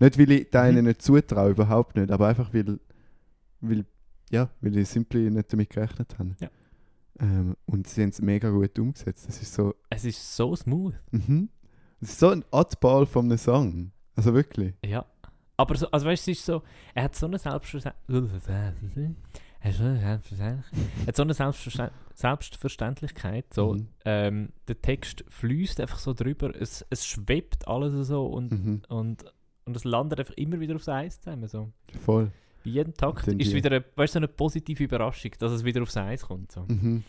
Nicht, 0.00 0.18
weil 0.18 0.30
ich 0.32 0.50
da 0.50 0.70
Mhm. 0.72 0.84
nicht 0.84 1.02
zutraue, 1.02 1.50
überhaupt 1.50 1.94
nicht, 1.96 2.10
aber 2.10 2.26
einfach, 2.28 2.52
weil, 2.52 2.80
weil, 3.60 3.84
ja, 4.30 4.48
weil 4.60 4.76
ich 4.78 4.88
simply 4.88 5.30
nicht 5.30 5.52
damit 5.52 5.70
gerechnet 5.70 6.18
habe. 6.18 6.34
Ja. 6.40 6.48
Ähm, 7.20 7.54
und 7.66 7.86
sie 7.86 8.02
haben 8.02 8.08
es 8.08 8.20
mega 8.22 8.50
gut 8.50 8.78
umgesetzt. 8.78 9.28
Das 9.28 9.40
ist 9.42 9.52
so, 9.54 9.74
es 9.90 10.04
ist 10.04 10.36
so 10.36 10.56
smooth. 10.56 10.94
mhm. 11.12 11.48
Das 12.00 12.10
ist 12.12 12.18
so 12.20 12.30
ein 12.30 12.42
Oddball 12.50 13.04
von 13.04 13.26
einem 13.26 13.36
Song. 13.38 13.92
Also 14.16 14.32
wirklich. 14.34 14.72
Ja. 14.84 15.04
Aber 15.58 15.76
so, 15.76 15.90
also 15.90 16.06
weißt 16.06 16.26
du, 16.26 16.30
es 16.30 16.38
ist 16.38 16.46
so, 16.46 16.62
er 16.94 17.04
hat 17.04 17.14
so 17.14 17.26
eine 17.26 17.38
Selbstverständlichkeit. 17.38 18.74
Er 19.62 19.72
hat 21.06 21.16
so 21.16 21.22
eine 21.22 21.34
Selbstverständ 21.34 21.92
Selbstverständlichkeit. 22.14 23.52
So, 23.52 23.74
Mhm. 23.74 23.88
ähm, 24.06 24.48
der 24.68 24.80
Text 24.80 25.22
fließt 25.28 25.80
einfach 25.80 25.98
so 25.98 26.14
drüber, 26.14 26.54
es, 26.58 26.86
es 26.88 27.04
schwebt 27.06 27.68
alles 27.68 28.08
so 28.08 28.24
und, 28.26 28.52
Mhm. 28.52 28.82
und, 28.88 29.24
und 29.64 29.76
es 29.76 29.84
landet 29.84 30.18
einfach 30.18 30.34
immer 30.34 30.60
wieder 30.60 30.74
aufs 30.76 30.88
Eis 30.88 31.20
zusammen. 31.20 31.48
So. 31.48 31.70
Voll. 32.04 32.30
Bei 32.64 32.70
jedem 32.70 32.94
Takt 32.94 33.26
ist 33.28 33.48
es 33.48 33.54
wieder 33.54 33.70
eine, 33.70 33.84
weißt, 33.96 34.12
so 34.14 34.18
eine 34.18 34.28
positive 34.28 34.84
Überraschung, 34.84 35.30
dass 35.38 35.52
es 35.52 35.64
wieder 35.64 35.82
aufs 35.82 35.96
Eis 35.96 36.22
kommt. 36.22 36.52
So. 36.52 36.62
Mhm. 36.68 37.04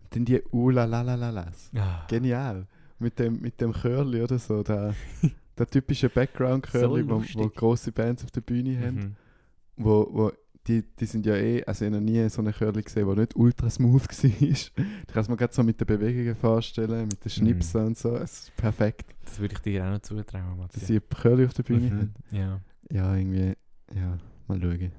Und 0.00 0.16
dann 0.16 0.24
die 0.24 0.42
Ulalalalas. 0.50 1.70
Ah, 1.76 2.06
Genial. 2.08 2.66
Mit 2.98 3.18
dem, 3.18 3.40
mit 3.40 3.60
dem 3.60 3.72
Curly 3.72 4.22
oder 4.22 4.38
so. 4.38 4.62
Der, 4.62 4.94
der 5.58 5.66
typische 5.66 6.08
Background-Curly, 6.08 7.02
So 7.02 7.10
wo, 7.10 7.22
wo 7.44 7.48
große 7.48 7.92
Bands 7.92 8.24
auf 8.24 8.30
der 8.32 8.40
Bühne 8.40 8.78
haben. 8.80 8.96
mhm. 8.96 9.16
wo, 9.76 10.08
wo 10.10 10.32
die, 10.68 10.82
die 10.82 11.06
sind 11.06 11.24
ja 11.26 11.34
eh, 11.34 11.64
also 11.64 11.84
ich 11.84 11.90
habe 11.90 12.00
noch 12.02 12.10
nie 12.12 12.28
so 12.28 12.40
eine 12.42 12.52
Curly 12.52 12.82
gesehen, 12.82 13.08
die 13.08 13.20
nicht 13.20 13.34
ultra 13.36 13.70
smooth 13.70 14.02
war. 14.24 14.48
Ich 14.48 14.72
kann 14.74 15.22
es 15.22 15.28
mir 15.28 15.36
gerade 15.36 15.52
so 15.54 15.62
mit 15.62 15.80
den 15.80 15.86
Bewegungen 15.86 16.36
vorstellen, 16.36 17.08
mit 17.08 17.24
den 17.24 17.30
Schnipsen 17.30 17.86
und 17.86 17.98
so. 17.98 18.14
Es 18.16 18.40
ist 18.44 18.56
perfekt, 18.56 19.14
Das 19.24 19.38
würde 19.40 19.54
ich 19.54 19.60
dir 19.60 19.84
auch 19.86 19.90
noch 19.90 20.00
zutrauen, 20.00 20.48
dass 20.50 20.58
Matthias. 20.58 20.86
sie 20.86 20.92
eine 20.94 21.00
Curly 21.00 21.44
auf 21.46 21.54
der 21.54 21.62
Bühne 21.62 22.10
Mhm. 22.30 22.36
Ja. 22.36 22.60
Ja, 22.90 23.16
irgendwie, 23.16 23.54
ja, 23.94 24.18
mal 24.46 24.60
schauen. 24.60 24.92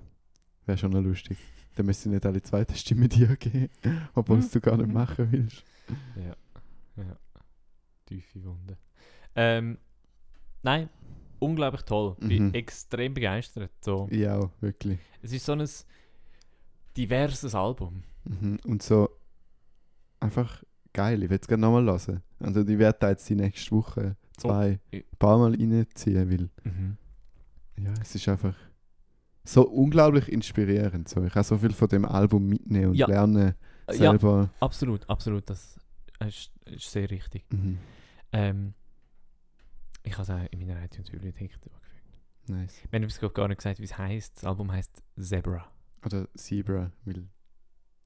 Wäre 0.66 0.78
schon 0.78 0.92
noch 0.92 1.02
lustig. 1.02 1.38
Dann 1.76 1.86
müsste 1.86 2.10
ich 2.10 2.14
nicht 2.14 2.26
alle 2.26 2.42
zweite 2.42 2.76
Stimme 2.76 3.08
dir 3.08 3.36
geben, 3.38 3.70
obwohl 4.14 4.40
es 4.40 4.52
du 4.52 4.60
gar 4.60 4.78
nicht 4.78 4.92
machen 4.92 5.32
willst. 5.32 5.64
Ja. 6.16 7.04
ja. 7.04 7.16
Tiefe 8.06 8.44
Wunde. 8.44 8.78
Ähm, 9.36 9.78
nein, 10.62 10.90
unglaublich 11.40 11.82
toll. 11.84 12.16
Bin 12.20 12.48
Mhm. 12.48 12.54
extrem 12.54 13.14
begeistert. 13.14 13.72
So. 13.82 14.08
Ja, 14.12 14.50
wirklich. 14.62 15.00
Es 15.22 15.32
ist 15.34 15.46
so 15.46 15.54
ein 15.54 15.68
diverses 16.98 17.56
Album. 17.56 18.04
Mhm. 18.26 18.60
Und 18.66 18.84
so 18.84 19.10
einfach 20.20 20.64
geil. 20.94 21.24
Ich 21.24 21.30
will 21.30 21.40
es 21.42 21.48
gerne 21.48 21.62
nochmal 21.62 21.86
hören. 21.86 22.22
Also 22.40 22.62
ich 22.62 22.78
werde 22.78 22.98
da 23.00 23.10
jetzt 23.10 23.28
die 23.30 23.36
nächste 23.36 23.72
Woche 23.72 24.16
zwei 24.38 24.80
ich- 24.92 25.04
ein 25.04 25.18
paar 25.18 25.38
Mal 25.38 25.56
reinziehen, 25.56 26.30
weil 26.30 26.50
Mhm. 26.64 26.98
Ja, 27.84 27.94
es 28.02 28.14
ist 28.16 28.28
einfach 28.28 28.56
so 29.46 29.68
unglaublich 29.68 30.28
inspirierend. 30.30 31.08
So. 31.08 31.24
Ich 31.24 31.32
kann 31.34 31.44
so 31.44 31.58
viel 31.58 31.72
von 31.72 31.88
dem 31.88 32.06
Album 32.06 32.48
mitnehmen 32.48 32.90
und 32.90 32.96
Ja. 32.96 33.08
lernen 33.08 33.56
Ja, 33.88 33.94
selber. 33.94 34.50
absolut, 34.60 35.10
absolut. 35.10 35.50
Das 35.50 35.80
ist, 36.28 36.52
ist 36.66 36.92
sehr 36.92 37.10
richtig. 37.10 37.46
Mhm. 37.52 37.78
Ähm, 38.34 38.74
ich 40.04 40.14
habe 40.14 40.24
es 40.24 40.30
auch 40.30 40.52
in 40.52 40.60
meiner 40.60 40.84
iTunes-Bibliothek 40.84 41.56
angefügt. 41.56 42.20
Nice. 42.48 42.82
Wir 42.84 42.98
haben 42.98 43.04
übrigens 43.04 43.20
glaub, 43.20 43.34
gar 43.34 43.48
nicht 43.48 43.58
gesagt, 43.58 43.80
wie 43.80 43.84
es 43.84 43.98
heißt. 43.98 44.38
Das 44.38 44.44
Album 44.44 44.72
heißt 44.72 45.04
Zebra. 45.20 45.72
Oder 46.06 46.28
Zebra, 46.36 46.92
will. 47.06 47.30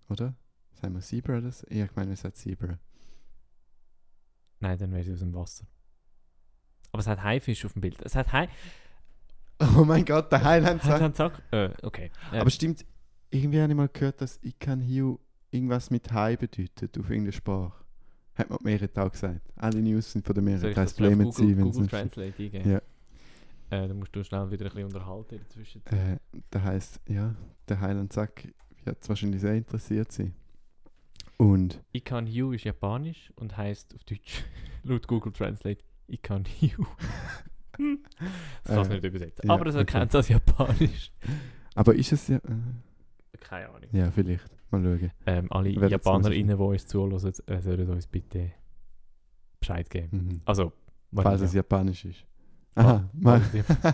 Oder? 0.09 0.35
Sagen 0.73 0.95
wir 0.95 1.01
Zebra 1.01 1.39
das? 1.39 1.65
Ja, 1.69 1.85
ich 1.85 1.95
meine, 1.95 2.13
es 2.13 2.23
hat 2.23 2.35
Zebra. 2.35 2.79
Nein, 4.59 4.77
dann 4.77 4.91
wäre 4.91 5.03
sie 5.03 5.13
aus 5.13 5.19
dem 5.19 5.33
Wasser. 5.33 5.65
Aber 6.91 6.99
es 6.99 7.07
hat 7.07 7.23
Haifisch 7.23 7.65
auf 7.65 7.73
dem 7.73 7.81
Bild. 7.81 8.01
Es 8.01 8.15
hat 8.15 8.31
Hai... 8.31 8.49
Oh 9.77 9.85
mein 9.85 10.03
Gott, 10.03 10.31
der 10.31 10.43
Highland 10.43 10.83
Hat 10.83 11.15
sagt. 11.15 11.15
Sack? 11.15 11.53
Äh, 11.53 11.69
okay. 11.83 12.11
Äh, 12.31 12.39
Aber 12.39 12.49
stimmt, 12.49 12.85
irgendwie 13.29 13.61
habe 13.61 13.71
ich 13.71 13.77
mal 13.77 13.87
gehört, 13.87 14.19
dass 14.19 14.39
ich 14.41 14.59
kann 14.59 14.81
hier 14.81 15.17
irgendwas 15.51 15.89
mit 15.89 16.11
Hai 16.11 16.35
bedeutet 16.35 16.97
auf 16.97 17.09
irgendeiner 17.09 17.31
Sprache. 17.31 17.82
Hat 18.35 18.49
man 18.49 18.59
Merit 18.63 18.97
auch 18.97 19.11
gesagt. 19.11 19.41
Alle 19.57 19.81
News 19.81 20.11
sind 20.11 20.25
von 20.25 20.33
der 20.35 20.55
ich 20.55 20.61
Das 20.61 20.75
das 20.75 20.93
blamen 20.95 21.25
Google, 21.29 21.57
wenn 21.57 21.63
Google 21.71 21.87
Translate 21.87 22.23
eingeben? 22.43 22.69
Ja. 22.71 22.77
Äh, 23.69 23.87
dann 23.87 23.97
musst 23.99 24.15
du 24.15 24.23
schnell 24.23 24.49
wieder 24.51 24.65
ein 24.65 24.71
bisschen 24.71 24.85
unterhalten 24.85 25.35
in 25.35 25.41
der 25.41 25.49
Zwischenzeit. 25.49 25.93
Äh, 25.93 26.17
der 26.51 26.63
heißt, 26.63 27.01
ja, 27.07 27.35
der 27.67 27.79
Highland 27.81 28.11
Sack 28.13 28.47
wird 28.85 29.01
es 29.01 29.09
wahrscheinlich 29.09 29.41
sehr 29.41 29.55
interessiert 29.55 30.11
sein. 30.11 30.33
Und 31.37 31.81
Ikan 31.93 32.27
Hugh 32.27 32.53
ist 32.55 32.63
japanisch 32.63 33.31
und 33.35 33.57
heißt 33.57 33.93
auf 33.95 34.03
Deutsch 34.03 34.43
laut 34.83 35.07
Google 35.07 35.31
Translate 35.33 35.83
Ikan 36.07 36.43
Hugh. 36.45 36.85
das 38.63 38.75
kannst 38.75 38.89
du 38.89 38.93
Äh, 38.93 38.95
nicht 38.97 39.05
übersetzen. 39.05 39.47
ja, 39.47 39.53
Aber 39.53 39.67
okay. 39.67 39.77
erkennt 39.77 40.13
das 40.13 40.27
japanisch. 40.29 41.11
aber 41.75 41.95
ist 41.95 42.11
es 42.11 42.27
ja. 42.27 42.37
Äh, 42.37 43.37
Keine 43.39 43.69
Ahnung. 43.69 43.89
ja, 43.91 44.11
vielleicht. 44.11 44.45
Mal 44.73 44.99
schauen. 44.99 45.11
Ähm, 45.25 45.47
alle 45.51 45.69
JapanerInnen, 45.89 46.57
die 46.57 46.63
uns 46.63 46.87
zuhören, 46.87 47.33
äh, 47.47 47.61
sollen 47.61 47.89
uns 47.89 48.07
bitte 48.07 48.51
Bescheid 49.59 49.89
geben. 49.89 50.09
Mhm. 50.17 50.41
Also, 50.45 50.71
Falls 51.15 51.41
es 51.41 51.53
ja. 51.53 51.57
japanisch 51.57 52.05
ist. 52.05 52.25
Fa- 52.73 52.81
Aha, 52.81 53.09
mal. 53.13 53.41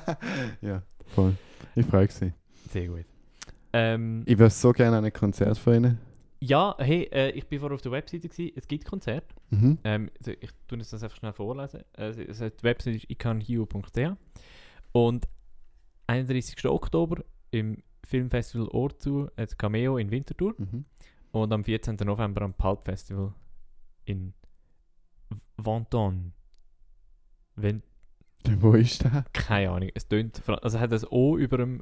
ja, 0.62 0.82
voll. 1.08 1.36
Ich 1.76 1.86
freue 1.86 2.04
mich. 2.22 2.34
Sehr 2.72 2.88
gut. 2.88 3.06
Ähm, 3.74 4.24
Ich 4.26 4.38
würde 4.38 4.50
so 4.52 4.72
gerne 4.72 4.98
an 4.98 5.06
ein 5.06 5.14
Konzert 5.14 5.58
von 5.58 5.74
Ihnen. 5.76 6.00
ja, 6.40 6.74
hey, 6.80 7.04
äh, 7.12 7.32
ich 7.32 7.46
bin 7.48 7.60
vorher 7.60 7.76
auf 7.76 7.82
der 7.82 7.92
Webseite 7.92 8.28
gewesen. 8.30 8.54
Es 8.56 8.68
gibt 8.68 8.86
Konzerte. 8.86 9.36
Mhm. 9.50 9.78
Ähm, 9.84 10.10
also 10.18 10.32
ich 10.40 10.50
tue 10.68 10.78
das 10.78 10.94
einfach 10.94 11.16
schnell 11.18 11.34
vorlesen. 11.34 11.82
Es- 11.94 12.18
es- 12.18 12.40
die 12.40 12.64
Website 12.64 12.96
ist 12.96 13.10
icanhio.ch 13.10 14.16
und 14.94 15.28
31. 16.08 16.66
Oktober 16.70 17.24
im 17.52 17.78
Filmfestival 18.10 18.68
Orzu 18.70 19.30
hat 19.38 19.58
Cameo 19.58 19.98
in 19.98 20.10
Winterthur 20.10 20.56
Mhm. 20.58 20.86
und 21.32 21.54
am 21.54 21.64
14. 21.64 21.96
November 22.06 22.42
am 22.42 22.54
Pulp 22.56 22.84
Festival 22.84 23.34
in 24.06 24.34
Venton. 25.58 26.34
Wenn, 27.56 27.84
Wo 28.60 28.74
ist 28.74 29.04
der? 29.04 29.26
keine 29.34 29.70
Ahnung, 29.72 29.90
es 29.94 30.08
tönt, 30.08 30.42
also 30.48 30.78
es 30.78 30.82
hat 30.82 30.92
ein 30.94 31.04
O 31.12 31.38
über 31.38 31.58
dem, 31.58 31.82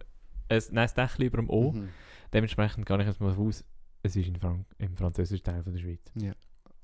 ein, 0.49 0.61
nein, 0.71 0.89
ein 0.89 0.95
Dächchen 0.95 1.25
über 1.25 1.37
dem 1.37 1.49
O. 1.49 1.71
Mhm. 1.71 1.89
Dementsprechend 2.33 2.85
kann 2.85 2.99
ich 2.99 3.07
jetzt 3.07 3.21
mal 3.21 3.33
aus, 3.35 3.63
es 4.03 4.15
ist 4.15 4.27
in 4.27 4.35
Frank 4.35 4.65
im 4.79 4.97
französischen 4.97 5.43
Teil 5.43 5.63
von 5.63 5.71
der 5.73 5.79
Schweiz. 5.79 6.01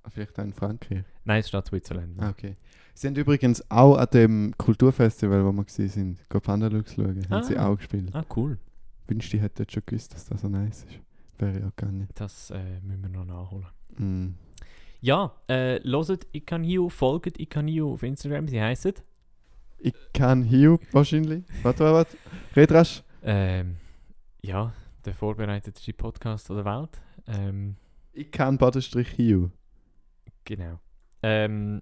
Vielleicht 0.10 0.38
auch 0.40 0.44
in 0.44 0.54
Frankreich. 0.54 1.04
Nein, 1.24 1.40
es 1.40 1.48
steht 1.48 1.66
Switzerland. 1.66 2.18
Ah, 2.20 2.30
okay. 2.30 2.56
Sie 2.94 3.08
haben 3.08 3.16
übrigens 3.16 3.64
auch 3.72 3.96
an 3.98 4.08
dem 4.14 4.54
Kulturfestival, 4.58 5.44
wo 5.46 5.52
wir 5.54 5.64
gesehen 5.64 5.90
sind, 5.90 6.30
Go 6.30 6.40
Pandalux 6.42 6.94
schauen, 6.94 7.26
haben 7.30 7.44
sie 7.44 7.58
Ah. 7.58 7.68
auch 7.70 7.78
gespielt. 7.78 8.14
Ah, 8.14 8.26
cool. 8.36 8.58
Wünschte, 9.08 9.38
ich 9.38 9.44
hätte 9.44 9.66
schon 9.70 9.84
gewusst, 9.86 10.14
dass 10.14 10.26
das 10.26 10.42
so 10.42 10.48
nice 10.50 10.84
ist. 10.86 11.00
Wäre 11.38 11.60
ja 11.60 11.68
auch 11.68 11.76
gegangen. 11.76 12.08
Das 12.16 12.52
äh, 12.52 12.80
müssen 12.82 13.02
wir 13.02 13.10
noch 13.10 13.26
nachholen. 13.26 13.68
Mm. 13.98 14.36
Ja, 15.02 15.34
äh, 15.50 15.80
loset 15.88 16.28
Ikanhiu, 16.34 16.90
folgt 16.90 17.40
Ikanhiu 17.40 17.94
auf 17.94 18.04
Instagram, 18.04 18.48
sie 18.48 18.62
heißen 18.62 18.94
Ich 19.80 19.94
kann 20.14 20.46
Hugh 20.50 20.80
wahrscheinlich. 20.94 21.44
Warte, 21.62 21.84
warte, 21.84 21.94
warte. 21.94 22.18
Red 22.56 22.72
rasch. 22.72 23.04
ähm, 23.24 23.76
ja, 24.42 24.74
der 25.04 25.14
vorbereitetste 25.14 25.92
Podcast 25.94 26.50
der 26.50 26.64
Welt. 26.64 27.02
Ähm, 27.28 27.76
Ich 28.14 28.32
kann 28.32 28.58
Badestrich 28.58 29.18
Hugh. 29.18 29.50
genau. 30.46 30.80
Ähm, 31.22 31.82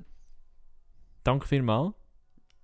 danke 1.23 1.47
vielmals 1.47 1.93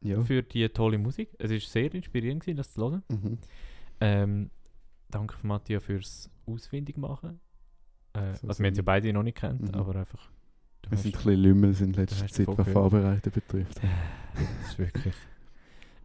Ja. 0.02 0.22
für 0.22 0.42
die 0.42 0.68
tolle 0.70 0.98
Musik. 0.98 1.30
Es 1.38 1.52
war 1.52 1.60
sehr 1.60 1.94
inspirierend, 1.94 2.48
das 2.58 2.74
zu 2.74 2.82
hören. 2.82 3.04
Mhm. 3.10 3.38
Ähm, 4.00 4.52
danke 5.10 5.36
Matthias 5.46 5.84
fürs 5.84 6.30
Ausfindig 6.46 6.98
machen. 6.98 7.40
Äh, 8.14 8.36
So 8.36 8.48
also 8.48 8.60
wir 8.64 8.68
haben 8.70 8.76
ja 8.76 8.82
beide 8.84 9.12
noch 9.14 9.24
nicht 9.24 9.38
kennt, 9.38 9.62
Mhm. 9.74 9.76
aber 9.80 9.96
einfach. 9.96 10.30
Wir 10.90 10.98
sind 10.98 11.16
ein 11.16 11.18
bisschen 11.24 11.42
Lümmel 11.42 11.76
in 11.82 11.94
letzter 11.94 12.28
Zeit, 12.28 12.48
was. 12.48 12.68
Vorbereiten 12.70 13.32
betrifft. 13.32 13.82
das 14.36 14.70
ist 14.72 14.80
wirklich. 14.80 15.16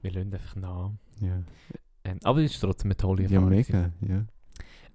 Wir 0.01 0.11
lassen 0.13 0.35
einfach 0.35 0.57
nach. 0.57 0.91
Ja, 1.21 1.43
Ähm, 2.05 2.19
aber 2.25 2.41
es 2.43 2.53
ist 2.55 2.61
trotzdem 2.61 2.89
eine 2.91 2.97
tolle 2.97 3.23
ja 3.23 3.29
Erfahrung. 3.29 3.49
mega. 3.51 3.91
Ja. 4.01 4.25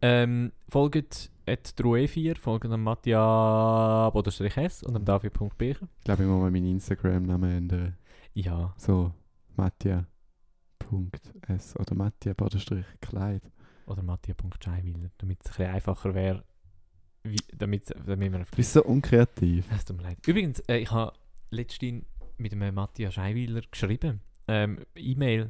Ähm, 0.02 0.52
folgt 0.68 1.32
at 1.48 1.74
Drue4, 1.78 2.38
folgt 2.38 2.66
am 2.66 2.84
Mattia 2.84 4.10
Boderstrich 4.10 4.58
S 4.58 4.84
und 4.84 4.96
am 4.98 5.06
David.becher. 5.06 5.88
Ich 6.00 6.04
glaube, 6.04 6.24
ich 6.24 6.30
muss 6.30 6.42
mal 6.42 6.52
meinen 6.52 6.72
Instagram-Namen 6.72 7.50
ändern. 7.50 7.98
Ja, 8.34 8.74
So, 8.78 9.14
Mattia.s 10.92 11.76
oder 11.78 11.96
Mattia 11.96 12.34
Badestrich 12.34 12.86
Kleid. 13.02 13.42
oder 13.86 14.04
Mattia.scheiwiller, 14.04 15.10
damit 15.18 15.40
es 15.44 15.48
ein 15.52 15.58
bisschen 15.58 15.74
einfacher 15.74 16.14
wäre. 16.16 16.44
Damit, 17.58 17.94
damit 18.06 18.32
wir 18.32 18.46
bist 18.56 18.74
so 18.74 18.84
unkreativ. 18.84 19.66
Es 19.76 19.84
tut 19.86 19.98
mir 19.98 20.04
leid. 20.04 20.18
Übrigens, 20.26 20.60
äh, 20.62 20.78
ich 20.78 20.92
habe 20.92 21.12
letztens 21.52 22.06
mit 22.38 22.54
einem 22.54 22.74
Matthias 22.74 23.16
Scheiwiller 23.16 23.62
geschrieben. 23.70 24.22
Ähm, 24.48 24.80
E-Mail. 24.96 25.50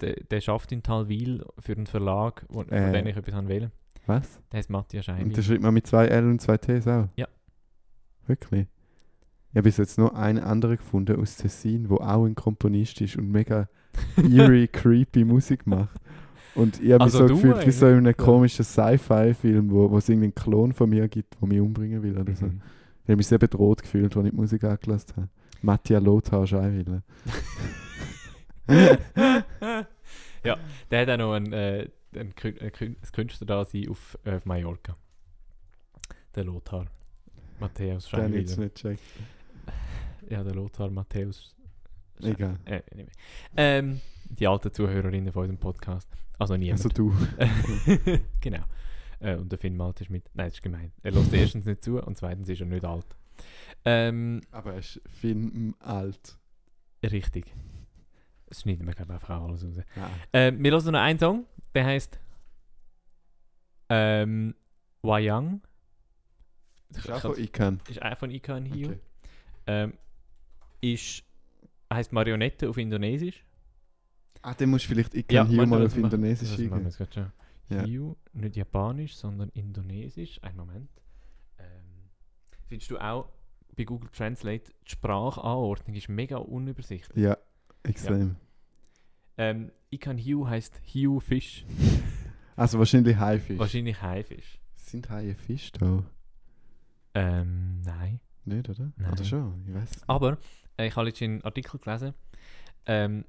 Der, 0.00 0.14
der 0.14 0.40
schafft 0.40 0.70
in 0.72 0.82
Talwil 0.82 1.44
für 1.58 1.72
einen 1.72 1.86
Verlag, 1.86 2.46
wo, 2.48 2.62
von 2.62 2.72
Äh. 2.72 2.92
dem 2.92 3.06
ich 3.08 3.16
etwas 3.16 3.48
will. 3.48 3.70
Was? 4.06 4.40
Der 4.50 4.58
heißt 4.58 4.70
Matthias 4.70 5.06
Und 5.08 5.14
Scheiwiller. 5.16 5.36
das 5.36 5.44
schreibt 5.44 5.62
man 5.62 5.74
mit 5.74 5.86
zwei 5.86 6.06
L 6.06 6.24
und 6.24 6.40
zwei 6.40 6.56
Ts 6.56 6.86
auch? 6.88 7.08
Ja. 7.16 7.26
Wirklich? 8.26 8.66
Ich 9.50 9.56
habe 9.56 9.62
bis 9.62 9.76
jetzt 9.76 9.98
nur 9.98 10.16
einen 10.16 10.38
anderen 10.42 10.76
gefunden 10.76 11.20
aus 11.20 11.36
Tessin, 11.36 11.88
wo 11.90 11.96
auch 11.96 12.24
ein 12.24 12.34
Komponist 12.34 13.00
ist 13.00 13.16
und 13.16 13.30
mega 13.30 13.68
eerie, 14.16 14.68
creepy 14.68 15.24
Musik 15.24 15.66
macht. 15.66 16.00
Und 16.54 16.82
ich 16.82 16.92
habe 16.92 17.04
mich 17.04 17.14
Also 17.14 17.18
so 17.18 17.28
du 17.28 17.34
gefühlt 17.34 17.66
wie 17.66 17.70
so 17.70 17.86
in 17.86 17.98
einem 17.98 18.16
komischen 18.16 18.64
Sci-Fi-Film, 18.64 19.70
wo, 19.70 19.90
wo 19.90 19.98
es 19.98 20.08
irgendwie 20.08 20.26
einen 20.26 20.34
Klon 20.34 20.72
von 20.72 20.90
mir 20.90 21.06
gibt, 21.08 21.40
der 21.40 21.48
mich 21.48 21.60
umbringen 21.60 22.02
will 22.02 22.18
oder 22.18 22.34
so. 22.34 22.46
Mhm. 22.46 22.60
Ich 23.04 23.08
habe 23.08 23.16
mich 23.16 23.28
sehr 23.28 23.38
bedroht 23.38 23.82
gefühlt, 23.82 24.16
als 24.16 24.24
ich 24.24 24.30
die 24.32 24.36
Musik 24.36 24.64
angelassen 24.64 25.16
habe. 25.16 25.28
Mattia 25.62 25.98
Lothar 25.98 26.46
Scheiwiller. 26.46 27.02
ja, 30.44 30.56
der 30.90 31.00
hat 31.00 31.10
auch 31.10 31.16
noch 31.16 31.32
einen, 31.32 31.52
äh, 31.52 31.88
einen, 32.14 32.34
Kün 32.34 32.58
ein 32.60 32.72
Kün 32.72 32.96
ein 33.00 33.12
Künstler 33.12 33.46
da 33.46 33.64
sein 33.64 33.88
auf, 33.88 34.18
äh, 34.24 34.34
auf 34.34 34.44
Mallorca. 34.44 34.96
Der 36.34 36.44
Lothar. 36.44 36.86
Matthäus 37.60 38.10
Den 38.10 38.20
habe 38.20 38.30
ich 38.36 38.48
jetzt 38.48 38.58
nicht 38.58 38.74
gecheckt. 38.74 39.00
Ja, 40.28 40.44
der 40.44 40.54
Lothar 40.54 40.90
Matthäus. 40.90 41.54
Egal. 42.22 42.58
Äh, 42.64 42.82
ähm, 43.56 44.00
die 44.24 44.46
alten 44.46 44.72
Zuhörerinnen 44.72 45.32
von 45.32 45.42
unserem 45.42 45.58
Podcast. 45.58 46.08
Also 46.38 46.56
niemand. 46.56 46.84
Also 46.84 46.88
du. 46.90 47.14
genau. 48.40 48.64
Äh, 49.20 49.36
und 49.36 49.50
der 49.50 49.58
Finn 49.58 49.76
Malt 49.76 50.00
ist 50.00 50.10
mit. 50.10 50.24
Nein, 50.34 50.46
das 50.46 50.54
ist 50.54 50.62
gemein. 50.62 50.92
Er 51.02 51.12
lässt 51.12 51.32
erstens 51.32 51.66
nicht 51.66 51.82
zu 51.82 52.00
und 52.00 52.16
zweitens 52.16 52.48
ist 52.48 52.60
er 52.60 52.66
nicht 52.66 52.84
alt. 52.84 53.06
Ähm, 53.84 54.40
Aber 54.50 54.72
er 54.72 54.78
ist 54.78 55.00
Film 55.06 55.74
alt. 55.80 56.38
richtig. 57.02 57.52
Das 58.46 58.62
schneiden 58.62 58.86
wir, 58.86 58.94
ich, 58.94 59.00
einfach 59.00 59.42
alles 59.42 59.64
raus. 59.64 59.76
Nein. 59.96 60.10
Ähm, 60.32 60.64
wir 60.64 60.70
hören 60.72 60.92
noch 60.92 61.00
einen 61.00 61.18
Song, 61.18 61.46
der 61.74 61.84
heißt 61.84 62.18
ähm, 63.90 64.54
Wayang. 65.02 65.60
Ist 66.90 67.10
auch 67.10 67.20
von 67.20 67.38
Ikan. 67.38 67.80
ist 67.88 68.00
auch 68.00 68.16
von 68.16 68.30
Ikan 68.30 68.64
Hiu. 68.64 68.88
Okay. 68.88 69.00
Ähm, 69.66 69.92
ist, 70.80 71.24
heißt 71.92 72.12
Marionette 72.12 72.68
auf 72.68 72.76
Indonesisch. 72.78 73.44
Ah, 74.42 74.54
dann 74.54 74.70
musst 74.70 74.84
du 74.84 74.90
vielleicht 74.90 75.14
Ikan 75.14 75.48
hier 75.48 75.58
warte, 75.58 75.70
mal 75.70 75.86
auf 75.86 75.96
Indonesisch 75.96 76.50
das 76.56 76.60
machen 76.70 76.92
schon. 77.12 77.32
Ja. 77.70 77.82
Hiu, 77.84 78.14
nicht 78.32 78.56
Japanisch, 78.56 79.16
sondern 79.16 79.50
Indonesisch. 79.50 80.42
Einen 80.42 80.56
Moment. 80.56 80.90
Ähm, 81.58 82.08
findest 82.66 82.90
du 82.90 82.98
auch 82.98 83.28
bei 83.76 83.84
Google 83.84 84.10
Translate 84.10 84.72
die 84.86 84.90
Sprachanordnung 84.90 85.96
ist 85.96 86.08
mega 86.08 86.36
unübersichtlich. 86.38 87.24
Ja, 87.24 87.36
extrem. 87.82 88.36
Ähm, 89.36 89.70
Ikan 89.90 90.18
Hiu 90.18 90.46
heißt 90.46 90.80
Hiu 90.84 91.20
Fisch. 91.20 91.64
Also 92.56 92.76
wahrscheinlich 92.80 93.16
Haifisch. 93.16 93.56
Wahrscheinlich 93.56 94.02
Haifisch. 94.02 94.58
Sind 94.74 95.08
Haie 95.10 95.36
Fisch 95.36 95.70
da? 95.70 96.02
Ähm, 97.14 97.80
nein. 97.82 98.18
Nicht, 98.44 98.68
oder? 98.68 98.90
Nein. 98.96 99.12
Oder 99.12 99.22
schon? 99.22 99.64
Ich 99.68 99.74
weiß. 99.74 99.90
Aber 100.08 100.32
äh, 100.32 100.36
ich 100.78 100.96
habe 100.96 101.08
jetzt 101.08 101.22
einen 101.22 101.42
Artikel 101.42 101.78
gelesen. 101.78 102.14
Ähm, 102.86 103.24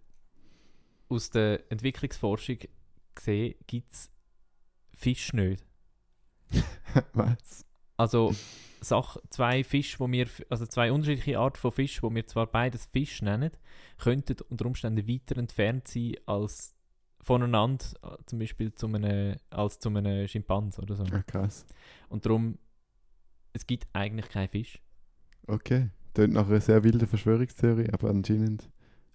aus 1.10 1.30
der 1.30 1.72
Entwicklungsforschung 1.72 2.58
gesehen 3.16 3.56
gibt 3.68 3.91
es 3.91 4.12
Fisch 4.93 5.34
nicht. 5.34 5.66
was? 7.14 7.66
Also 7.97 8.34
Sach 8.82 9.18
zwei 9.30 9.64
Fische, 9.64 10.00
wo 10.00 10.10
wir, 10.10 10.28
also 10.50 10.66
zwei 10.66 10.91
unterschiedliche 10.91 11.38
Arten 11.38 11.58
von 11.58 11.72
Fisch, 11.72 12.02
wo 12.02 12.14
wir 12.14 12.26
zwar 12.28 12.47
beides 12.47 12.86
Fisch 12.86 13.22
nennen, 13.22 13.52
könnten 13.97 14.38
unter 14.50 14.66
Umständen 14.66 15.08
weiter 15.08 15.38
entfernt 15.38 15.88
sein 15.88 16.16
als 16.26 16.76
voneinander, 17.22 17.86
äh, 18.04 18.18
zum 18.26 18.39
Beispiel 18.39 18.74
zu 18.74 18.88
einem, 18.88 19.36
als 19.50 19.80
zu 19.80 19.89
einem 19.89 20.28
Schimpans 20.28 20.80
oder 20.80 20.95
so. 20.95 21.04
Ah, 21.12 21.24
krass. 21.24 21.66
Und 22.08 22.26
darum, 22.26 22.58
es 23.52 23.68
gibt 23.68 23.88
eigentlich 23.91 24.30
keinen 24.30 24.47
Fisch. 24.47 24.82
Okay. 25.47 25.89
Tönt 26.14 26.34
nach 26.34 26.47
einer 26.47 26.60
sehr 26.62 26.84
wilden 26.84 27.07
Verschwörungstheorie, 27.07 27.89
aber 27.91 28.10
anscheinend. 28.10 28.70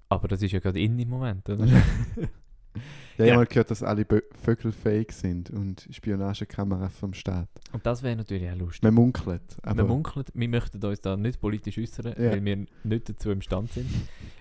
Aber 0.09 0.28
das 0.28 0.42
ist 0.42 0.53
ja 0.53 0.61
gerade 0.61 0.80
in 0.80 0.99
im 0.99 1.09
Moment, 1.09 1.49
oder? 1.49 1.66
Ja, 3.16 3.24
ich 3.24 3.28
Ja. 3.28 3.34
habe 3.34 3.45
mal 3.45 3.47
gehört, 3.47 3.70
dass 3.70 3.84
alle 3.84 4.03
Bö- 4.03 4.24
Vögel 4.42 4.72
fake 4.72 5.12
sind 5.12 5.49
und 5.49 5.86
Spionagekameras 5.92 6.97
vom 6.97 7.14
Staat. 7.14 7.49
Und 7.72 7.86
das 7.86 8.03
wäre 8.03 8.16
natürlich 8.16 8.51
auch 8.51 8.57
lustig. 8.57 8.82
Man 8.82 8.95
munkelt. 8.95 9.57
Aber 9.62 9.76
wir 9.76 9.84
munkeln, 9.84 10.24
wir 10.34 10.49
möchten 10.49 10.84
uns 10.84 11.01
da 11.01 11.16
nicht 11.16 11.40
politisch 11.40 11.78
äußern, 11.78 12.14
Ja. 12.18 12.32
weil 12.32 12.45
wir 12.45 12.66
nicht 12.82 13.09
dazu 13.09 13.30
imstande 13.30 13.72
sind. 13.72 13.88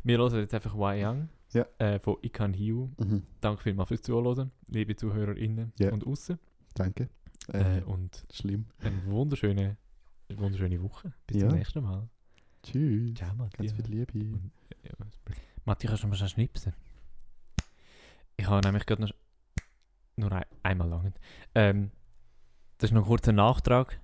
Wir 0.03 0.17
hören 0.17 0.39
jetzt 0.39 0.55
einfach 0.55 0.75
Wai 0.75 1.05
Young 1.07 1.29
Ja. 1.51 1.67
äh, 1.77 1.99
von 1.99 2.15
Ikan 2.23 2.53
Hiu. 2.53 2.89
Mhm. 2.97 3.21
Danke 3.39 3.61
vielmals 3.61 3.89
fürs 3.89 4.01
Zuhören, 4.01 4.49
liebe 4.67 4.95
ZuhörerInnen 4.95 5.71
Ja. 5.77 5.91
und 5.91 6.07
außen. 6.07 6.39
Danke. 6.73 7.09
Äh, 7.53 7.77
Äh, 7.77 7.83
und 7.83 8.25
schlimm. 8.33 8.65
eine 8.79 9.05
wunderschöne, 9.05 9.77
wunderschöne 10.35 10.81
Woche. 10.81 11.13
Bis 11.27 11.37
zum 11.37 11.49
nächsten 11.49 11.83
Mal. 11.83 12.09
Tschüss. 12.63 13.13
Ciao, 13.15 13.33
Matthias. 13.35 13.75
Ganz 13.75 13.87
viel 13.87 13.95
Liebe. 13.95 14.39
Ja, 14.83 14.91
Matthias, 15.65 15.91
kannst 15.91 16.03
du 16.03 16.07
mal 16.07 16.15
schnell 16.15 16.29
schnipsen? 16.29 16.73
Ich 18.37 18.47
habe 18.47 18.65
nämlich 18.65 18.85
gerade 18.85 19.03
noch... 19.03 19.11
Nur 20.15 20.31
ein, 20.31 20.45
einmal 20.61 20.89
lang. 20.89 21.13
Ähm, 21.55 21.91
das 22.77 22.89
ist 22.91 22.93
noch 22.93 23.05
kurz 23.05 23.27
ein 23.27 23.35
Nachtrag. 23.35 23.99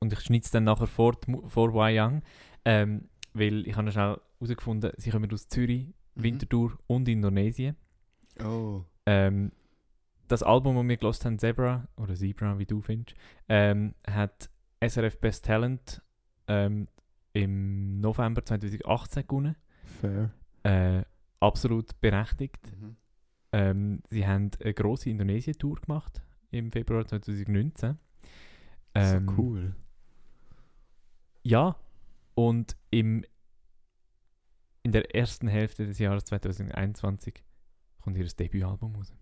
Und 0.00 0.12
ich 0.12 0.20
schneide 0.20 0.44
es 0.44 0.50
dann 0.50 0.64
nachher 0.64 0.86
vor, 0.86 1.16
vor 1.46 1.74
Wai 1.74 2.00
Young. 2.00 2.22
Ähm, 2.64 3.08
weil 3.34 3.66
ich 3.66 3.76
habe 3.76 3.90
schnell 3.92 4.18
herausgefunden, 4.38 4.92
sie 4.96 5.10
kommen 5.10 5.32
aus 5.32 5.48
Zürich, 5.48 5.86
Mhm. 6.14 6.22
Winterthur 6.22 6.78
und 6.86 7.08
Indonesien. 7.08 7.76
Oh. 8.42 8.84
Ähm, 9.06 9.52
das 10.28 10.42
Album, 10.42 10.76
das 10.76 10.88
wir 10.88 10.96
gelost 10.96 11.24
haben, 11.24 11.38
Zebra, 11.38 11.88
oder 11.96 12.14
Zebra, 12.14 12.58
wie 12.58 12.66
du 12.66 12.80
findest, 12.80 13.16
ähm, 13.48 13.94
hat 14.06 14.50
SRF 14.80 15.18
Best 15.20 15.44
Talent 15.44 16.02
ähm, 16.48 16.88
im 17.32 18.00
November 18.00 18.44
2018 18.44 19.26
gewonnen. 19.26 19.56
Fair. 20.00 20.30
Äh, 20.62 21.02
absolut 21.40 22.00
berechtigt. 22.00 22.72
Mhm. 22.80 22.96
Ähm, 23.52 24.02
sie 24.08 24.26
haben 24.26 24.50
eine 24.62 24.74
grosse 24.74 25.10
Indonesien-Tour 25.10 25.80
gemacht 25.80 26.22
im 26.50 26.72
Februar 26.72 27.06
2019. 27.06 27.98
Ähm, 28.94 29.28
so 29.28 29.34
cool. 29.36 29.74
Ja, 31.42 31.76
und 32.34 32.76
im, 32.90 33.24
in 34.82 34.92
der 34.92 35.14
ersten 35.14 35.48
Hälfte 35.48 35.86
des 35.86 35.98
Jahres 35.98 36.24
2021 36.24 37.42
kommt 38.00 38.16
ihr 38.16 38.24
Debütalbum 38.24 38.94
raus. 38.96 39.12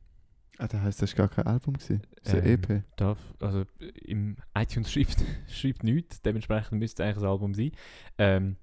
Ah, 0.63 0.69
das 0.69 0.81
heisst, 0.83 1.03
das 1.03 1.17
war 1.19 1.27
gar 1.29 1.37
kein 1.37 1.47
Album. 1.47 1.75
gewesen. 1.75 2.03
Das 2.23 2.35
ist 2.35 2.41
ein 2.43 2.47
Ähm, 2.47 2.63
EP. 2.63 2.83
Darf, 2.97 3.19
also 3.41 3.65
im 4.05 4.37
iTunes 4.55 4.93
schreibt, 4.93 5.25
schreibt 5.49 5.83
nichts, 5.85 6.21
dementsprechend 6.23 6.79
müsste 6.79 7.03
es 7.03 7.09
eigentlich 7.09 7.25
ein 7.25 7.31
Album 7.31 7.55
sein. 7.55 7.73
Ähm, 8.19 8.57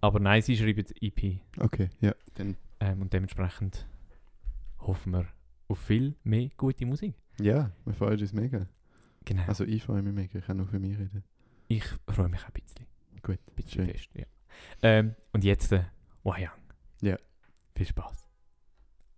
aber 0.00 0.18
nein, 0.20 0.42
sie 0.42 0.56
schreiben 0.56 0.84
EP. 1.00 1.40
Okay, 1.58 1.90
ja. 2.00 2.14
Dann, 2.34 2.56
Ähm, 2.80 3.02
und 3.02 3.12
dementsprechend 3.12 3.86
hoffen 4.80 5.12
wir 5.12 5.26
auf 5.68 5.78
viel 5.78 6.16
mehr 6.24 6.48
gute 6.56 6.84
Musik. 6.86 7.14
ja, 7.40 7.70
wir 7.84 7.94
freuen 7.94 8.20
uns 8.20 8.32
mega. 8.32 8.66
Genau. 9.24 9.44
Also 9.46 9.64
ich 9.64 9.84
freue 9.84 10.02
mich 10.02 10.12
mega, 10.12 10.38
ich 10.40 10.44
kann 10.46 10.56
nur 10.56 10.66
für 10.66 10.80
mich 10.80 10.98
reden. 10.98 11.22
ich 11.68 11.84
freue 12.08 12.28
mich 12.28 12.40
auch 12.40 12.46
ein 12.48 12.52
bisschen. 12.54 12.86
Gut, 13.22 13.38
Ein 13.48 13.54
bisschen 13.54 13.84
schön. 13.84 13.86
fest, 13.94 14.08
ja. 14.14 14.24
Ähm, 14.82 15.14
und 15.32 15.44
jetzt 15.44 15.70
äh, 15.70 15.84
Wayang. 16.24 16.50
Ja. 17.00 17.16
Viel 17.76 17.86
Spaß. 17.86 18.28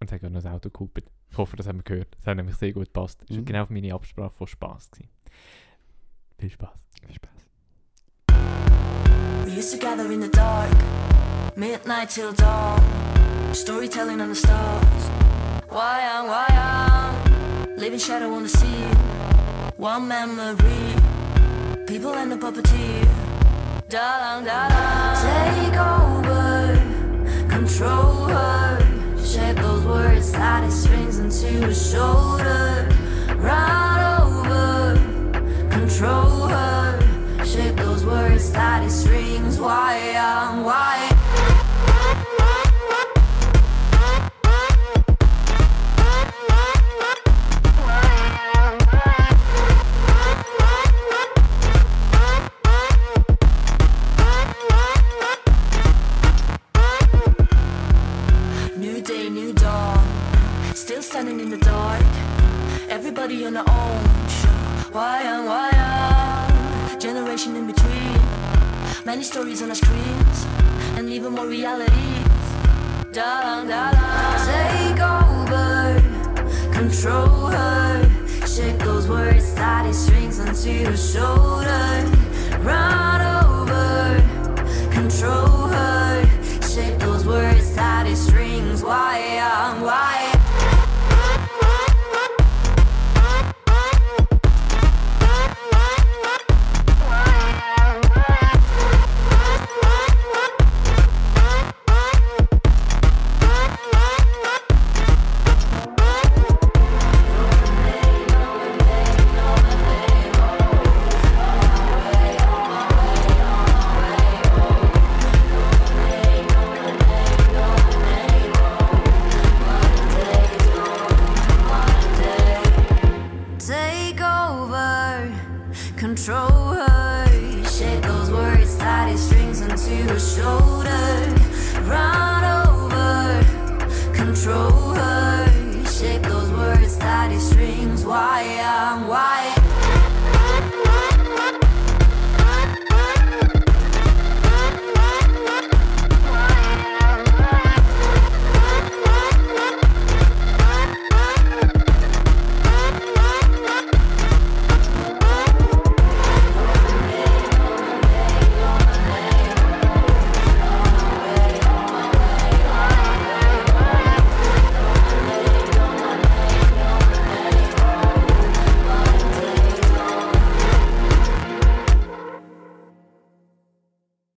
Und 0.00 0.10
gerade 0.10 0.28
noch 0.30 0.42
das 0.42 0.52
Auto 0.52 0.68
gehupert. 0.68 1.10
Ich 1.34 1.38
hoffe, 1.38 1.56
das 1.56 1.66
haben 1.66 1.78
wir 1.78 1.82
gehört. 1.82 2.14
Das 2.16 2.28
hat 2.28 2.36
nämlich 2.36 2.54
sehr 2.54 2.72
gut 2.72 2.84
gepasst. 2.84 3.20
Das 3.22 3.30
war 3.30 3.38
Mhm. 3.38 3.44
genau 3.44 3.62
auf 3.62 3.70
meine 3.70 3.92
Absprache 3.92 4.30
von 4.30 4.46
Spaß. 4.46 4.88
Gewesen. 4.92 5.08
Viel 6.38 6.50
Spaß. 6.50 6.68
Viel 7.04 7.14
Spaß. 7.16 7.30
We 9.44 9.50
used 9.58 9.72
to 9.72 9.78
gather 9.84 10.08
in 10.12 10.20
the 10.22 10.28
dark, 10.30 10.70
midnight 11.56 12.08
till 12.10 12.32
dawn, 12.34 12.80
storytelling 13.52 14.20
on 14.20 14.28
the 14.32 14.36
stars. 14.36 15.10
Why 15.70 16.02
am, 16.06 16.28
why 16.28 16.46
am, 16.54 17.76
living 17.78 17.98
shadow 17.98 18.32
on 18.32 18.44
the 18.44 18.48
sea, 18.48 18.86
one 19.76 20.06
memory, 20.06 20.94
people 21.88 22.14
and 22.14 22.30
the 22.30 22.36
puppeteer. 22.38 23.08
Dalang, 23.88 24.44
dalang, 24.46 25.16
take 25.20 25.78
over, 25.80 26.78
control 27.48 28.28
her, 28.28 28.78
shape 29.34 29.56
those 29.56 29.84
words, 29.84 30.30
tie 30.30 30.60
these 30.60 30.84
strings 30.84 31.18
into 31.18 31.66
a 31.66 31.74
shoulder, 31.74 32.88
run 33.36 34.20
over, 34.22 34.94
control 35.70 36.46
her, 36.46 37.44
shape 37.44 37.74
those 37.74 38.06
words, 38.06 38.52
tie 38.52 38.80
these 38.84 38.94
strings, 38.94 39.58
why 39.58 39.94
am, 39.96 40.62
why 40.62 41.23